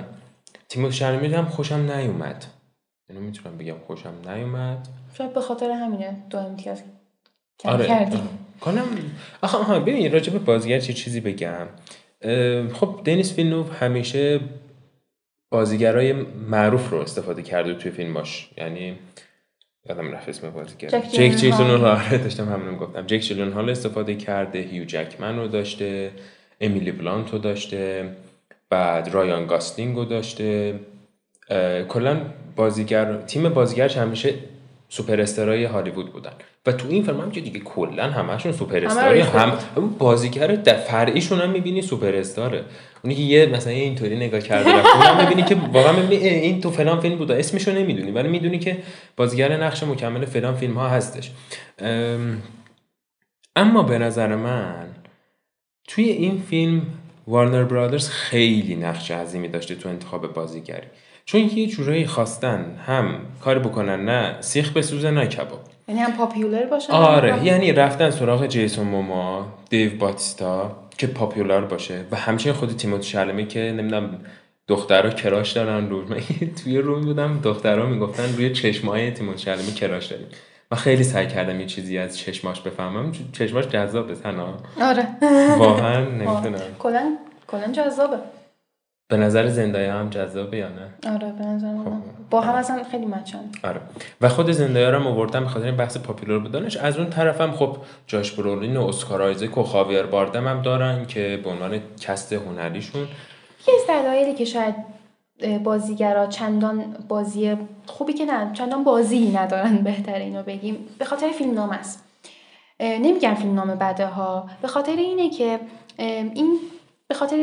تیموت 0.69 0.91
شرمی 0.91 1.33
هم 1.33 1.45
خوشم 1.45 1.91
نیومد. 1.91 2.45
اینو 3.09 3.21
می‌تونم 3.21 3.57
بگم 3.57 3.75
خوشم 3.87 4.13
نیومد. 4.27 4.87
شاید 5.17 5.33
به 5.33 5.41
خاطر 5.41 5.71
همینه 5.71 6.17
دو 6.29 6.37
امتیاز 6.37 6.83
آره 7.65 7.87
کردیم. 7.87 8.19
آره. 8.19 8.29
کنم 8.61 8.85
آها 9.41 9.57
آها 9.57 9.79
ببین 9.79 10.11
راجع 10.11 10.33
به 10.33 10.39
بازیگر 10.39 10.79
چه 10.79 10.93
چیزی 10.93 11.19
بگم. 11.19 11.67
خب 12.73 13.01
دنیس 13.05 13.37
ویلنوف 13.37 13.83
همیشه 13.83 14.39
بازیگرای 15.55 16.13
معروف 16.49 16.89
رو 16.89 16.97
استفاده 16.97 17.41
کرده 17.41 17.73
توی 17.73 17.91
فیلماش. 17.91 18.49
یعنی 18.57 18.97
یادم 19.89 20.11
رفت 20.11 20.29
اسم 20.29 20.49
بازیگر. 20.49 20.87
جک 20.89 21.09
جیلنهال. 21.11 21.37
جیلنهال 21.37 21.85
آره 21.85 22.17
داشتم 22.17 22.49
همونو 22.53 22.77
گفتم 22.77 23.05
جک 23.07 23.19
جیلنهال 23.19 23.69
استفاده 23.69 24.15
کرده 24.15 24.59
هیو 24.59 24.85
جکمن 24.85 25.37
رو 25.37 25.47
داشته 25.47 26.11
امیلی 26.61 26.91
بلانت 26.91 27.31
رو 27.31 27.39
داشته 27.39 28.09
بعد 28.69 29.07
رایان 29.13 29.47
گاسلینگ 29.47 29.95
رو 29.95 30.05
داشته 30.05 30.79
کلا 31.89 32.21
بازیگر 32.55 33.17
تیم 33.17 33.49
بازیگرش 33.49 33.97
همیشه 33.97 34.33
سوپر 34.95 35.21
استارای 35.21 35.63
هالیوود 35.63 36.13
بودن. 36.13 36.31
و 36.65 36.71
تو 36.71 36.87
این 36.89 37.03
فیلم 37.03 37.21
هم 37.21 37.31
که 37.31 37.41
دیگه 37.41 37.59
کلا 37.59 38.03
همشون 38.03 38.51
سوپر 38.51 38.85
استاری 38.85 39.19
هم 39.19 39.57
بازیگر 39.97 40.55
فرعیشون 40.87 41.41
هم 41.41 41.49
می‌بینی 41.49 41.81
سوپر 41.81 42.15
استاره 42.15 42.63
اونی 43.03 43.15
که 43.15 43.21
یه 43.21 43.45
مثلا 43.45 43.73
اینطوری 43.73 44.15
نگاه 44.15 44.39
کرده 44.39 44.69
اونم 44.69 45.17
می‌بینی 45.23 45.43
که 45.43 45.55
واقعا 45.73 46.09
این 46.09 46.61
تو 46.61 46.71
فلان 46.71 46.99
فیلم 46.99 47.17
بوده. 47.17 47.35
اسمشو 47.35 47.71
نمی‌دونی 47.71 48.11
ولی 48.11 48.27
می‌دونی 48.27 48.59
که 48.59 48.77
بازیگر 49.15 49.63
نقش 49.63 49.83
مکمل 49.83 50.25
فلان 50.25 50.55
فیلم 50.55 50.73
ها 50.73 50.89
هستش. 50.89 51.31
ام، 51.79 52.41
اما 53.55 53.83
به 53.83 53.97
نظر 53.97 54.35
من 54.35 54.87
توی 55.87 56.03
این 56.03 56.43
فیلم 56.49 56.81
وارنر 57.27 57.63
برادرز 57.63 58.09
خیلی 58.09 58.75
نقش 58.75 59.11
عظیمی 59.11 59.47
داشته 59.47 59.75
تو 59.75 59.89
انتخاب 59.89 60.33
بازیگری. 60.33 60.87
چون 61.25 61.41
یه 61.41 61.67
جورایی 61.67 62.05
خواستن 62.05 62.65
هم 62.85 63.15
کار 63.43 63.59
بکنن 63.59 64.05
نه 64.05 64.35
سیخ 64.41 64.71
بسوزه 64.73 65.11
نه 65.11 65.27
کباب. 65.27 65.59
یعنی 65.87 65.99
هم 66.01 66.11
پاپیولر 66.13 66.65
باشه؟ 66.65 66.93
آره 66.93 67.33
هم- 67.33 67.45
یعنی 67.45 67.71
رفتن 67.71 68.09
سراغ 68.09 68.47
جیسون 68.47 68.87
موما 68.87 69.47
دیو 69.69 69.97
باتیستا 69.97 70.75
که 70.97 71.07
پاپیولار 71.07 71.65
باشه 71.65 72.01
و 72.11 72.15
همچنین 72.15 72.55
خود 72.55 72.69
تیموت 72.77 73.01
شلمی 73.01 73.47
که 73.47 73.59
نمی‌دونم 73.59 74.19
دخترها 74.67 75.09
کراش 75.09 75.51
دارن 75.51 75.89
رو 75.89 76.01
من. 76.09 76.17
توی 76.63 76.77
روم 76.77 77.01
بودم 77.01 77.39
دخترها 77.43 77.85
می‌گفتن 77.85 78.33
روی 78.37 78.53
چشمای 78.53 79.11
تیموت 79.11 79.37
شلمی 79.37 79.71
کراش 79.73 80.05
داریم. 80.05 80.27
و 80.71 80.75
خیلی 80.75 81.03
سعی 81.03 81.27
کردم 81.27 81.59
یه 81.59 81.65
چیزی 81.65 81.97
از 81.97 82.17
چشماش 82.17 82.61
بفهمم. 82.61 83.11
چشماش 83.33 83.67
جذابه 83.67 84.15
تنها 84.15 84.53
آره. 84.81 85.07
واقعا 85.57 86.05
نمی‌دونم. 86.19 86.59
کلا 86.79 87.15
کلا 87.47 87.71
جذابه. 87.71 88.17
به 89.07 89.17
نظر 89.17 89.47
زندایه 89.47 89.93
هم 89.93 90.09
جذابه 90.09 90.57
یا 90.57 90.69
نه؟ 90.69 91.13
آره 91.13 91.31
به 91.31 91.45
نظر 91.45 91.77
خب. 91.77 91.91
با 92.29 92.41
هم 92.41 92.55
اصلا 92.55 92.83
خیلی 92.83 93.05
مچن 93.05 93.39
آره. 93.63 93.81
و 94.21 94.29
خود 94.29 94.51
زندایه 94.51 94.89
رو 94.89 95.07
آوردم 95.07 95.39
به 95.39 95.49
خاطر 95.49 95.65
این 95.65 95.77
بحث 95.77 95.97
پاپولار 95.97 96.39
بودنش. 96.39 96.77
از 96.77 96.97
اون 96.97 97.09
طرفم 97.09 97.51
خب 97.51 97.77
جاش 98.07 98.31
برولین 98.31 98.77
و 98.77 98.87
اسکار 98.87 99.21
آیزک 99.21 99.57
و 99.57 99.63
خاویر 99.63 100.03
باردم 100.03 100.47
هم 100.47 100.61
دارن 100.61 101.05
که 101.05 101.39
به 101.43 101.49
عنوان 101.49 101.79
کست 102.01 102.33
هنریشون 102.33 103.01
یکی 103.61 103.71
از 103.71 103.87
دلایلی 103.87 104.33
که 104.33 104.45
شاید 104.45 104.75
بازیگرا 105.63 106.27
چندان 106.27 106.95
بازی 107.07 107.57
خوبی 107.85 108.13
که 108.13 108.25
نه 108.25 108.53
چندان 108.53 108.83
بازی 108.83 109.31
ندارن 109.31 109.77
بهتر 109.77 110.15
اینو 110.15 110.43
بگیم 110.43 110.77
به 110.99 111.05
خاطر 111.05 111.31
فیلم 111.31 111.53
نام 111.53 111.69
است. 111.69 112.03
نمیگم 112.79 113.33
فیلم 113.33 113.55
نام 113.55 113.75
بده 113.75 114.05
ها. 114.05 114.49
به 114.61 114.67
خاطر 114.67 114.95
اینه 114.95 115.29
که 115.29 115.59
این 115.97 116.59
به 117.07 117.15
خاطر 117.15 117.37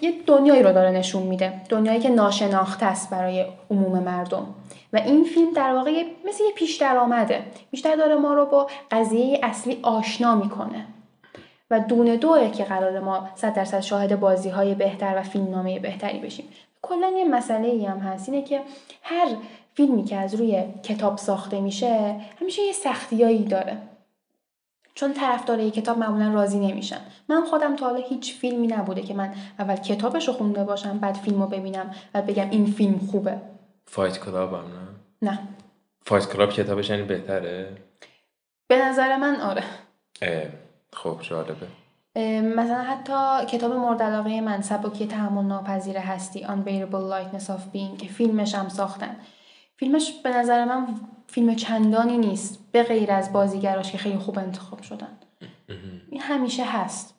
یه 0.00 0.12
دنیایی 0.26 0.62
رو 0.62 0.72
داره 0.72 0.90
نشون 0.90 1.22
میده. 1.22 1.52
دنیایی 1.68 2.00
که 2.00 2.08
ناشناخته 2.08 2.86
است 2.86 3.10
برای 3.10 3.46
عموم 3.70 3.98
مردم. 3.98 4.46
و 4.92 4.96
این 4.96 5.24
فیلم 5.24 5.52
در 5.52 5.72
واقع 5.74 6.04
مثل 6.28 6.44
یه 6.44 6.52
پیش 6.56 6.76
درآمده. 6.76 7.42
بیشتر 7.70 7.96
داره 7.96 8.16
ما 8.16 8.34
رو 8.34 8.46
با 8.46 8.66
قضیه 8.90 9.40
اصلی 9.42 9.78
آشنا 9.82 10.34
می‌کنه. 10.34 10.86
و 11.70 11.80
دونه 11.80 12.16
دوه 12.16 12.50
که 12.50 12.64
قرار 12.64 13.00
ما 13.00 13.28
صد 13.34 13.54
درصد 13.54 13.80
شاهد 13.80 14.20
بازی 14.20 14.48
های 14.48 14.74
بهتر 14.74 15.14
و 15.16 15.22
فیلمنامه 15.22 15.78
بهتری 15.78 16.18
بشیم. 16.18 16.48
کلا 16.82 17.08
یه 17.18 17.24
مسئله 17.24 17.68
ای 17.68 17.84
هم 17.84 17.98
هست. 17.98 18.28
اینه 18.28 18.42
که 18.44 18.60
هر 19.02 19.28
فیلمی 19.74 20.04
که 20.04 20.16
از 20.16 20.34
روی 20.34 20.64
کتاب 20.82 21.18
ساخته 21.18 21.60
میشه 21.60 22.16
همیشه 22.40 22.62
یه 22.62 22.72
سختیایی 22.72 23.44
داره. 23.44 23.76
چون 24.94 25.12
طرفدارای 25.14 25.70
کتاب 25.70 25.98
معمولا 25.98 26.32
راضی 26.32 26.58
نمیشن. 26.58 27.00
من 27.28 27.44
خودم 27.44 27.76
تا 27.76 27.86
حالا 27.86 28.00
هیچ 28.08 28.34
فیلمی 28.34 28.66
نبوده 28.66 29.02
که 29.02 29.14
من 29.14 29.34
اول 29.58 29.76
کتابش 29.76 30.28
رو 30.28 30.34
خونده 30.34 30.64
باشم 30.64 30.98
بعد 30.98 31.14
فیلم 31.14 31.42
رو 31.42 31.48
ببینم 31.48 31.94
و 32.14 32.22
بگم 32.22 32.50
این 32.50 32.66
فیلم 32.66 32.98
خوبه. 33.10 33.38
فایت 33.86 34.18
کلاب 34.18 34.54
هم 34.54 34.60
نه؟ 34.60 35.30
نه. 35.30 35.38
فایت 36.06 36.32
کلاب 36.32 36.50
کتابش 36.50 36.90
یعنی 36.90 37.02
بهتره؟ 37.02 37.76
به 38.68 38.84
نظر 38.84 39.16
من 39.16 39.40
آره. 39.40 39.64
خب 40.92 41.18
جالبه. 41.22 41.66
مثلا 42.56 42.82
حتی 42.82 43.46
کتاب 43.46 43.72
مورد 43.72 44.02
علاقه 44.02 44.40
من 44.40 44.62
سبکی 44.62 45.06
تحمل 45.06 45.44
ناپذیر 45.44 45.96
هستی 45.96 46.44
Unbearable 46.44 47.12
Lightness 47.12 47.46
of 47.46 47.74
Being 47.74 47.96
که 47.98 48.08
فیلمش 48.08 48.54
هم 48.54 48.68
ساختن. 48.68 49.16
فیلمش 49.82 50.12
به 50.12 50.30
نظر 50.30 50.64
من 50.64 50.86
فیلم 51.26 51.54
چندانی 51.54 52.18
نیست 52.18 52.58
به 52.72 52.82
غیر 52.82 53.12
از 53.12 53.32
بازیگراش 53.32 53.92
که 53.92 53.98
خیلی 53.98 54.18
خوب 54.18 54.38
انتخاب 54.38 54.82
شدن. 54.82 55.18
این 56.10 56.20
همیشه 56.20 56.64
هست. 56.64 57.14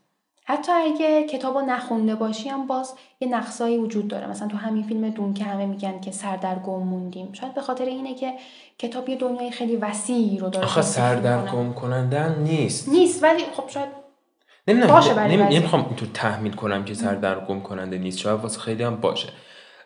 حتی 0.45 0.72
اگه 0.72 1.24
کتاب 1.24 1.55
رو 1.57 1.61
نخونده 1.61 2.16
باشی 2.16 2.49
هم 2.49 2.68
باز 2.68 2.93
یه 3.20 3.28
نقصایی 3.28 3.78
وجود 3.78 4.07
داره. 4.07 4.28
مثلا 4.28 4.47
تو 4.47 4.57
همین 4.57 4.84
فیلم 4.84 5.09
دون 5.09 5.34
که 5.34 5.43
همه 5.43 5.66
میگن 5.66 5.99
که 5.99 6.11
سردرگم 6.11 6.84
موندیم. 6.84 7.34
شاید 7.34 7.53
به 7.53 7.61
خاطر 7.61 7.86
اینه 7.86 8.16
که 8.16 8.34
کتاب 8.78 9.09
یه 9.09 9.16
دنیای 9.16 9.51
خیلی 9.51 9.76
وسیعی 9.76 10.39
رو 10.39 10.49
داره 10.49 10.66
آخه. 10.66 10.82
سردرگم 10.82 11.74
کننده 11.74 12.39
نیست. 12.39 12.89
نیست 12.89 13.24
ولی 13.24 13.43
خب 13.53 13.70
شاید 13.70 13.89
نمی‌دونم 14.68 14.93
باشه 14.93 15.14
برای. 15.14 15.38
نمی‌خوام 15.38 15.86
اینطور 15.86 16.07
تحمیل 16.14 16.53
کنم 16.53 16.86
که 16.86 16.93
سردرگم 16.93 17.61
کننده 17.61 17.97
نیست. 17.97 18.20
شاید 18.20 18.39
واسه 18.39 18.59
خیلی 18.59 18.84
هم 18.84 18.95
باشه. 18.95 19.30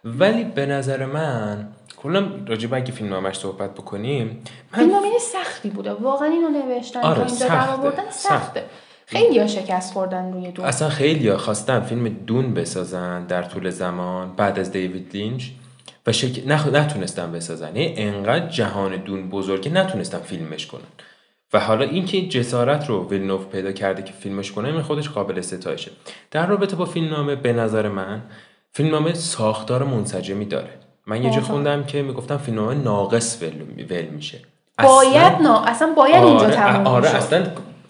ولی 0.03 0.43
به 0.43 0.65
نظر 0.65 1.05
من 1.05 1.67
کلا 1.97 2.31
راجع 2.47 2.67
به 2.67 2.75
اگه 2.75 2.91
فیلم 2.91 3.09
نامش 3.09 3.35
صحبت 3.35 3.73
بکنیم 3.73 4.43
من 4.71 4.79
فیلمنامه 4.79 5.07
سختی 5.19 5.69
بوده. 5.69 5.91
واقعا 5.91 6.27
اینو 6.27 6.49
نوشتن 6.49 6.99
آره، 6.99 7.17
اینجا 7.17 7.35
سخته. 7.35 7.71
آوردن 7.71 8.09
سخته. 8.09 8.63
خیلی 9.05 9.39
ها 9.39 9.47
شکست 9.47 9.93
خوردن 9.93 10.33
روی 10.33 10.51
دون 10.51 10.65
اصلا 10.65 10.89
خیلی 10.89 11.33
خواستن 11.33 11.79
فیلم 11.79 12.07
دون 12.07 12.53
بسازن 12.53 13.25
در 13.25 13.43
طول 13.43 13.69
زمان 13.69 14.35
بعد 14.35 14.59
از 14.59 14.71
دیوید 14.71 15.09
لینچ 15.13 15.43
و 16.07 16.11
شک... 16.11 16.43
نخ... 16.47 16.67
نتونستن 16.67 17.31
بسازن. 17.31 17.75
یعنی 17.75 17.93
انقدر 17.97 18.47
جهان 18.47 18.97
دون 18.97 19.29
بزرگه 19.29 19.71
نتونستن 19.71 20.19
فیلمش 20.19 20.67
کنن. 20.67 20.81
و 21.53 21.59
حالا 21.59 21.85
اینکه 21.85 22.27
جسارت 22.27 22.89
رو 22.89 23.09
ویلنوف 23.09 23.45
پیدا 23.45 23.71
کرده 23.71 24.03
که 24.03 24.13
فیلمش 24.13 24.51
کنه 24.51 24.67
این 24.67 24.81
خودش 24.81 25.09
قابل 25.09 25.41
ستایشه. 25.41 25.91
در 26.31 26.47
رابطه 26.47 26.75
با 26.75 26.85
فیلمنامه 26.85 27.35
به 27.35 27.53
نظر 27.53 27.89
من 27.89 28.21
فیلمنامه 28.71 29.13
ساختار 29.13 29.83
منسجمی 29.83 30.45
داره. 30.45 30.69
من 31.07 31.23
یه 31.23 31.31
جا. 31.31 31.41
خوندم 31.41 31.83
که 31.83 32.01
می‌گفتم 32.01 32.37
فیلمنامه 32.37 32.73
ناقص 32.75 33.37
ول, 33.41 33.85
ول 33.89 34.05
میشه. 34.05 34.39
باید 34.83 35.41
نا 35.41 35.63
اصلا 35.63 35.93
باید 35.97 36.23
اینجا 36.23 36.45
آره 36.45 36.55
تموم 36.55 36.87
آره. 36.87 37.15
اصلا 37.15 37.47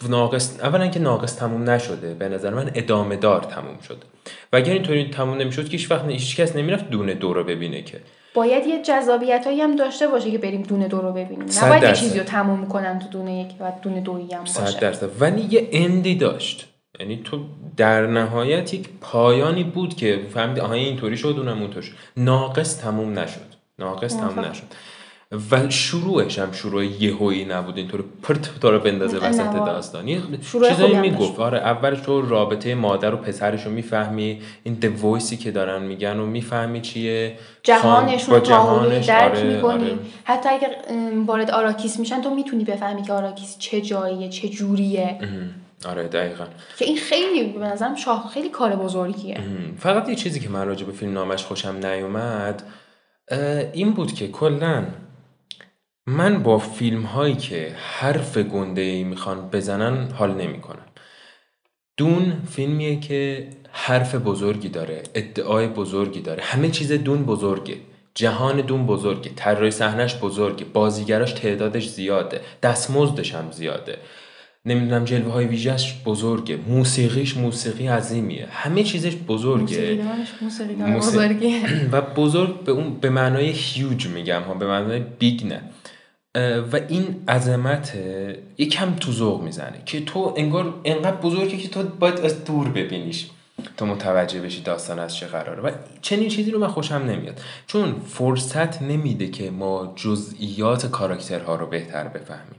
ناقص 0.08 0.60
اولا 0.62 0.88
که 0.88 1.00
ناقص 1.00 1.36
تموم 1.36 1.70
نشده 1.70 2.14
به 2.14 2.28
نظر 2.28 2.54
من 2.54 2.70
ادامه 2.74 3.16
دار 3.16 3.40
تموم 3.40 3.78
شده. 3.88 4.06
و 4.52 4.56
اگر 4.56 4.72
اینطوری 4.72 5.10
تموم 5.10 5.38
نمی‌شد 5.38 5.64
که 5.64 5.76
هیچ 5.76 5.90
وقت 5.90 6.04
هیچ 6.08 6.36
کس 6.36 6.56
نمی‌رفت 6.56 6.90
دونه 6.90 7.14
دو 7.14 7.32
رو 7.34 7.44
ببینه 7.44 7.82
که. 7.82 8.00
باید 8.34 8.66
یه 8.66 8.82
جذابیت 8.82 9.46
هایی 9.46 9.60
هم 9.60 9.76
داشته 9.76 10.06
باشه 10.06 10.30
که 10.30 10.38
بریم 10.38 10.62
دونه 10.62 10.88
دو 10.88 11.00
رو 11.00 11.12
ببینیم. 11.12 11.46
صد 11.46 11.64
نباید 11.64 11.82
یه. 11.82 11.92
چیزی 11.92 12.18
رو 12.18 12.24
تموم 12.24 12.68
کنن 12.68 12.98
تو 12.98 13.08
دونه 13.08 13.40
یک 13.40 13.48
و 13.60 13.72
دونه 13.82 14.00
دویی 14.00 14.34
هم 14.34 14.44
صد 14.44 14.60
باشه 14.60 14.80
درصد. 14.80 15.08
ولی 15.20 15.42
یه 15.50 15.68
اندی 15.72 16.14
داشت. 16.14 16.68
یعنی 17.00 17.20
تو 17.24 17.40
در 17.76 18.06
نهایت 18.06 18.74
یک 18.74 18.88
پایانی 19.00 19.64
بود 19.64 19.94
که 19.96 20.20
فهمیدی 20.34 20.60
آها 20.60 20.72
اینطوری 20.72 21.16
شد 21.16 21.34
اونم 21.38 21.60
اونطور 21.60 21.82
شد 21.82 21.92
ناقص 22.16 22.80
تموم 22.80 23.18
نشد. 23.18 23.40
ناقص 23.78 24.16
تموم. 24.16 24.44
نشد. 24.44 24.62
و 25.50 25.70
شروعش 25.70 26.38
هم 26.38 26.52
شروع 26.52 26.84
یهویی 26.84 27.44
نبود 27.44 27.76
اینطور 27.76 28.04
پرت 28.22 28.60
تو 28.60 28.70
رو 28.70 28.78
بندازه 28.78 29.18
وسط 29.18 29.40
نه، 29.40 29.66
داستان. 29.66 30.08
یه 30.08 30.20
شروع 30.42 30.68
چیزایی 30.68 30.96
می‌گفت. 30.96 31.40
آره 31.40 31.58
اولش 31.58 32.00
تو 32.00 32.22
رابطه 32.22 32.74
مادر 32.74 33.14
و 33.14 33.16
پسرش 33.16 33.66
رو 33.66 33.72
می‌فهمی. 33.72 34.40
این 34.64 34.74
د 34.74 35.00
وایسی 35.00 35.36
که 35.36 35.50
دارن 35.50 35.82
میگن 35.82 36.18
و 36.18 36.26
می‌فهمی 36.26 36.80
چیه. 36.80 37.34
جهانشون 37.62 38.34
با 38.34 38.40
جهانش، 38.40 39.06
درک 39.06 39.32
آره، 39.32 39.54
می‌کنی. 39.54 39.84
آره. 39.84 39.98
حتی 40.24 40.48
اگر 40.48 40.76
وارد 41.26 41.50
آراکیس 41.50 41.98
میشن 41.98 42.22
تو 42.22 42.34
می‌تونی 42.34 42.64
بفهمی 42.64 43.02
که 43.02 43.12
آراکیس 43.12 43.56
چه 43.58 43.80
جاییه 43.80 44.28
چه 44.28 44.48
جوریه. 44.48 45.18
آره 45.86 46.08
دقیقا. 46.08 46.44
که 46.78 46.84
این 46.84 46.96
خیلی 46.96 47.52
به 47.52 47.64
نظرم 47.64 47.94
شاه 47.94 48.30
خیلی 48.34 48.48
کار 48.48 48.76
بزرگیه. 48.76 49.40
فقط 49.78 50.08
یه 50.08 50.14
چیزی 50.14 50.40
که 50.40 50.48
من 50.48 50.66
راجع 50.66 50.86
به 50.86 50.92
فیلم 50.92 51.12
نامش 51.12 51.44
خوشم 51.44 51.86
نیومد 51.86 52.62
این 53.72 53.92
بود 53.92 54.12
که 54.12 54.28
کلا 54.28 54.84
من 56.06 56.42
با 56.42 56.58
فیلم 56.58 57.02
هایی 57.02 57.34
که 57.34 57.74
حرف 57.76 58.38
گنده 58.38 58.80
ای 58.80 59.04
می‌خوان 59.04 59.50
بزنن 59.50 60.10
حال 60.10 60.34
نمی‌کنم. 60.34 60.86
دون 61.96 62.42
فیلمیه 62.50 63.00
که 63.00 63.48
حرف 63.72 64.14
بزرگی 64.14 64.68
داره 64.68 65.02
ادعای 65.14 65.66
بزرگی 65.66 66.20
داره. 66.20 66.42
همه 66.42 66.70
چیز 66.70 66.92
دون 66.92 67.24
بزرگه. 67.24 67.76
جهان 68.14 68.60
دون 68.60 68.86
بزرگه. 68.86 69.30
طراحی 69.36 69.70
صحنش 69.70 70.16
بزرگه. 70.16 70.64
بازیگراش 70.64 71.32
تعدادش 71.32 71.88
زیاده. 71.88 72.40
دستمزدش 72.62 73.34
هم 73.34 73.50
زیاده. 73.50 73.98
نمی‌دونم 74.68 75.04
جلوه 75.04 75.32
های 75.32 75.46
ویژش 75.46 75.94
بزرگه. 76.04 76.58
موسیقیش 76.68 77.36
موسیقی 77.36 77.86
عظیمیه. 77.86 78.46
همه 78.50 78.82
چیزش 78.82 79.16
بزرگه. 79.16 79.94
موسیقی- 79.94 80.96
بزرگیه 80.96 81.62
و 81.92 82.00
بزرگ 82.00 82.64
به 82.64 82.72
اون 82.72 82.94
به 83.00 83.10
معنای 83.10 83.50
هیوج 83.50 84.06
میگم 84.06 84.42
ها 84.42 84.54
به 84.54 84.66
معنای 84.66 85.00
بیگ 85.18 85.46
نه. 85.46 85.60
و 86.72 86.76
این 86.88 87.04
عظمت 87.28 87.92
یکم 88.58 88.94
تو 88.94 89.12
ذوق 89.12 89.42
می‌زنه 89.42 89.82
که 89.86 90.00
تو 90.04 90.34
انگار 90.36 90.74
انقدر 90.84 91.16
بزرگه 91.16 91.56
که 91.56 91.68
تو 91.68 91.82
باید 91.82 92.20
از 92.20 92.44
دور 92.44 92.68
ببینیش. 92.68 93.26
تو 93.76 93.86
متوجه 93.86 94.40
بشی 94.40 94.62
داستان 94.62 94.98
از 94.98 95.16
چه 95.16 95.26
قراره. 95.26 95.62
و 95.62 95.70
چنین 96.02 96.28
چیزی 96.28 96.50
رو 96.50 96.58
من 96.60 96.68
خوشم 96.68 96.94
نمیاد. 96.94 97.40
چون 97.66 97.94
فرصت 98.06 98.82
نمیده 98.82 99.28
که 99.28 99.50
ما 99.50 99.92
جزئیات 99.96 100.90
کاراکترها 100.90 101.54
رو 101.56 101.66
بهتر 101.66 102.08
بفهمیم. 102.08 102.56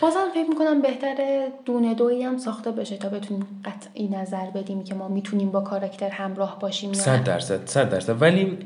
بازم 0.00 0.24
فکر 0.34 0.48
می‌کنم 0.48 0.82
بهتره 0.82 1.48
دونه 1.64 1.94
دویی 1.94 2.22
هم 2.22 2.38
ساخته 2.38 2.70
بشه 2.70 2.96
تا 2.96 3.08
بتونیم 3.08 3.62
قطعی 3.64 4.08
نظر 4.08 4.50
بدیم 4.50 4.84
که 4.84 4.94
ما 4.94 5.08
می‌تونیم 5.08 5.50
با 5.50 5.60
کاراکتر 5.60 6.08
همراه 6.08 6.58
باشیم 6.58 6.92
صد 6.92 7.24
درصد 7.24 7.66
صد 7.66 7.90
درصد. 7.90 8.22
ولی 8.22 8.58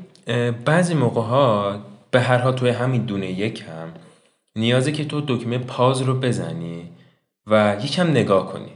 بعضی 0.65 0.93
موقع 0.93 1.21
ها 1.21 1.79
به 2.11 2.19
هر 2.19 2.37
حال 2.37 2.53
توی 2.53 2.69
همین 2.69 3.01
دونه 3.01 3.31
یک 3.31 3.61
هم 3.61 3.93
نیازه 4.55 4.91
که 4.91 5.05
تو 5.05 5.21
دکمه 5.27 5.57
پاز 5.57 6.01
رو 6.01 6.19
بزنی 6.19 6.89
و 7.47 7.77
یکم 7.83 8.11
نگاه 8.11 8.53
کنی. 8.53 8.71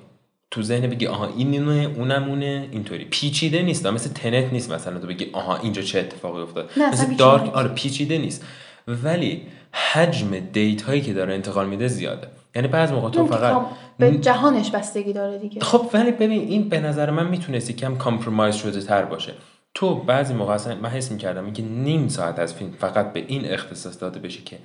تو 0.51 0.61
ذهن 0.61 0.89
بگی 0.89 1.07
آها 1.07 1.27
این 1.37 1.53
اینه 1.53 1.97
اونم 1.97 2.23
اونه 2.29 2.69
اینطوری. 2.71 3.05
پیچیده 3.05 3.61
نیست 3.61 3.85
مثل 3.85 4.09
تنت 4.09 4.53
نیست 4.53 4.71
مثلا 4.71 4.99
تو 4.99 5.07
بگی 5.07 5.29
آها 5.33 5.57
اینجا 5.57 5.81
چه 5.81 5.99
اتفاقی 5.99 6.41
افتاد. 6.41 6.69
مثل 6.91 7.13
دارک. 7.13 7.55
آره 7.55 7.67
پیچیده 7.67 8.17
نیست. 8.17 8.45
ولی 8.87 9.41
حجم 9.73 10.39
data 10.39 10.81
هایی 10.81 11.01
که 11.01 11.13
داره 11.13 11.33
انتقال 11.33 11.67
میده 11.67 11.87
زیاده. 11.87 12.27
یعنی 12.55 12.67
بعض 12.67 12.91
موقع 12.91 13.09
تو 13.09 13.25
فقط 13.25 13.61
به 13.97 14.11
جهانش 14.17 14.71
بستگی 14.71 15.13
داره 15.13 15.37
دیگه. 15.37 15.61
خب 15.61 15.89
ولی 15.93 16.11
ببین 16.11 16.41
این 16.41 16.69
به 16.69 16.79
نظر 16.79 17.09
من 17.09 17.27
می‌تونست 17.27 17.69
یکم 17.69 17.95
compromise 17.95 18.55
شده 18.55 18.81
تر 18.81 19.05
باشه. 19.05 19.33
تو 19.73 19.95
بعضی 19.95 20.33
موقع 20.33 20.53
اصلا 20.53 20.75
من 20.75 20.89
حس 20.89 21.11
می‌کردم 21.11 21.45
اینکه 21.45 21.63
نیم 21.63 22.07
ساعت 22.07 22.39
از 22.39 22.53
فیلم 22.53 22.71
فقط 22.71 23.13
به 23.13 23.23
این 23.27 23.45
اختصاص 23.45 24.01
داده 24.01 24.19
بشه 24.19 24.41
که 24.41 24.57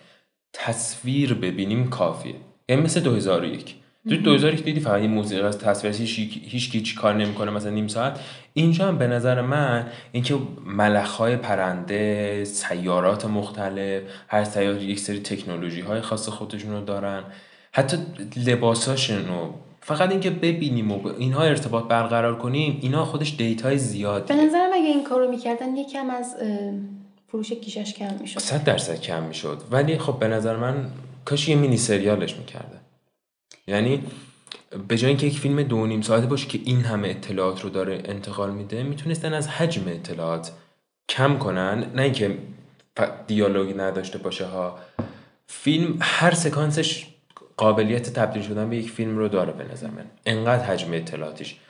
تصویر 0.52 1.34
ببینیم 1.34 1.90
کافیه. 1.90 2.34
یعنی 2.68 2.82
مثل 2.82 3.00
2001 3.00 3.74
تو 4.08 4.16
2001 4.16 4.64
دیدی 4.64 4.80
فقط 4.80 5.00
این 5.00 5.10
موسیقی 5.10 5.42
از 5.42 5.58
تصویر 5.58 5.94
هیچ 5.94 6.70
کی 6.70 6.94
کار 6.94 7.14
نمی‌کنه 7.14 7.50
مثلا 7.50 7.70
نیم 7.70 7.88
ساعت. 7.88 8.20
اینجا 8.54 8.88
هم 8.88 8.98
به 8.98 9.06
نظر 9.06 9.40
من 9.40 9.86
اینکه 10.12 10.34
ملخهای 10.66 11.36
پرنده 11.36 12.44
سیارات 12.44 13.24
مختلف 13.24 14.02
هر 14.28 14.44
سیاره 14.44 14.82
یک 14.82 14.98
سری 14.98 15.20
تکنولوژی 15.20 15.80
های 15.80 16.00
خاص 16.00 16.28
خودشون 16.28 16.72
رو 16.72 16.84
دارن. 16.84 17.24
حتی 17.76 17.96
لباساشون 18.36 19.26
رو 19.28 19.54
فقط 19.80 20.10
اینکه 20.10 20.30
ببینیم 20.30 20.92
و 20.92 20.98
به 20.98 21.14
اینها 21.18 21.42
ارتباط 21.42 21.84
برقرار 21.84 22.38
کنیم 22.38 22.78
اینا 22.82 23.04
خودش 23.04 23.36
دیتای 23.36 23.74
به 23.74 23.78
زیادی 23.78 24.34
نظرم 24.34 24.70
اگه 24.72 24.86
این 24.86 25.04
کارو 25.04 25.30
می‌کردن 25.30 25.76
یکم 25.76 26.10
از 26.10 26.34
فروش 27.28 27.52
کیشش 27.52 27.94
کم 27.94 28.14
می‌شد. 28.20 28.40
صد 28.40 28.64
درصد 28.64 29.00
کم 29.00 29.22
می‌شد. 29.22 29.62
ولی 29.70 29.98
خب 29.98 30.18
به 30.18 30.28
نظر 30.28 30.56
من 30.56 30.90
کاش 31.24 31.48
یه 31.48 31.56
مینی 31.56 31.76
سریالش 31.76 32.36
می‌کرده 32.36 32.80
یعنی 33.66 34.02
به 34.88 34.96
جای 34.96 35.08
اینکه 35.08 35.26
یک 35.26 35.38
فیلم 35.38 35.62
دو 35.62 35.86
نیم 35.86 36.02
ساعته 36.02 36.26
باشه 36.26 36.48
که 36.48 36.60
این 36.64 36.80
همه 36.80 37.08
اطلاعات 37.08 37.60
رو 37.60 37.70
داره 37.70 38.02
انتقال 38.04 38.50
میده 38.50 38.82
می‌تونستن 38.82 39.34
از 39.34 39.48
حجم 39.48 39.82
اطلاعات 39.88 40.52
کم 41.08 41.38
کنن. 41.38 41.90
نه 41.94 42.02
اینکه 42.02 42.38
دیالوگی 43.26 43.74
نداشته 43.74 44.18
باشه 44.18 44.46
ها. 44.46 44.78
فیلم 45.46 45.98
هر 46.00 46.34
سکانسش 46.34 47.06
قابلیت 47.56 48.12
تبدیل 48.12 48.42
شدن 48.42 48.70
به 48.70 48.76
یک 48.76 48.90
فیلم 48.90 49.18
رو 49.18 49.28
داره 49.28 49.52
به 49.52 49.72
نظر 49.72 49.86
من. 49.86 50.04
انقدر 50.26 50.64
حجم 50.64 50.92
اطلاعاتش 50.92 51.60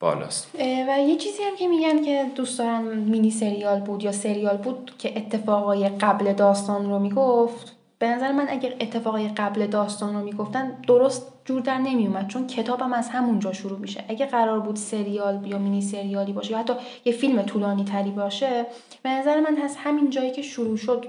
بالاست. 0.00 0.50
و 0.58 0.98
یه 0.98 1.16
چیزی 1.16 1.42
هم 1.42 1.56
که 1.56 1.68
میگن 1.68 2.02
که 2.02 2.26
دوست 2.36 2.58
دارن 2.58 2.82
مینی 2.98 3.30
سریال 3.30 3.80
بود 3.80 4.02
یا 4.02 4.12
سریال 4.12 4.56
بود 4.56 4.92
که 4.98 5.18
اتفاقای 5.18 5.88
قبل 5.88 6.32
داستان 6.32 6.90
رو 6.90 6.98
می‌گفت 6.98 7.76
به 7.98 8.08
نظر 8.08 8.32
من 8.32 8.46
اگر 8.48 8.74
اتفاقای 8.80 9.28
قبل 9.28 9.66
داستان 9.66 10.14
رو 10.14 10.24
می‌گفتن 10.24 10.80
درست 10.86 11.32
جور 11.44 11.60
در 11.60 11.78
نمیومد 11.78 12.28
چون 12.28 12.46
کتابم 12.46 12.92
از 12.92 13.08
همونجا 13.08 13.52
شروع 13.52 13.78
میشه. 13.78 14.04
اگه 14.08 14.26
قرار 14.26 14.60
بود 14.60 14.76
سریال 14.76 15.46
یا 15.46 15.58
مینی 15.58 15.82
سریالی 15.82 16.32
باشه 16.32 16.50
یا 16.50 16.58
حتی 16.58 16.72
یه 17.04 17.12
فیلم 17.12 17.42
طولانی 17.42 17.84
تری 17.84 18.10
باشه 18.10 18.66
به 19.02 19.10
نظر 19.10 19.40
من 19.40 19.62
از 19.62 19.76
همین 19.76 20.10
جایی 20.10 20.30
که 20.30 20.42
شروع 20.42 20.76
شد 20.76 21.06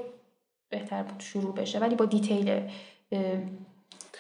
بهتر 0.69 1.03
بود 1.03 1.19
شروع 1.19 1.55
بشه. 1.55 1.79
ولی 1.79 1.95
با 1.95 2.05
دیتیل 2.05 2.61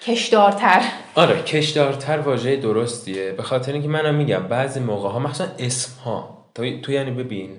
کشدارتر. 0.03 0.81
آره 1.15 1.41
کشدارتر 1.41 2.19
واژه 2.19 2.55
درستیه. 2.55 3.31
به 3.31 3.43
خاطر 3.43 3.73
اینکه 3.73 3.87
منم 3.87 4.15
میگم 4.15 4.47
بعضی 4.47 4.79
موقع 4.79 5.09
ها 5.09 5.19
مخصوصا 5.19 5.49
اسم 5.59 5.99
ها 6.01 6.45
تو, 6.55 6.79
تو 6.81 6.91
یعنی 6.91 7.11
ببین 7.11 7.49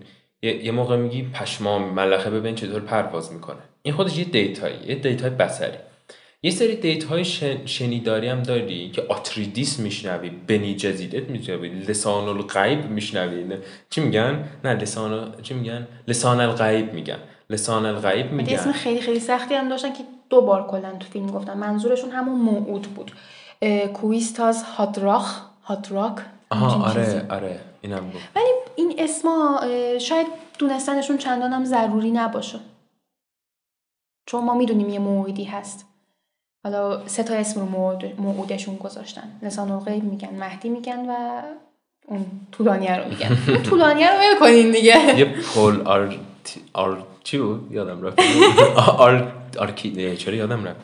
یه, 0.42 0.70
موقع 0.70 0.96
میگی 0.96 1.22
پشمام 1.22 1.82
ملخه 1.94 2.30
ببین 2.30 2.54
چطور 2.54 2.80
پرواز 2.80 3.32
می‌کنه. 3.32 3.58
این 3.82 3.94
خودش 3.94 4.18
یه 4.18 4.24
data 4.24 4.59
یی 4.59 4.76
یه 4.86 4.94
data 4.94 5.23
ی 5.23 5.30
بصری. 5.30 5.76
یه 6.42 6.50
سری 6.50 6.76
data 6.76 7.04
های 7.04 7.24
شن- 7.24 7.66
شنیداری 7.66 8.28
هم 8.28 8.42
داری 8.42 8.90
که 8.90 9.02
آتریدیس 9.08 9.78
میشنوی 9.80 10.30
بنی 10.30 10.74
جزریت 10.74 11.30
میشنوی 11.30 11.68
لسان 11.68 12.28
الغیب 12.28 12.90
میشنوی 12.90 13.44
چی 13.90 14.00
میگن؟ 14.00 14.44
نه 14.64 14.74
لسان 14.74 15.34
چی 15.42 15.54
میگن؟ 15.54 15.88
لسان 16.08 16.40
الغیب 16.40 16.92
میگن. 16.92 17.18
لسان 17.50 17.86
الغیب 17.86 18.32
میگن. 18.32 18.54
اسم 18.54 18.72
خیلی 18.72 19.00
خیلی 19.00 19.20
سختی 19.20 19.54
هم 19.54 19.68
داشتن 19.68 19.92
که 19.92 19.98
دو 20.30 20.40
بار 20.40 20.66
کلا 20.66 20.92
تو 20.92 21.06
فیلم 21.08 21.26
گفتن 21.26 21.56
منظورشون 21.58 22.10
همون 22.10 22.40
موعود 22.40 22.82
بود. 22.82 23.12
کویستاز 23.94 24.62
هاتراخ 24.62 25.40
هاتراک 25.64 26.14
آها 26.50 26.92
چیزی. 26.92 27.16
آره 27.16 27.26
آره 27.30 27.60
اینم 27.80 28.10
گفت. 28.10 28.28
ولی 28.36 28.44
این 28.76 28.94
اسما 28.98 29.60
شاید 30.00 30.26
دونستنشون 30.58 31.18
چندان 31.18 31.52
هم 31.52 31.64
ضروری 31.64 32.10
نباشه. 32.10 32.58
چون 34.26 34.44
ما 34.44 34.54
می‌دونیم 34.54 34.88
یه 34.88 34.98
موعودی 34.98 35.44
هست. 35.44 35.86
حالا 36.64 37.06
سه 37.08 37.22
تا 37.22 37.34
اسم 37.34 37.60
رو 37.60 37.66
موعود- 37.66 38.20
موعودشون 38.20 38.76
گذاشتن. 38.76 39.38
لسان 39.42 39.70
الغیب 39.70 40.04
میگن 40.04 40.34
مهدی 40.34 40.68
میگن 40.68 41.06
و 41.10 41.42
اون 42.08 42.26
طولانیه 42.52 42.96
رو 42.96 43.08
میگن. 43.08 43.38
اون 43.48 43.62
طولانیه 43.62 44.10
رو 44.10 44.38
کنین 44.40 44.70
دیگه. 44.70 45.18
یه 45.18 45.34
آر 45.84 46.18
آر 46.74 47.04
چی 47.26 47.38
بود؟ 47.38 47.72
یادم 47.72 48.02
رفت. 48.02 48.18
آر 48.98 49.32
آرکی 49.58 50.16
چرا 50.16 50.34
یادم 50.34 50.64
رفت؟ 50.64 50.80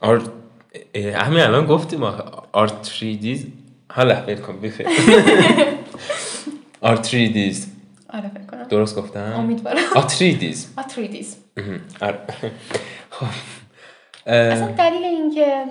آر 0.00 0.22
همین 0.94 1.40
الان 1.40 1.66
گفتیم 1.66 2.02
آرتریدیز 2.52 3.46
حالا 3.90 4.14
ول 4.26 4.34
کن 4.34 4.60
بخیر 4.60 4.86
آرتریدیز. 6.80 7.66
آره 8.08 8.28
فکر 8.28 8.46
کنم. 8.46 8.62
درست 8.62 8.96
گفتم؟ 8.96 9.32
امیدوارم. 9.32 9.78
آتریدیز. 9.96 10.72
آتریدیس 10.76 11.36
مهم. 11.56 11.80
آره. 12.00 12.18
خب. 13.16 13.26
اصلا 14.26 14.72
دلیل 14.72 15.04
اینکه 15.04 15.64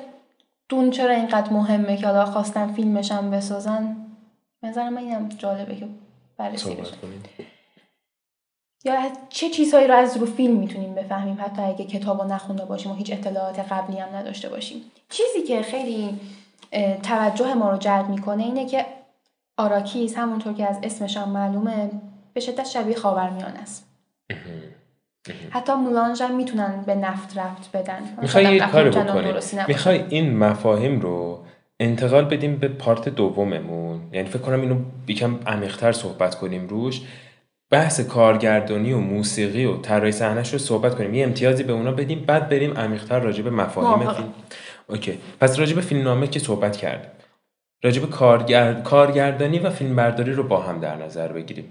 دون 0.69 0.91
چرا 0.91 1.15
اینقدر 1.15 1.53
مهمه 1.53 1.97
که 1.97 2.07
حالا 2.07 2.25
خواستن 2.25 2.73
فیلمش 2.73 3.11
هم 3.11 3.31
بسازن 3.31 3.95
نظر 4.63 4.89
من 4.89 4.97
اینم 4.97 5.29
جالبه 5.29 5.75
که 5.75 5.87
بررسی 6.37 6.75
بشه. 6.75 6.91
یا 8.85 8.93
از 8.93 9.11
چه 9.29 9.49
چیزهایی 9.49 9.87
رو 9.87 9.95
از 9.95 10.17
رو 10.17 10.25
فیلم 10.25 10.55
می‌تونیم 10.55 10.95
بفهمیم؟ 10.95 11.37
حتی 11.41 11.61
اگه 11.61 11.85
کتاب 11.85 12.21
رو 12.21 12.27
نخونده 12.27 12.65
باشیم 12.65 12.91
و 12.91 12.95
هیچ 12.95 13.13
اطلاعات 13.13 13.59
قبلی 13.59 13.97
هم 13.97 14.15
نداشته 14.15 14.49
باشیم. 14.49 14.81
چیزی 15.09 15.47
که 15.47 15.61
خیلی 15.61 16.19
توجه 17.03 17.53
ما 17.53 17.71
رو 17.71 17.77
جلب 17.77 18.09
می‌کنه 18.09 18.43
اینه 18.43 18.65
که 18.65 18.85
آراکیز 19.57 20.15
همونطور 20.15 20.53
که 20.53 20.69
از 20.69 20.79
اسمش 20.83 21.17
هم 21.17 21.29
معلومه 21.29 21.91
به 22.33 22.39
شدت 22.39 22.65
شبیه 22.65 22.95
خاورمیانه 22.95 23.59
است. 23.59 23.87
حتی 25.49 25.73
مولانژ 25.73 26.21
هم 26.21 26.35
می‌تونن 26.35 26.83
به 26.85 26.95
نفت 26.95 27.37
رفت 27.37 27.77
بدن. 27.77 28.01
می‌خوای 28.21 28.43
یه 28.43 28.59
چندان 28.59 29.05
بکنیم. 29.05 29.65
می‌خوای 29.67 30.03
این 30.09 30.37
مفاهیم 30.37 30.99
رو 30.99 31.39
انتقال 31.79 32.25
بدیم 32.25 32.55
به 32.55 32.67
پارت 32.67 33.09
دوممون؟ 33.09 34.01
یعنی 34.13 34.29
فکر 34.29 34.41
کنم 34.41 34.61
اینو 34.61 34.75
یکم 35.07 35.39
عمیق‌تر 35.47 35.91
صحبت 35.91 36.35
کنیم 36.35 36.67
روش. 36.67 37.01
بحث 37.73 37.99
کارگردانی 37.99 38.93
و 38.93 38.97
موسیقی 38.97 39.65
و 39.65 39.77
طراحی 39.77 40.11
صحنه‌ش 40.11 40.53
رو 40.53 40.59
صحبت 40.59 40.95
کنیم. 40.95 41.13
یه 41.13 41.23
امتیازی 41.23 41.63
به 41.63 41.73
اونا 41.73 41.91
بدیم 41.91 42.23
بعد 42.27 42.49
بریم 42.49 42.73
عمیق‌تر 42.77 43.19
راجع 43.19 43.43
به 43.43 43.49
مفاهیم. 43.49 44.13
فیلم. 44.13 44.33
اوکی. 44.89 45.17
پس 45.39 45.59
راجع 45.59 45.75
به 45.75 45.81
فیلمنامه 45.81 46.27
که 46.27 46.39
صحبت 46.39 46.77
کردیم. 46.77 47.11
راجع 47.83 48.01
به 48.01 48.07
کارگر... 48.07 48.73
کارگردانی 48.73 49.59
و 49.59 49.69
فیلمبرداری 49.69 50.33
رو 50.33 50.43
با 50.43 50.61
هم 50.61 50.79
در 50.79 50.95
نظر 50.95 51.27
بگیریم. 51.27 51.65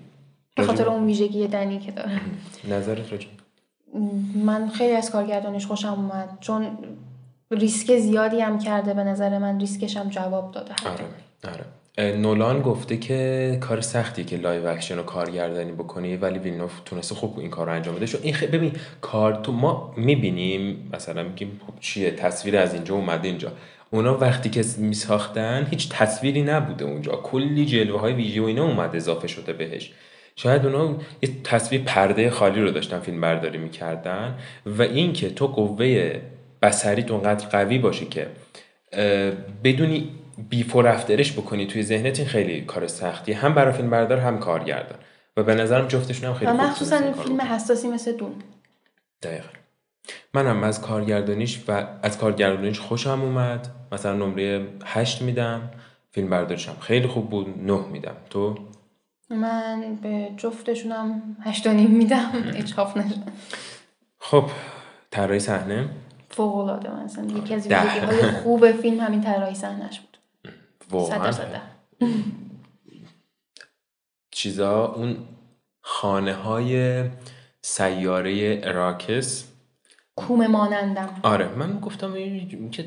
به 0.57 0.63
خاطر 0.63 0.89
اون 0.89 1.07
ویژگی 1.07 1.47
دنی 1.47 1.79
که 1.79 1.93
داره. 1.93 2.21
نظرت 2.77 3.13
راجع 3.13 3.27
من 4.35 4.69
خیلی 4.69 4.97
از 4.97 5.11
کارگردانیش 5.11 5.67
خوشم 5.67 5.93
اومد. 5.93 6.39
چون 6.41 6.79
ریسک 7.51 7.97
زیادی 7.97 8.41
هم 8.41 8.59
کرده 8.59 8.95
به 8.95 9.05
نظر 9.05 9.39
من. 9.39 9.61
ریسکش 9.61 9.97
هم 9.97 10.09
جواب 10.09 10.53
داده. 10.53 10.75
آره 10.85 11.05
آره. 11.55 11.65
نولان 11.99 12.63
گفته 12.63 12.97
که 12.97 13.59
کار 13.61 13.81
سختیه 13.81 14.25
که 14.25 14.37
live 14.37 14.67
action 14.67 14.97
رو 14.97 15.03
کارگردانی 15.03 15.73
بکنی 15.73 16.17
ولی 16.17 16.39
ویلنوف 16.39 16.81
تونسته 16.85 17.15
خوب 17.15 17.39
این 17.39 17.51
کار 17.51 17.67
رو 17.67 17.73
انجام 17.73 17.95
بده. 17.95 18.19
این 18.23 18.35
خیلی 18.35 18.53
ببین 18.53 18.73
کار 19.01 19.35
تو 19.35 19.53
ما 19.53 19.95
می‌بینیم 19.97 20.91
مثلا 20.93 21.23
میگیم 21.23 21.61
خب 21.67 21.73
چیه؟ 21.81 22.11
تصویر 22.11 22.57
از 22.57 22.75
اینجا 22.75 22.95
اومده 22.95 23.29
اینجا. 23.29 23.53
اونا 23.91 24.19
وقتی 24.19 24.51
که 24.51 24.65
میساختن 24.79 25.67
هیچ 25.71 25.89
تصویری 25.89 26.43
نبوده 26.43 26.85
اونجا. 26.85 27.13
کلی 27.13 27.67
جلوه 27.67 28.01
های 28.01 28.13
ویژه 28.13 28.41
و 28.41 28.45
اینا 28.45 28.65
اومده 28.65 28.97
اضافه 28.97 29.29
شده 29.29 29.53
بهش. 29.53 29.93
شاید 30.37 30.67
اونا 30.67 30.97
یه 31.23 31.29
تصویر 31.45 31.83
پرده 31.83 32.31
خالی 32.31 32.61
رو 32.61 32.71
داشتن 32.71 32.99
فیلم 33.01 33.21
برداری 33.21 33.59
می‌کردن. 33.59 34.35
و 34.67 34.83
اینکه 34.83 35.31
تو 35.31 35.47
قوه 35.47 36.21
بصریت 36.63 37.11
اونقدر 37.11 37.49
قوی 37.49 37.79
باشه 37.79 38.07
که 38.07 38.27
بدونی 39.65 40.09
بیفور 40.49 40.89
افترش 40.89 41.33
بکنی 41.33 41.67
توی 41.67 41.83
ذهنت 41.83 42.19
این 42.19 42.29
خیلی 42.29 42.61
کار 42.61 42.87
سختیه 42.87 43.37
هم 43.37 43.55
برای 43.55 43.73
فیلم 43.73 43.91
بردار 43.91 44.19
هم 44.19 44.39
کارگردان. 44.39 44.99
و 45.37 45.43
به 45.43 45.55
نظرم 45.55 45.89
جفتشون 45.89 46.29
هم 46.29 46.35
خیلی 46.35 46.51
و 46.51 46.55
خوب 46.55 46.61
مخصوصا 46.61 47.13
فیلم. 47.13 47.41
حساسی 47.41 47.89
مثل 47.89 48.13
دون 48.13 48.33
دقیقا. 49.23 49.49
منم 50.35 50.65
از 50.65 50.81
کارگردانیش 50.81 51.65
و 51.69 51.87
از 52.03 52.19
کارگردانیش 52.19 52.81
خوشم 52.81 53.21
اومد. 53.23 53.69
مثلا 53.93 54.15
نمره 54.15 54.67
هشت 54.85 55.23
میدم. 55.23 55.71
فیلم 56.11 56.31
بردارش 56.31 56.69
هم 56.69 56.77
خیلی 56.81 57.07
خوب 57.07 57.31
بود. 57.31 57.63
نه 57.63 57.87
میدم. 57.87 58.17
تو؟ 58.31 58.59
من 59.31 59.99
به 60.03 60.29
جفتشونم 60.37 61.37
هشت 61.41 61.67
و 61.67 61.73
نیم 61.73 61.91
میدم. 61.91 62.31
اچاف 62.55 62.97
نشه 62.97 63.17
خب 64.19 64.45
طراحی 65.11 65.41
صحنه. 65.41 65.89
فوق 66.31 66.57
العاده 66.57 67.05
مثلا 67.05 67.25
یکی 67.25 67.55
از 67.55 67.69
ده. 67.69 67.83
ویژگی 67.83 68.07
های 68.07 68.31
خوب 68.31 68.73
فیلم 68.73 69.01
همین 69.01 69.21
طراحی 69.21 69.55
صحنهش 69.55 70.01
بود. 70.01 70.12
واقعا. 70.93 71.33
چیزا 74.31 74.87
اون 74.87 75.17
خانه 75.81 76.35
های 76.35 77.05
سیاره 77.63 78.61
اراکس 78.65 79.49
کومه 80.17 80.47
مانندم. 80.47 81.21
آره 81.23 81.49
من 81.49 81.81
گفتم 81.81 82.15
که 82.71 82.85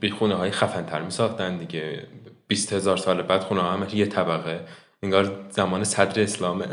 به 0.00 0.10
خونه 0.10 0.34
های 0.34 0.50
خفن 0.50 0.86
تر 0.86 1.02
می 1.02 1.10
ساختن 1.10 1.56
دیگه. 1.56 2.06
20 2.48 2.72
هزار 2.72 2.96
سال 2.96 3.22
بعد 3.22 3.40
خونه 3.40 3.60
ها 3.60 3.72
همش 3.72 3.94
یه 3.94 4.06
طبقه. 4.06 4.60
انگار 5.02 5.46
زمان 5.50 5.84
صدر 5.84 6.22
اسلامه. 6.22 6.66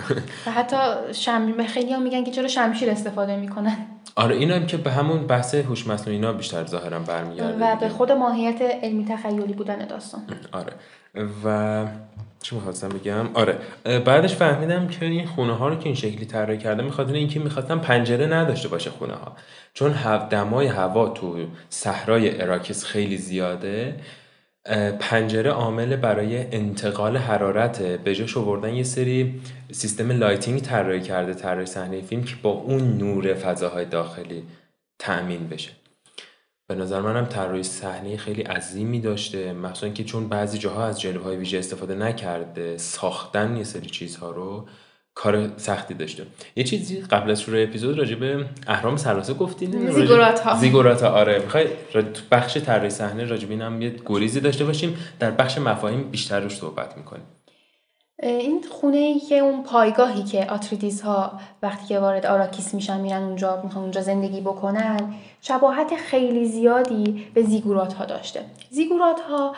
و 0.45 0.51
حتی 0.51 0.77
شم... 1.13 1.63
خیلی 1.63 1.93
هم 1.93 2.01
میگن 2.01 2.23
که 2.23 2.31
چرا 2.31 2.47
شمشیر 2.47 2.89
استفاده 2.89 3.35
می‌کنن؟ 3.35 3.87
آره 4.15 4.35
این 4.35 4.51
هم 4.51 4.65
که 4.65 4.77
به 4.77 4.91
همون 4.91 5.27
بحث 5.27 5.55
هوش 5.55 5.87
مصنوعی 5.87 6.15
اینا 6.15 6.33
بیشتر 6.33 6.65
ظاهرا 6.65 6.99
برمیگرده 6.99 7.65
و 7.65 7.75
به 7.75 7.89
خود 7.89 8.11
ماهیت 8.11 8.61
علمی 8.61 9.05
تخیلی 9.05 9.53
بودن 9.53 9.85
داستان. 9.85 10.21
آره. 10.51 10.73
و 11.45 11.85
چی 12.41 12.55
می‌خواستم 12.55 12.89
بگم؟ 12.89 13.29
آره. 13.33 13.57
بعدش 14.05 14.35
فهمیدم 14.35 14.87
که 14.87 15.05
این 15.05 15.25
خونه 15.25 15.53
ها 15.53 15.67
رو 15.67 15.75
که 15.75 15.85
این 15.85 15.95
شکلی 15.95 16.25
طراحی 16.25 16.57
کرده 16.57 16.83
میخاطر 16.83 17.13
اینکه 17.13 17.39
می‌خواستم 17.39 17.79
پنجره 17.79 18.27
نداشته 18.27 18.67
باشه 18.67 18.89
خونه 18.89 19.13
ها 19.13 19.35
چون 19.73 19.91
دمای 20.29 20.67
هوا 20.67 21.09
تو 21.09 21.37
صحرای 21.69 22.41
آراکیس 22.41 22.83
خیلی 22.83 23.17
زیاده 23.17 23.95
پنجره 24.99 25.49
عامل 25.49 25.95
برای 25.95 26.37
انتقال 26.37 27.17
حرارت. 27.17 27.81
به 27.81 28.15
جاش 28.15 28.37
آوردن 28.37 28.73
یه 28.73 28.83
سری 28.83 29.41
سیستم 29.71 30.11
lighting 30.11 30.61
طراحی 30.61 31.01
کرده 31.01 31.33
طراحی 31.33 31.65
صحنه 31.65 32.01
فیلم 32.01 32.23
که 32.23 32.35
با 32.43 32.49
اون 32.49 32.97
نور 32.97 33.33
فضاهای 33.33 33.85
داخلی 33.85 34.43
تأمین 34.99 35.47
بشه. 35.47 35.71
به 36.67 36.75
نظر 36.75 37.01
منم 37.01 37.25
طراحی 37.25 37.63
صحنه 37.63 38.17
خیلی 38.17 38.41
عظیمی 38.41 38.99
داشته 38.99 39.53
مخصوصا 39.53 39.89
که 39.89 40.03
چون 40.03 40.29
بعضی 40.29 40.57
جاها 40.57 40.85
از 40.85 41.01
جلوه 41.01 41.23
های 41.23 41.37
ویژه 41.37 41.57
استفاده 41.57 41.95
نکرده 41.95 42.77
ساختن 42.77 43.57
یه 43.57 43.63
سری 43.63 43.89
چیزها 43.89 44.31
رو 44.31 44.67
کار 45.15 45.49
سختی 45.57 45.93
داشته. 45.93 46.23
یه 46.55 46.63
چیزی 46.63 47.01
قبل 47.01 47.31
از 47.31 47.41
شروع 47.41 47.63
اپیزود 47.63 47.97
راجع 47.97 48.15
به 48.15 48.45
اهرام 48.67 48.97
سلاسه 48.97 49.33
گفتین 49.33 49.73
راجع- 49.87 49.91
زیگورات‌ها. 50.01 50.55
زیگورات‌ها 50.59 51.09
آره. 51.09 51.39
می‌خوای 51.39 51.67
تو 51.93 52.01
بخش 52.31 52.57
طراحی 52.57 52.89
صحنه 52.89 53.25
راجع 53.25 53.45
به 53.47 53.53
اینم 53.53 53.81
یه 53.81 53.95
گریزی 54.05 54.39
داشته 54.39 54.65
باشیم 54.65 54.97
در 55.19 55.31
بخش 55.31 55.57
مفاهیم 55.57 56.03
بیشتر 56.11 56.39
روش 56.39 56.55
صحبت 56.55 56.97
می‌کنیم. 56.97 57.23
این 58.23 58.65
خونه 58.71 58.97
ای 58.97 59.19
که 59.19 59.37
اون 59.37 59.63
پایگاهی 59.63 60.23
که 60.23 60.45
آتریدیز 60.45 61.01
ها 61.01 61.31
وقتی 61.61 61.85
که 61.87 61.99
وارد 61.99 62.25
آراکیس 62.25 62.73
میشن 62.73 63.01
میرن 63.01 63.23
اونجا 63.23 63.61
می‌خوان 63.63 63.83
اونجا 63.83 64.01
زندگی 64.01 64.41
بکنن 64.41 65.13
شباهت 65.41 65.95
خیلی 65.95 66.45
زیادی 66.45 67.25
به 67.33 67.43
زیگورات 67.43 67.93
ها 67.93 68.05
داشته. 68.05 68.45
زیگورات 68.69 69.19
ها 69.19 69.55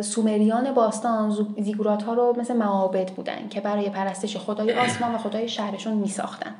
سومریان 0.00 0.74
باستان 0.74 1.54
زیگورات 1.58 2.02
ها 2.02 2.14
رو 2.14 2.34
مثل 2.38 2.56
معابد 2.56 3.10
بودن 3.10 3.48
که 3.50 3.60
برای 3.60 3.90
پرستش 3.90 4.36
خدای 4.36 4.72
آسمان 4.74 5.14
و 5.14 5.18
خدای 5.18 5.48
شهرشون 5.48 5.92
میساختن. 5.92 6.54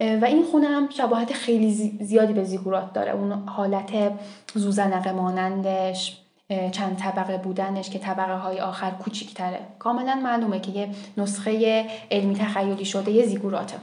و 0.00 0.24
این 0.24 0.44
خونه 0.44 0.66
هم 0.66 0.88
شباهت 0.90 1.32
خیلی 1.32 1.70
زی- 1.70 1.98
زیادی 2.00 2.32
به 2.32 2.44
زیگورات 2.44 2.92
داره. 2.92 3.12
اون 3.12 3.32
حالت 3.48 4.12
زوزنقه 4.54 5.12
مانندش 5.12 6.20
چند 6.48 6.96
طبقه 6.96 7.38
بودنش 7.38 7.90
که 7.90 7.98
طبقه 7.98 8.34
های 8.34 8.60
آخر 8.60 8.90
کوچیکتره. 8.90 9.60
کاملا 9.78 10.14
معلومه 10.14 10.60
که 10.60 10.70
یه 10.70 10.88
نسخه 11.16 11.84
علمی 12.10 12.34
تخیلی 12.34 12.84
شده 12.84 13.10
یه 13.10 13.26
زیگوراته. 13.26 13.76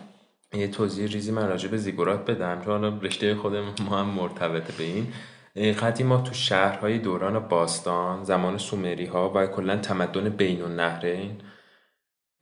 یه 0.53 0.67
توضیح 0.67 1.07
ریزی 1.07 1.31
من 1.31 1.47
راجع 1.47 1.69
به 1.69 1.77
زیگورات 1.77 2.31
بدم 2.31 2.61
چون 2.65 3.01
رشته 3.01 3.35
خود 3.35 3.55
ما 3.89 3.97
هم 3.97 4.05
مرتبطه 4.05 4.73
به 4.77 4.83
این. 4.83 5.07
اه، 5.55 5.71
قدیما 5.71 6.21
تو 6.21 6.33
شهرهای 6.33 6.99
دوران 6.99 7.39
باستان 7.39 8.23
زمان 8.23 8.57
سومری 8.57 9.05
ها 9.05 9.31
و 9.35 9.47
کلا 9.47 9.77
تمدن 9.77 10.29
بین 10.29 10.61
النهرین 10.61 11.31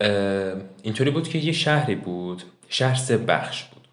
اه، 0.01 0.55
اینطوری 0.83 1.11
بود 1.11 1.27
که 1.27 1.39
یه 1.39 1.51
شهری 1.51 1.95
بود 1.95 2.43
شهر 2.69 2.95
سه 2.95 3.17
بخش 3.17 3.63
بود. 3.63 3.87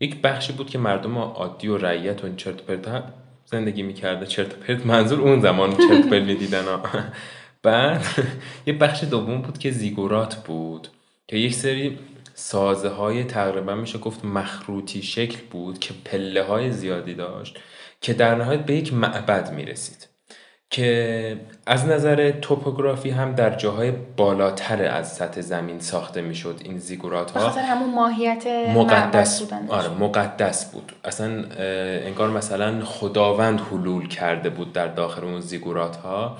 یک 0.00 0.22
بخشی 0.22 0.52
بود 0.52 0.70
که 0.70 0.78
مردم 0.78 1.18
عادی 1.18 1.68
و 1.68 1.76
رعیت 1.76 2.24
و 2.24 2.26
این 2.26 2.36
چرت 2.36 2.60
و 2.60 2.64
پرت 2.64 3.04
زندگی 3.46 3.82
می‌کرده. 3.82 4.26
چرت 4.26 4.54
و 4.54 4.56
پرت. 4.56 4.86
منظور 4.86 5.20
اون 5.20 5.40
زمان 5.40 5.76
چرت 5.76 6.08
پرت 6.10 6.22
می‌دیدن 6.22 6.64
ها. 6.64 6.82
بعد 7.62 8.04
یه 8.66 8.72
بخش 8.72 9.04
دوم 9.04 9.42
بود 9.42 9.58
که 9.58 9.70
زیگورات 9.70 10.34
بود 10.34 10.88
که 11.28 11.36
یک 11.36 11.54
سری 11.54 11.98
سازه 12.34 12.88
های 12.88 13.24
تقریبا 13.24 13.74
میشه 13.74 13.98
گفت 13.98 14.24
مخروطی 14.24 15.02
شکل 15.02 15.38
بود 15.50 15.78
که 15.78 15.94
پله 16.04 16.42
های 16.42 16.72
زیادی 16.72 17.14
داشت 17.14 17.58
که 18.00 18.14
در 18.14 18.34
نهایت 18.34 18.66
به 18.66 18.74
یک 18.74 18.92
معبد 18.92 19.52
می‌رسید. 19.52 20.15
که 20.70 21.40
از 21.66 21.86
نظر 21.86 22.30
توپوگرافی 22.30 23.10
هم 23.10 23.34
در 23.34 23.54
جاهای 23.54 23.90
بالاتر 23.90 24.84
از 24.84 25.12
سطح 25.14 25.40
زمین 25.40 25.80
ساخته 25.80 26.20
می‌شد 26.20 26.60
این 26.64 26.78
زیگورات 26.78 27.30
ها. 27.30 27.40
خاطر 27.40 27.60
همون 27.60 27.94
ماهیت 27.94 28.46
مقدس. 28.74 29.42
بودنش. 29.42 29.70
آره 29.70 29.88
مقدس 29.88 30.72
بود. 30.72 30.92
اصلا 31.04 31.44
انگار 32.06 32.30
مثلا 32.30 32.84
خداوند 32.84 33.60
حلول 33.60 34.08
کرده 34.08 34.50
بود 34.50 34.72
در 34.72 34.88
داخل 34.88 35.24
اون 35.24 35.40
زیگورات 35.40 35.96
ها. 35.96 36.36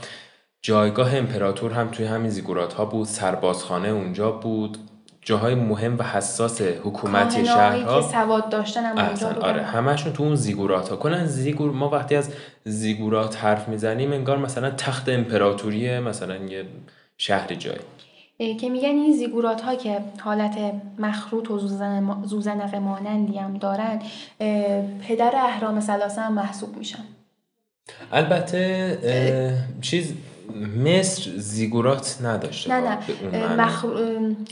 جایگاه 0.62 1.16
امپراتور 1.16 1.72
هم 1.72 1.88
توی 1.88 2.06
همین 2.06 2.30
زیگورات 2.30 2.72
ها 2.72 2.84
بود 2.84 3.06
سربازخانه 3.06 3.88
اونجا 3.88 4.30
بود. 4.30 4.78
جاهای 5.26 5.54
مهم 5.54 5.98
و 5.98 6.02
حساس 6.02 6.60
حکومتی 6.60 7.46
شهرها 7.46 8.02
که 8.02 8.08
سواد 8.08 8.48
داشتن 8.48 8.84
هم 8.84 8.98
اونجا 8.98 9.28
احسن. 9.28 9.40
آره 9.40 9.62
همشون 9.62 10.12
تو 10.12 10.22
اون 10.22 10.34
زیگورات 10.34 10.88
ها 10.88 10.96
کنن 10.96 11.26
زیگور 11.26 11.70
ما 11.70 11.90
وقتی 11.90 12.14
از 12.14 12.30
زیگورات 12.64 13.44
حرف 13.44 13.68
می‌زنیم 13.68 14.12
انگار 14.12 14.38
مثلا 14.38 14.70
تخت 14.70 15.08
امپراتوری 15.08 15.98
مثلا 15.98 16.36
یه 16.36 16.64
شهر 17.18 17.54
جایی. 17.54 17.78
که 18.60 18.68
میگن 18.68 18.88
این 18.88 19.16
زیگورات 19.16 19.60
ها 19.60 19.74
که 19.74 20.00
حالت 20.20 20.56
مخروط 20.98 21.50
و 21.50 21.58
زوزن 21.58 22.22
زوزنقه 22.24 22.78
مانندی 22.78 23.38
هم 23.38 23.58
دارن 23.58 24.02
پدر 25.08 25.32
اهرام 25.36 25.80
سلاسه 25.80 26.20
هم 26.20 26.32
محسوب 26.32 26.76
میشن. 26.76 27.04
البته 28.12 29.58
چیز 29.80 30.14
مصر 30.84 31.30
زیگورات 31.36 32.18
نداشته 32.22 32.80
نه 32.80 32.98
نه. 33.32 33.56
مخ... 33.56 33.84
اه، 33.84 33.92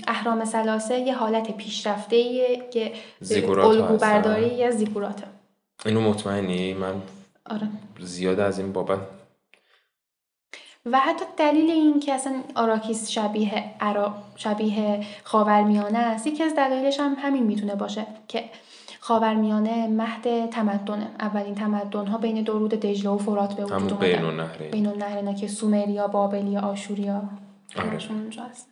اهرام 0.09 0.45
سلاسه 0.45 0.99
یه 0.99 1.14
حالت 1.14 1.57
پیشرفته 1.57 2.57
که 2.72 2.92
الگو. 3.49 3.97
برداری 3.97 4.64
از 4.64 4.74
زیگوراته 4.74 5.24
اینو 5.86 6.01
مطمئنی 6.01 6.74
من 6.74 7.03
آره 7.51 7.68
زیاد 8.01 8.40
از 8.40 8.59
این 8.59 8.72
بابت 8.72 8.99
و 10.86 11.01
حتی 11.01 11.24
دلیل 11.36 11.70
این 11.70 12.01
که 12.01 12.12
اصلا 12.12 12.42
آراکیس 12.55 13.11
شبیه 13.11 13.64
عراق 13.80 14.22
شبیه 14.36 15.01
خاورمیانه 15.24 15.99
است 15.99 16.26
یکی 16.26 16.42
از 16.42 16.55
دلایلش 16.55 17.01
هم 17.01 17.16
همین 17.18 17.42
می‌تونه 17.42 17.74
باشه 17.74 18.07
که 18.28 18.45
خاورمیانه 19.05 19.87
مهد 19.89 20.51
تمدنه 20.51 21.07
اولین 21.21 21.55
تمدن 21.55 22.07
ها 22.07 22.19
بین 22.19 22.43
درود 22.43 22.71
دجله 22.71 23.11
و 23.11 23.19
فرات 23.19 23.55
به 23.55 23.65
وجود 23.65 23.93
اومدن. 23.93 23.97
بین 23.97 24.25
النهرین. 24.25 24.71
بین 24.71 24.87
النهرنا 24.87 25.33
که 25.33 25.49
سومریا 25.49 26.09
بابلیا 26.09 26.61
آشوریا 26.61 27.23
آره. 27.77 27.91
همشون 27.91 28.21
اونجا 28.21 28.43
هست. 28.43 28.69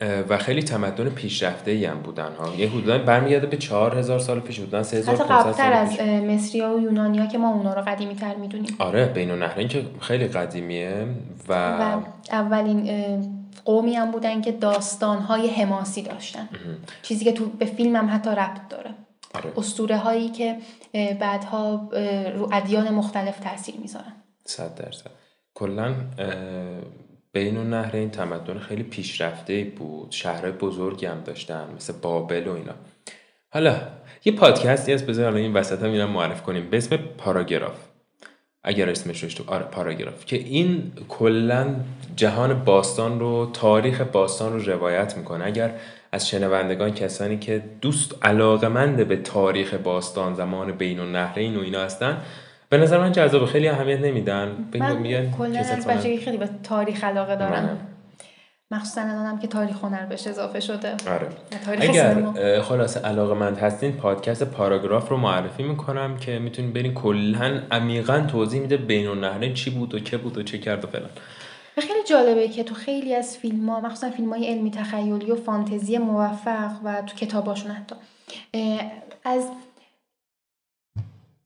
اه، 0.00 0.20
و 0.20 0.38
خیلی 0.38 0.62
تمدن 0.62 1.08
پیشرفته 1.08 1.70
ای 1.70 1.84
هم 1.84 1.98
بودن 1.98 2.32
ها. 2.38 2.54
یه 2.54 2.68
حدودا 2.68 2.98
برمیگرده 2.98 3.46
به 3.46 3.56
4000 3.56 4.18
سال 4.18 4.40
پیش. 4.40 4.58
حدودا 4.58 4.78
حتی 4.78 4.88
3500 4.88 5.24
قبلتر 5.24 5.52
سال 5.52 5.72
از 5.72 5.90
پیش. 5.90 6.00
اه، 6.00 6.20
مصریا 6.20 6.74
و 6.74 6.80
یونانیا 6.80 7.26
که 7.26 7.38
ما 7.38 7.50
اونا 7.50 7.74
رو 7.74 7.82
قدیمی 7.82 8.14
تر 8.14 8.34
می‌دونیم. 8.34 8.76
آره 8.78 9.06
بین 9.06 9.30
النهرین 9.30 9.68
که 9.68 9.86
خیلی 10.00 10.26
قدیمیه 10.26 11.06
و, 11.48 11.78
و 11.82 12.00
اولین 12.32 12.90
قومی 13.64 13.94
هم 13.94 14.10
بودن 14.10 14.40
که 14.40 14.52
داستانهای 14.52 15.48
حماسی 15.48 16.02
داشتن. 16.02 16.48
چیزی 17.02 17.24
که 17.24 17.32
تو 17.32 17.46
به 17.46 17.64
فیلم 17.64 17.96
هم 17.96 18.08
حتی 18.14 18.30
ربط 18.30 18.68
داره. 18.70 18.90
آره. 19.38 19.52
اسطوره 19.56 19.96
هایی 19.96 20.28
که 20.28 20.56
بعدها 21.20 21.90
رو 22.34 22.48
ادیان 22.52 22.94
مختلف 22.94 23.40
تاثیر 23.40 23.74
می‌ذارن. 23.82 24.12
صد 24.44 24.74
درصد. 24.74 25.10
کلا 25.54 25.94
بین 27.32 27.56
النهرین 27.56 28.10
تمدن 28.10 28.58
خیلی 28.58 28.82
پیشرفته 28.82 29.64
بود. 29.64 30.10
شهرهای 30.10 30.52
بزرگی 30.52 31.06
هم 31.06 31.20
داشتن 31.20 31.66
مثل 31.76 31.92
بابل 32.02 32.46
و 32.46 32.52
اینا. 32.52 32.74
حالا 33.50 33.76
یه 34.24 34.32
پادکستی 34.32 34.92
هست 34.92 35.06
بذار 35.06 35.26
الان 35.26 35.40
این 35.40 35.52
وسط 35.52 35.82
هم 35.82 35.92
اینم 35.92 36.10
معرف 36.10 36.42
کنیم. 36.42 36.70
به 36.70 36.76
اسم 36.76 36.96
پاراگراف. 36.96 37.76
اگر 38.62 38.90
اسمش 38.90 39.22
روش 39.22 39.34
تو 39.34 39.44
آره 39.46 39.64
پاراگراف. 39.64 40.24
که 40.24 40.36
این 40.36 40.92
کلا 41.08 41.74
جهان 42.16 42.64
باستان 42.64 43.20
رو 43.20 43.50
تاریخ 43.52 44.00
باستان 44.00 44.52
رو 44.52 44.72
روایت 44.72 45.16
می‌کنه. 45.16 45.44
اگر 45.44 45.74
از 46.12 46.28
شنوندگان 46.28 46.94
کسانی 46.94 47.38
که 47.38 47.62
دوست 47.80 48.14
علاقمند 48.22 49.08
به 49.08 49.16
تاریخ 49.16 49.74
باستان 49.74 50.34
زمان 50.34 50.72
بین 50.72 51.00
النهرین 51.00 51.56
و 51.56 51.60
اینا 51.60 51.80
هستن 51.80 52.16
به 52.68 52.78
نظر 52.78 52.98
من 52.98 53.12
جذاب 53.12 53.46
خیلی 53.46 53.68
اهمیت 53.68 54.00
نمیدن. 54.00 54.68
من 54.78 54.96
میگن 54.96 55.30
کلا 55.30 55.60
کسل 55.60 55.76
از. 55.76 55.86
بچگی 55.86 56.16
خیلی 56.16 56.36
به 56.36 56.48
تاریخ 56.62 57.04
علاقه 57.04 57.36
منم. 57.36 57.50
دارم. 57.50 57.78
مخصوصا 58.70 59.00
الانم 59.00 59.38
که 59.38 59.46
تاریخ 59.46 59.84
هنر 59.84 60.06
بهش 60.06 60.26
اضافه 60.26 60.60
شده. 60.60 60.92
آره. 61.10 61.26
تاریخ 61.66 61.90
اگر 61.90 62.60
خلاصه 62.60 63.00
علاقه 63.00 63.34
مند 63.34 63.58
هستین 63.58 63.92
پادکست 63.92 64.42
پاراگراف 64.42 65.08
رو 65.08 65.16
معرفی 65.16 65.62
می‌کنم 65.62 66.16
که 66.16 66.38
می‌تونین 66.38 66.72
برین 66.72 66.94
کلا 66.94 67.60
عمیقا 67.70 68.20
توضیح 68.20 68.60
میده 68.60 68.76
بین 68.76 69.06
النهرین 69.06 69.54
چی 69.54 69.70
بود 69.70 69.94
و 69.94 69.98
که 70.00 70.16
بود 70.16 70.38
و 70.38 70.42
چه 70.42 70.58
کرد 70.58 70.84
و 70.84 70.86
فلان. 70.86 71.10
و 71.78 71.80
خیلی 71.80 72.04
جالبه 72.04 72.48
که 72.48 72.64
تو 72.64 72.74
خیلی 72.74 73.14
از 73.14 73.38
فیلم 73.38 73.68
ها 73.68 73.80
مخصوصا 73.80 74.10
فیلم 74.10 74.32
های 74.32 74.46
علمی 74.46 74.70
تخیلی 74.70 75.30
و 75.30 75.36
فانتزی 75.36 75.98
موفق 75.98 76.70
و 76.84 77.02
تو 77.02 77.16
کتاباشون 77.16 77.70
حتی 77.70 77.94
از 79.24 79.48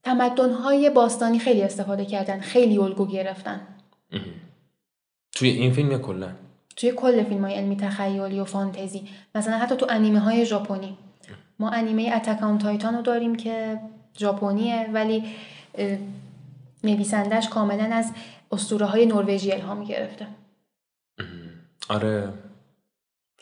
تمدن 0.03 0.53
های 0.53 0.91
باستانی 0.91 1.39
خیلی 1.39 1.63
استفاده 1.63 2.05
کردن 2.05 2.41
خیلی 2.41 2.79
الگو 2.79 3.07
گرفتن. 3.07 3.61
توی 5.33 5.49
این 5.49 5.73
فیلم 5.73 5.91
یا 5.91 5.99
کلا؟ 5.99 6.29
توی 6.77 6.93
کل 6.93 7.25
فیلم 7.25 7.45
های 7.45 7.55
علمی 7.55 7.77
تخیلی 7.77 8.41
و 8.41 8.45
فانتزی. 8.45 9.09
مثلا 9.35 9.59
حتی 9.59 9.77
تو 9.77 9.87
انیمه 9.89 10.19
های 10.19 10.47
ژاپنی. 10.47 10.97
ما 11.59 11.71
انیمه 11.71 12.13
اتک 12.15 12.43
آن 12.43 12.59
تایتان 12.59 12.95
رو 12.95 13.03
داریم 13.03 13.35
که 13.35 13.81
ژاپنیه 14.19 14.91
ولی 14.93 15.25
نویسندش 16.85 17.49
کاملا 17.49 17.85
از 17.85 18.13
اسطوره 18.53 18.87
های 18.87 19.07
نروژی 19.07 19.53
الهام 19.53 19.85
گرفته. 19.85 20.27
آره. 21.89 22.33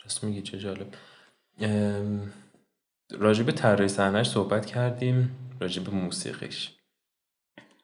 راست 0.03 0.23
میگی 0.23 0.41
چه 0.41 0.59
جالب. 0.59 0.87
راجب 3.11 3.51
طراحی 3.51 3.87
صحنه‌اش 3.87 4.29
صحبت 4.29 4.65
کردیم 4.65 5.35
راجب 5.59 5.93
موسیقیش. 5.93 6.75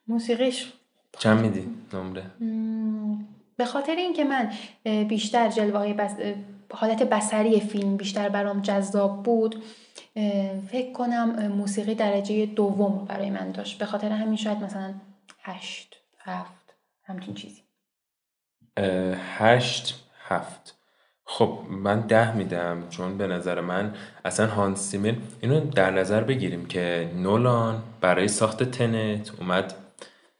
موسیقیش؟ 0.06 0.72
چند 1.18 1.40
میدی 1.40 1.68
نمره؟ 1.92 2.30
به 3.56 3.64
خاطر 3.64 3.96
اینکه 3.96 4.24
من 4.24 4.52
بیشتر 5.04 5.48
جلوه 5.48 5.78
های 5.78 5.92
بس... 5.92 6.14
حالت 6.70 7.02
بسری 7.02 7.60
فیلم 7.60 7.96
بیشتر 7.96 8.28
برام 8.28 8.62
جذاب 8.62 9.22
بود 9.22 9.62
فکر 10.68 10.92
کنم 10.92 11.48
موسیقی 11.48 11.94
درجه 11.94 12.46
دوم 12.46 13.04
برای 13.04 13.30
من 13.30 13.52
داشت. 13.52 13.78
به 13.78 13.86
خاطر 13.86 14.12
همین 14.12 14.36
شاید 14.36 14.58
مثلا 14.58 14.94
هشت 15.42 15.96
هفت. 16.18 16.57
همچین 17.08 17.34
چیزی. 17.34 17.62
هشت 19.38 20.04
هفت. 20.28 20.78
خب 21.24 21.58
من 21.70 22.00
ده 22.00 22.36
میدم 22.36 22.88
چون 22.88 23.18
به 23.18 23.26
نظر 23.26 23.60
من 23.60 23.94
اصلا 24.24 24.46
هانس 24.46 24.90
زیمر 24.90 25.14
اینو 25.40 25.60
در 25.60 25.90
نظر 25.90 26.24
بگیریم 26.24 26.66
که 26.66 27.10
نولان 27.16 27.82
برای 28.00 28.28
ساخت 28.28 28.62
تنت 28.62 29.30
اومد 29.40 29.74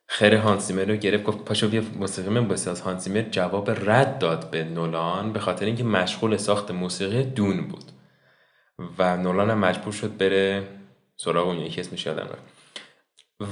خیر 0.07 0.35
هانس 0.35 0.67
زیمر 0.67 0.85
رو 0.85 0.97
گرفت 0.97 1.25
گفت 1.25 1.39
پاشو 1.39 1.69
بیا 1.69 1.83
موسیقی 1.99 2.29
من 2.29 2.49
بساز. 2.49 2.81
هانس 2.81 3.05
زیمر 3.05 3.23
جواب 3.23 3.71
رد 3.71 4.19
داد 4.19 4.51
به 4.51 4.65
نولان 4.65 5.33
به 5.33 5.41
خاطر 5.41 5.67
اینکه 5.67 5.85
مشغول 5.85 6.37
ساخت 6.37 6.71
موسیقی 6.71 7.23
دون 7.25 7.69
بود 7.69 7.85
و 8.99 9.17
نولان 9.17 9.51
هم 9.51 9.59
مجبور 9.59 9.93
شد 9.93 10.17
بره 10.17 10.69
سراغ 11.17 11.47
اون 11.49 11.59
یکی 11.59 11.81
اسمش 11.81 12.07
یادم 12.07 12.25
رفت. 12.25 12.58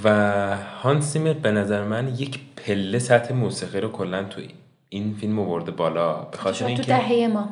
و 0.04 0.56
هانس 0.56 1.12
زیمر 1.12 1.32
به 1.32 1.50
نظر 1.50 1.84
من 1.84 2.08
یک 2.08 2.40
پله 2.56 2.98
سطح 2.98 3.34
موسیقی 3.34 3.80
رو 3.80 3.88
کلا 3.88 4.24
تو 4.24 4.40
این 4.88 5.14
فیلم 5.14 5.38
آورده 5.38 5.70
بالا. 5.70 6.14
به 6.14 6.36
خاطر 6.36 6.58
تو 6.58 6.66
اینکه 6.66 6.82
دهه 6.82 7.26
ما. 7.26 7.48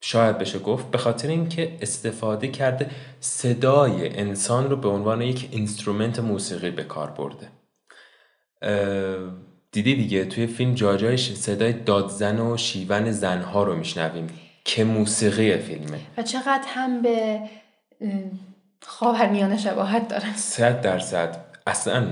شاید 0.00 0.38
بشه 0.38 0.58
گفت 0.58 0.90
به 0.90 0.98
خاطر 0.98 1.28
اینکه 1.28 1.78
استفاده 1.80 2.48
کرده 2.48 2.90
صدای 3.20 4.18
انسان 4.18 4.70
رو 4.70 4.76
به 4.76 4.88
عنوان 4.88 5.22
یک 5.22 5.48
اینسترومنت 5.52 6.18
موسیقی 6.18 6.70
به 6.70 6.84
کار 6.84 7.10
برده. 7.10 7.48
دیدی 9.72 9.94
دیگه 9.94 10.24
توی 10.24 10.46
فیلم 10.46 10.74
جاجایش 10.74 11.32
صدای 11.32 11.72
دادزن 11.72 12.40
و 12.40 12.56
شیون 12.56 13.10
زنها 13.10 13.62
رو 13.62 13.76
میشنویم 13.76 14.26
که 14.64 14.84
موسیقی 14.84 15.58
فیلمه. 15.58 16.00
و 16.16 16.22
چقدر 16.22 16.64
هم 16.66 17.02
به 17.02 17.40
خاورمیانه 18.86 19.58
شباهت 19.58 20.08
داره 20.08 20.36
صد 20.36 20.80
درصد. 20.80 21.44
اصلا 21.66 22.06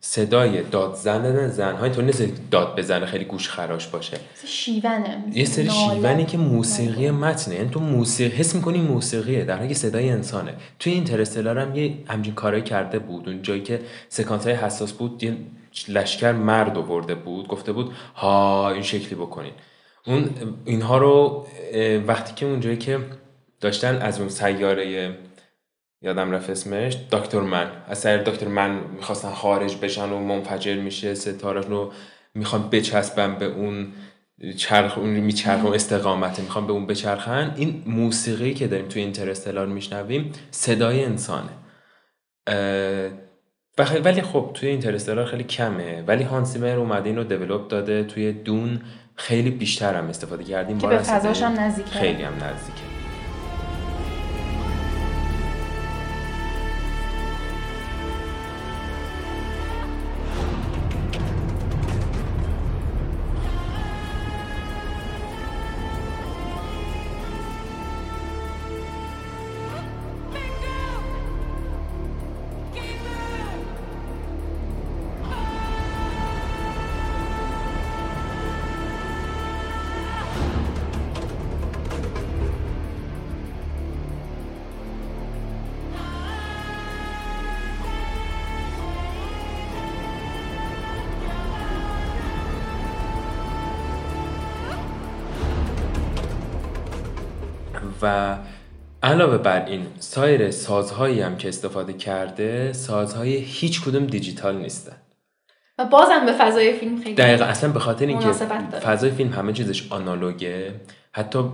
صدای 0.00 0.62
داد 0.62 0.94
زدن 0.94 1.48
زنها 1.48 1.84
اینطور 1.84 2.04
نیست 2.04 2.22
داد 2.50 2.76
بزنه 2.76 3.06
خیلی 3.06 3.24
گوش 3.24 3.48
خراش 3.48 3.86
باشه. 3.86 4.18
شیونه. 4.46 5.24
یه 5.32 5.44
سری. 5.44 5.70
شیونی 5.70 6.24
که 6.24 6.38
موسیقی 6.38 7.10
متنه. 7.10 7.54
یعنی 7.54 7.70
تو 7.70 7.80
موسیقی 7.80 8.36
حس 8.36 8.54
می‌کنی 8.54 8.78
موسیقیه. 8.80 9.44
در 9.44 9.56
حالی 9.56 9.74
صدای 9.74 10.10
انسانه. 10.10 10.54
توی 10.78 10.92
اینترستلار 10.92 11.58
هم 11.58 11.76
یه 11.76 11.94
همچین 12.08 12.34
کارایی 12.34 12.62
کرده 12.62 12.98
بود. 12.98 13.28
اون 13.28 13.42
جایی 13.42 13.62
که 13.62 13.80
سکانس 14.08 14.44
های 14.44 14.54
حساس 14.54 14.92
بود 14.92 15.22
یه 15.22 15.36
لشکر 15.88 16.32
مرد 16.32 16.78
آورده 16.78 17.14
بود. 17.14 17.48
گفته 17.48 17.72
بود 17.72 17.92
ها 18.16 18.70
این 18.70 18.82
شکلی 18.82 19.14
بکنین. 19.14 19.52
اون 20.06 20.30
اینها 20.64 20.98
رو 20.98 21.46
وقتی 22.06 22.34
که 22.34 22.46
اونجایی 22.46 22.76
که 22.76 22.98
داشتن 23.60 23.96
از 23.96 24.20
اون 24.20 24.28
سیاره 24.28 25.14
یادم 26.02 26.30
رفت 26.30 26.50
اسمش 26.50 26.96
دکتر 27.12 27.40
من. 27.40 27.70
از 27.88 27.98
سر 27.98 28.16
دکتر 28.16 28.48
من 28.48 28.80
می‌خواستن 28.96 29.30
خارج 29.30 29.76
بشن 29.76 30.10
و 30.10 30.18
منفجر 30.18 30.76
میشه 30.76 31.14
ستاره 31.14 31.60
رو 31.60 31.92
می‌خوان 32.34 32.70
بچسبن 32.70 33.34
به 33.34 33.44
اون 33.46 33.92
چرخ 34.56 34.98
اون 34.98 35.10
میچرخ 35.10 35.64
و 35.64 35.68
استقامته 35.68 36.42
می‌خوان 36.42 36.66
به 36.66 36.72
اون 36.72 36.86
بچرخن. 36.86 37.54
این 37.56 37.82
موسیقی 37.86 38.54
که 38.54 38.66
داریم 38.66 38.88
توی 38.88 39.02
اینترستلار 39.02 39.66
میشنویم 39.66 40.32
صدای 40.50 41.04
انسانه. 41.04 41.50
خیلی- 43.84 44.00
ولی 44.04 44.22
خب 44.22 44.50
توی 44.54 44.68
اینترستلار 44.68 45.26
خیلی 45.26 45.44
کمه. 45.44 46.04
ولی 46.06 46.22
هانسیمر 46.22 46.76
اومده 46.78 47.08
اینو 47.08 47.24
دیولوب 47.24 47.68
داده. 47.68 48.04
توی 48.04 48.32
دون 48.32 48.80
خیلی 49.16 49.50
بیشتر 49.50 49.94
هم 49.94 50.08
استفاده 50.08 50.44
کردیم. 50.44 50.78
که 50.78 50.86
به 50.86 50.98
فضاش 50.98 51.42
هم 51.42 51.60
نزدیکه. 51.60 51.90
خیلی 51.90 52.22
هم 52.22 52.34
نزدیکه. 52.34 52.99
و 98.02 98.36
علاوه 99.02 99.38
بر 99.38 99.64
این 99.64 99.86
سایر 99.98 100.50
سازهایی 100.50 101.20
هم 101.20 101.36
که 101.36 101.48
استفاده 101.48 101.92
کرده 101.92 102.72
سازهای 102.72 103.36
هیچ 103.36 103.82
کدوم 103.82 104.06
دیجیتال 104.06 104.56
نیستن 104.56 104.96
و 105.78 105.84
بازم 105.84 106.26
به 106.26 106.32
فضای 106.32 106.72
فیلم 106.72 107.00
خیلی 107.02 107.14
دقیقا 107.14 107.44
اصلا 107.44 107.72
به 107.72 107.80
خاطر 107.80 108.06
اینکه. 108.06 108.32
فضای 108.82 109.10
فیلم 109.10 109.32
همه 109.32 109.52
چیزش 109.52 109.92
آنالوگه 109.92 110.74
حتی 111.12 111.44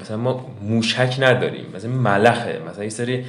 مثلا 0.00 0.16
ما 0.16 0.46
موشک 0.62 1.16
نداریم 1.18 1.66
مثلا 1.74 1.90
ملخه 1.90 2.62
مثلا 2.68 2.84
یه 2.84 2.90
سری 2.90 3.24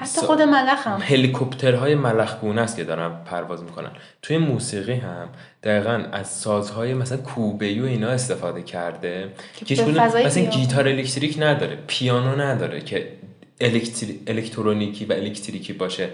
حتی 0.00 0.20
خود 0.20 0.42
ملخ 0.42 0.86
هم 0.86 1.00
هلیکوپترهای 1.00 1.94
ملخگونه 1.94 2.60
است 2.60 2.76
که 2.76 2.84
دارن 2.84 3.24
پرواز 3.24 3.62
می‌کنن 3.62 3.90
توی 4.22 4.38
موسیقی 4.38 4.94
هم 4.94 5.28
دقیقا 5.62 6.04
از 6.12 6.28
سازهای 6.28 6.94
مثلا 6.94 7.18
کوبه‌ای 7.18 7.80
و 7.80 7.84
اینا 7.84 8.08
استفاده 8.08 8.62
کرده 8.62 9.28
که 9.66 9.82
مثلا. 9.84 10.44
گیتار 10.44 10.88
الکتریک 10.88 11.36
نداره 11.38 11.78
پیانو 11.86 12.40
نداره 12.40 12.80
که 12.80 13.12
الکتری... 13.60 14.20
الکترونیکی 14.26 15.04
و 15.04 15.12
الکتریکی 15.12 15.72
باشه 15.72 16.08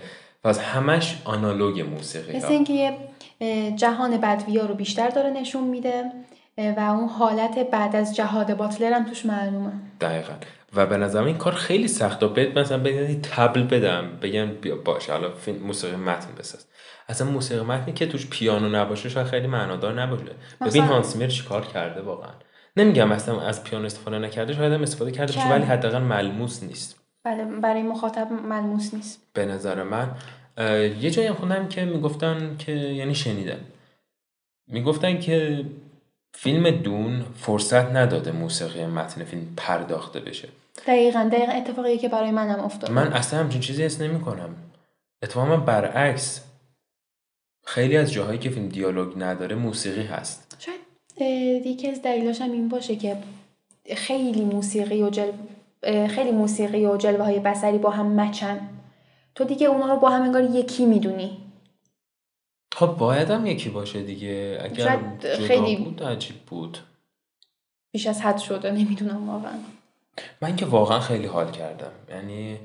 و 0.44 0.48
از 0.48 0.58
همش 0.58 1.16
آنالوگ 1.24 1.80
موسیقی 1.80 2.36
مثل. 2.36 2.48
اینکه 2.48 2.92
جهان 3.76 4.20
بدویا 4.20 4.66
رو 4.66 4.74
بیشتر 4.74 5.08
داره 5.08 5.30
نشون 5.30 5.64
میده 5.64 6.04
و 6.58 6.80
اون 6.80 7.08
حالت 7.08 7.70
بعد 7.70 7.96
از 7.96 8.16
جهاد 8.16 8.56
باتلر 8.56 8.92
هم 8.92 9.04
توش 9.04 9.26
معلومه. 9.26 9.72
دقیقا. 10.00 10.32
و 10.74 10.86
به 10.86 10.96
نظرم 10.96 11.24
این 11.24 11.38
کار 11.38 11.52
خیلی 11.52 11.88
سخته 11.88 12.26
بهت 12.26 12.56
مثلا 12.56 12.78
بگن 12.78 13.10
یه 13.10 13.20
تبل 13.20 13.62
بدم 13.62 14.18
بگم 14.22 14.46
بیا 14.46 14.76
باش 14.76 15.10
فیلم 15.40 15.66
موسیقی 15.66 15.96
متن 15.96 16.34
بساز. 16.38 16.66
اصلا 17.08 17.30
موسیقی 17.30 17.64
متنی 17.64 17.94
که 17.94 18.06
توش 18.06 18.26
پیانو 18.26 18.68
نباشه 18.68 19.08
شاید 19.08 19.26
خیلی 19.26 19.46
معنادار 19.46 20.02
نباشه. 20.02 20.24
ببین 20.66 20.84
هانسیمر 20.84 21.26
چیکار 21.26 21.66
کرده 21.66 22.02
واقعا. 22.02 22.30
نمیگم 22.76 23.08
مثلا 23.08 23.40
از 23.40 23.64
پیانو 23.64 23.86
استفاده 23.86 24.18
نکرده 24.18 24.52
شاید 24.52 24.72
هم 24.72 24.82
استفاده 24.82 25.10
کرده 25.10 25.32
باشه 25.32 25.40
کرده. 25.40 25.54
ولی 25.54 25.64
حداقل 25.64 26.02
ملموس 26.02 26.62
نیست. 26.62 27.00
بله 27.24 27.44
برای 27.44 27.82
مخاطب 27.82 28.32
ملموس 28.32 28.94
نیست. 28.94 29.30
به 29.32 29.46
نظر 29.46 29.82
من 29.82 30.10
یه 31.00 31.10
جایی 31.10 31.30
خوندم 31.30 31.68
که 31.68 31.84
می‌گفتن 31.84 32.56
که 32.58 32.72
یعنی 32.72 33.14
شنیدم. 33.14 33.58
می‌گفتن 34.68 35.20
که 35.20 35.64
فیلم 36.38 36.70
دون 36.70 37.24
فرصت 37.36 37.92
نداده 37.92 38.32
موسیقی 38.32 38.86
متن 38.86 39.24
فیلم 39.24 39.42
پرداخته 39.56 40.20
بشه. 40.20 40.48
دقیقا 40.86 41.28
دقیقا 41.32 41.52
اتفاقی 41.52 41.98
که 41.98 42.08
برای 42.08 42.30
منم 42.30 42.64
افتاد 42.64 42.90
من 42.90 43.12
اصلا 43.12 43.40
همچین 43.40 43.60
چیزی 43.60 43.82
حس 43.82 44.00
نمی 44.00 44.20
کنم. 44.20 44.54
اتفاقا 45.22 45.56
برعکس. 45.56 46.44
خیلی 47.64 47.96
از 47.96 48.12
جاهایی 48.12 48.38
که 48.38 48.50
فیلم 48.50 48.68
دیالوگ 48.68 49.22
نداره 49.22 49.56
موسیقی 49.56 50.02
هست. 50.02 50.56
شاید 50.58 50.80
یکی 51.66 51.90
از 51.90 52.02
دلیلاش 52.02 52.40
هم 52.40 52.52
این 52.52 52.68
باشه 52.68 52.96
که 52.96 53.16
خیلی 53.96 54.44
موسیقی 54.44 55.02
و 55.02 55.10
جل... 55.10 55.32
خیلی 56.08 56.30
موسیقی 56.30 56.86
و 56.86 56.96
جلوه 56.96 57.24
های 57.24 57.38
بسری 57.38 57.78
با 57.78 57.90
هم 57.90 58.20
مچن. 58.20 58.68
تو 59.34 59.44
دیگه 59.44 59.66
اونا 59.66 59.94
رو 59.94 60.00
با 60.00 60.10
هم 60.10 60.22
انگار 60.22 60.42
یکی 60.42 60.86
می‌دونی. 60.86 61.45
خب 62.76 62.86
باید 62.86 63.30
هم 63.30 63.46
یکی 63.46 63.68
باشه 63.68 64.02
دیگه. 64.02 64.58
اگر 64.62 64.98
خیلی- 65.20 65.76
بود 65.76 66.02
عجیب 66.02 66.36
بود. 66.36 66.78
بیش 67.92 68.06
از 68.06 68.20
حد 68.20 68.38
شده 68.38 68.70
نمی‌دونم 68.70 69.28
واقعا. 69.28 69.58
من 70.40 70.56
که 70.56 70.66
واقعا 70.66 71.00
خیلی 71.00 71.26
حال 71.26 71.50
کردم. 71.50 71.92
یعنی 72.08 72.58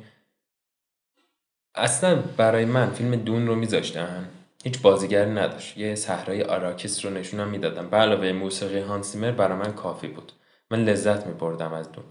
اصلا 1.75 2.15
برای 2.15 2.65
من 2.65 2.91
فیلم 2.91 3.15
دون 3.15 3.47
رو 3.47 3.55
میذاشتن 3.55 4.29
هیچ 4.63 4.81
بازیگری 4.81 5.31
نداشت. 5.31 5.77
یه 5.77 5.95
صحرای 5.95 6.43
آراکیس 6.43 7.05
رو 7.05 7.11
نشونم 7.11 7.47
می‌دادم. 7.47 7.89
به 7.89 7.97
علاوه 7.97 8.31
موسیقی 8.31 8.79
هانسیمر 8.79 9.31
برای 9.31 9.57
من 9.57 9.73
کافی 9.73 10.07
بود. 10.07 10.31
من 10.71 10.83
لذت 10.83 11.27
میبردم 11.27 11.73
از 11.73 11.91
دون. 11.91 12.05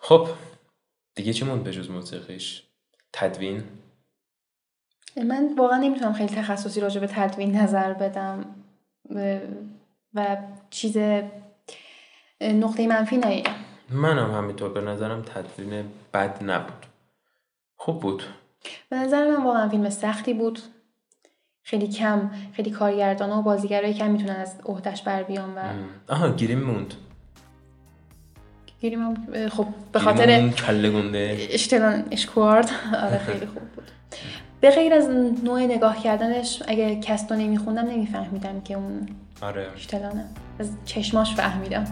خب 0.00 0.28
دیگه 1.14 1.32
چی 1.32 1.44
موند 1.44 1.64
به 1.64 1.72
جز 1.72 1.90
موسیقیش؟ 1.90 2.62
تدوین؟ 3.12 3.64
من 5.16 5.54
واقعا 5.58 5.78
نمی‌تونم 5.78 6.12
خیلی 6.12 6.34
تخصصی 6.34 6.80
راجع 6.80 7.00
به 7.00 7.06
تدوین 7.06 7.56
نظر 7.56 7.92
بدم. 7.92 8.44
و 10.14 10.36
چیز 10.70 10.96
نقطه 12.40 12.86
منفی 12.86 13.16
نهیدم 13.16 13.54
منم 13.90 14.30
همینطور. 14.30 14.72
به 14.72 14.80
نظرم 14.80 15.22
تدوین 15.22 15.84
بد 16.14 16.44
نبود. 16.44 16.86
خوب 17.76 18.00
بود. 18.00 18.22
به 18.90 18.96
نظر 18.96 19.28
من 19.28 19.44
واقعا 19.44 19.68
فیلم 19.68 19.90
سختی 19.90 20.34
بود. 20.34 20.58
خیلی 21.62 21.88
کم 21.88 22.30
خیلی 22.52 22.70
کارگردان 22.70 23.30
و 23.30 23.42
بازیگرای 23.42 23.94
کم 23.94 24.10
می‌تونن 24.10 24.36
از 24.36 24.60
عهدهش 24.66 25.02
بر 25.02 25.22
بیان 25.22 25.54
و 25.54 25.60
آها 26.08 26.28
گیریم 26.28 26.60
موند. 26.60 26.94
گیریم 28.80 29.02
هم، 29.02 29.26
اه، 29.34 29.48
خب 29.48 29.66
به 29.92 29.98
خاطر 29.98 30.48
کله 30.48 30.90
گنده. 30.90 31.48
اشتلان 31.50 32.08
اشکوارد. 32.10 32.70
آره 33.04 33.18
خیلی 33.18 33.46
خوب 33.46 33.62
بود. 33.62 33.90
به 34.62 34.70
غیر 34.70 34.94
از 34.94 35.08
نوع 35.44 35.60
نگاه 35.60 36.02
کردنش 36.02 36.62
اگه 36.68 37.00
کستو 37.00 37.34
نمیخوندم 37.34 37.86
نمیفهمیدم 37.86 38.60
که 38.60 38.74
اون 38.74 39.08
آره. 39.42 39.66
اشتلانه. 39.76 40.24
از 40.58 40.70
چشماش 40.84 41.34
فهمیدم. 41.34 41.84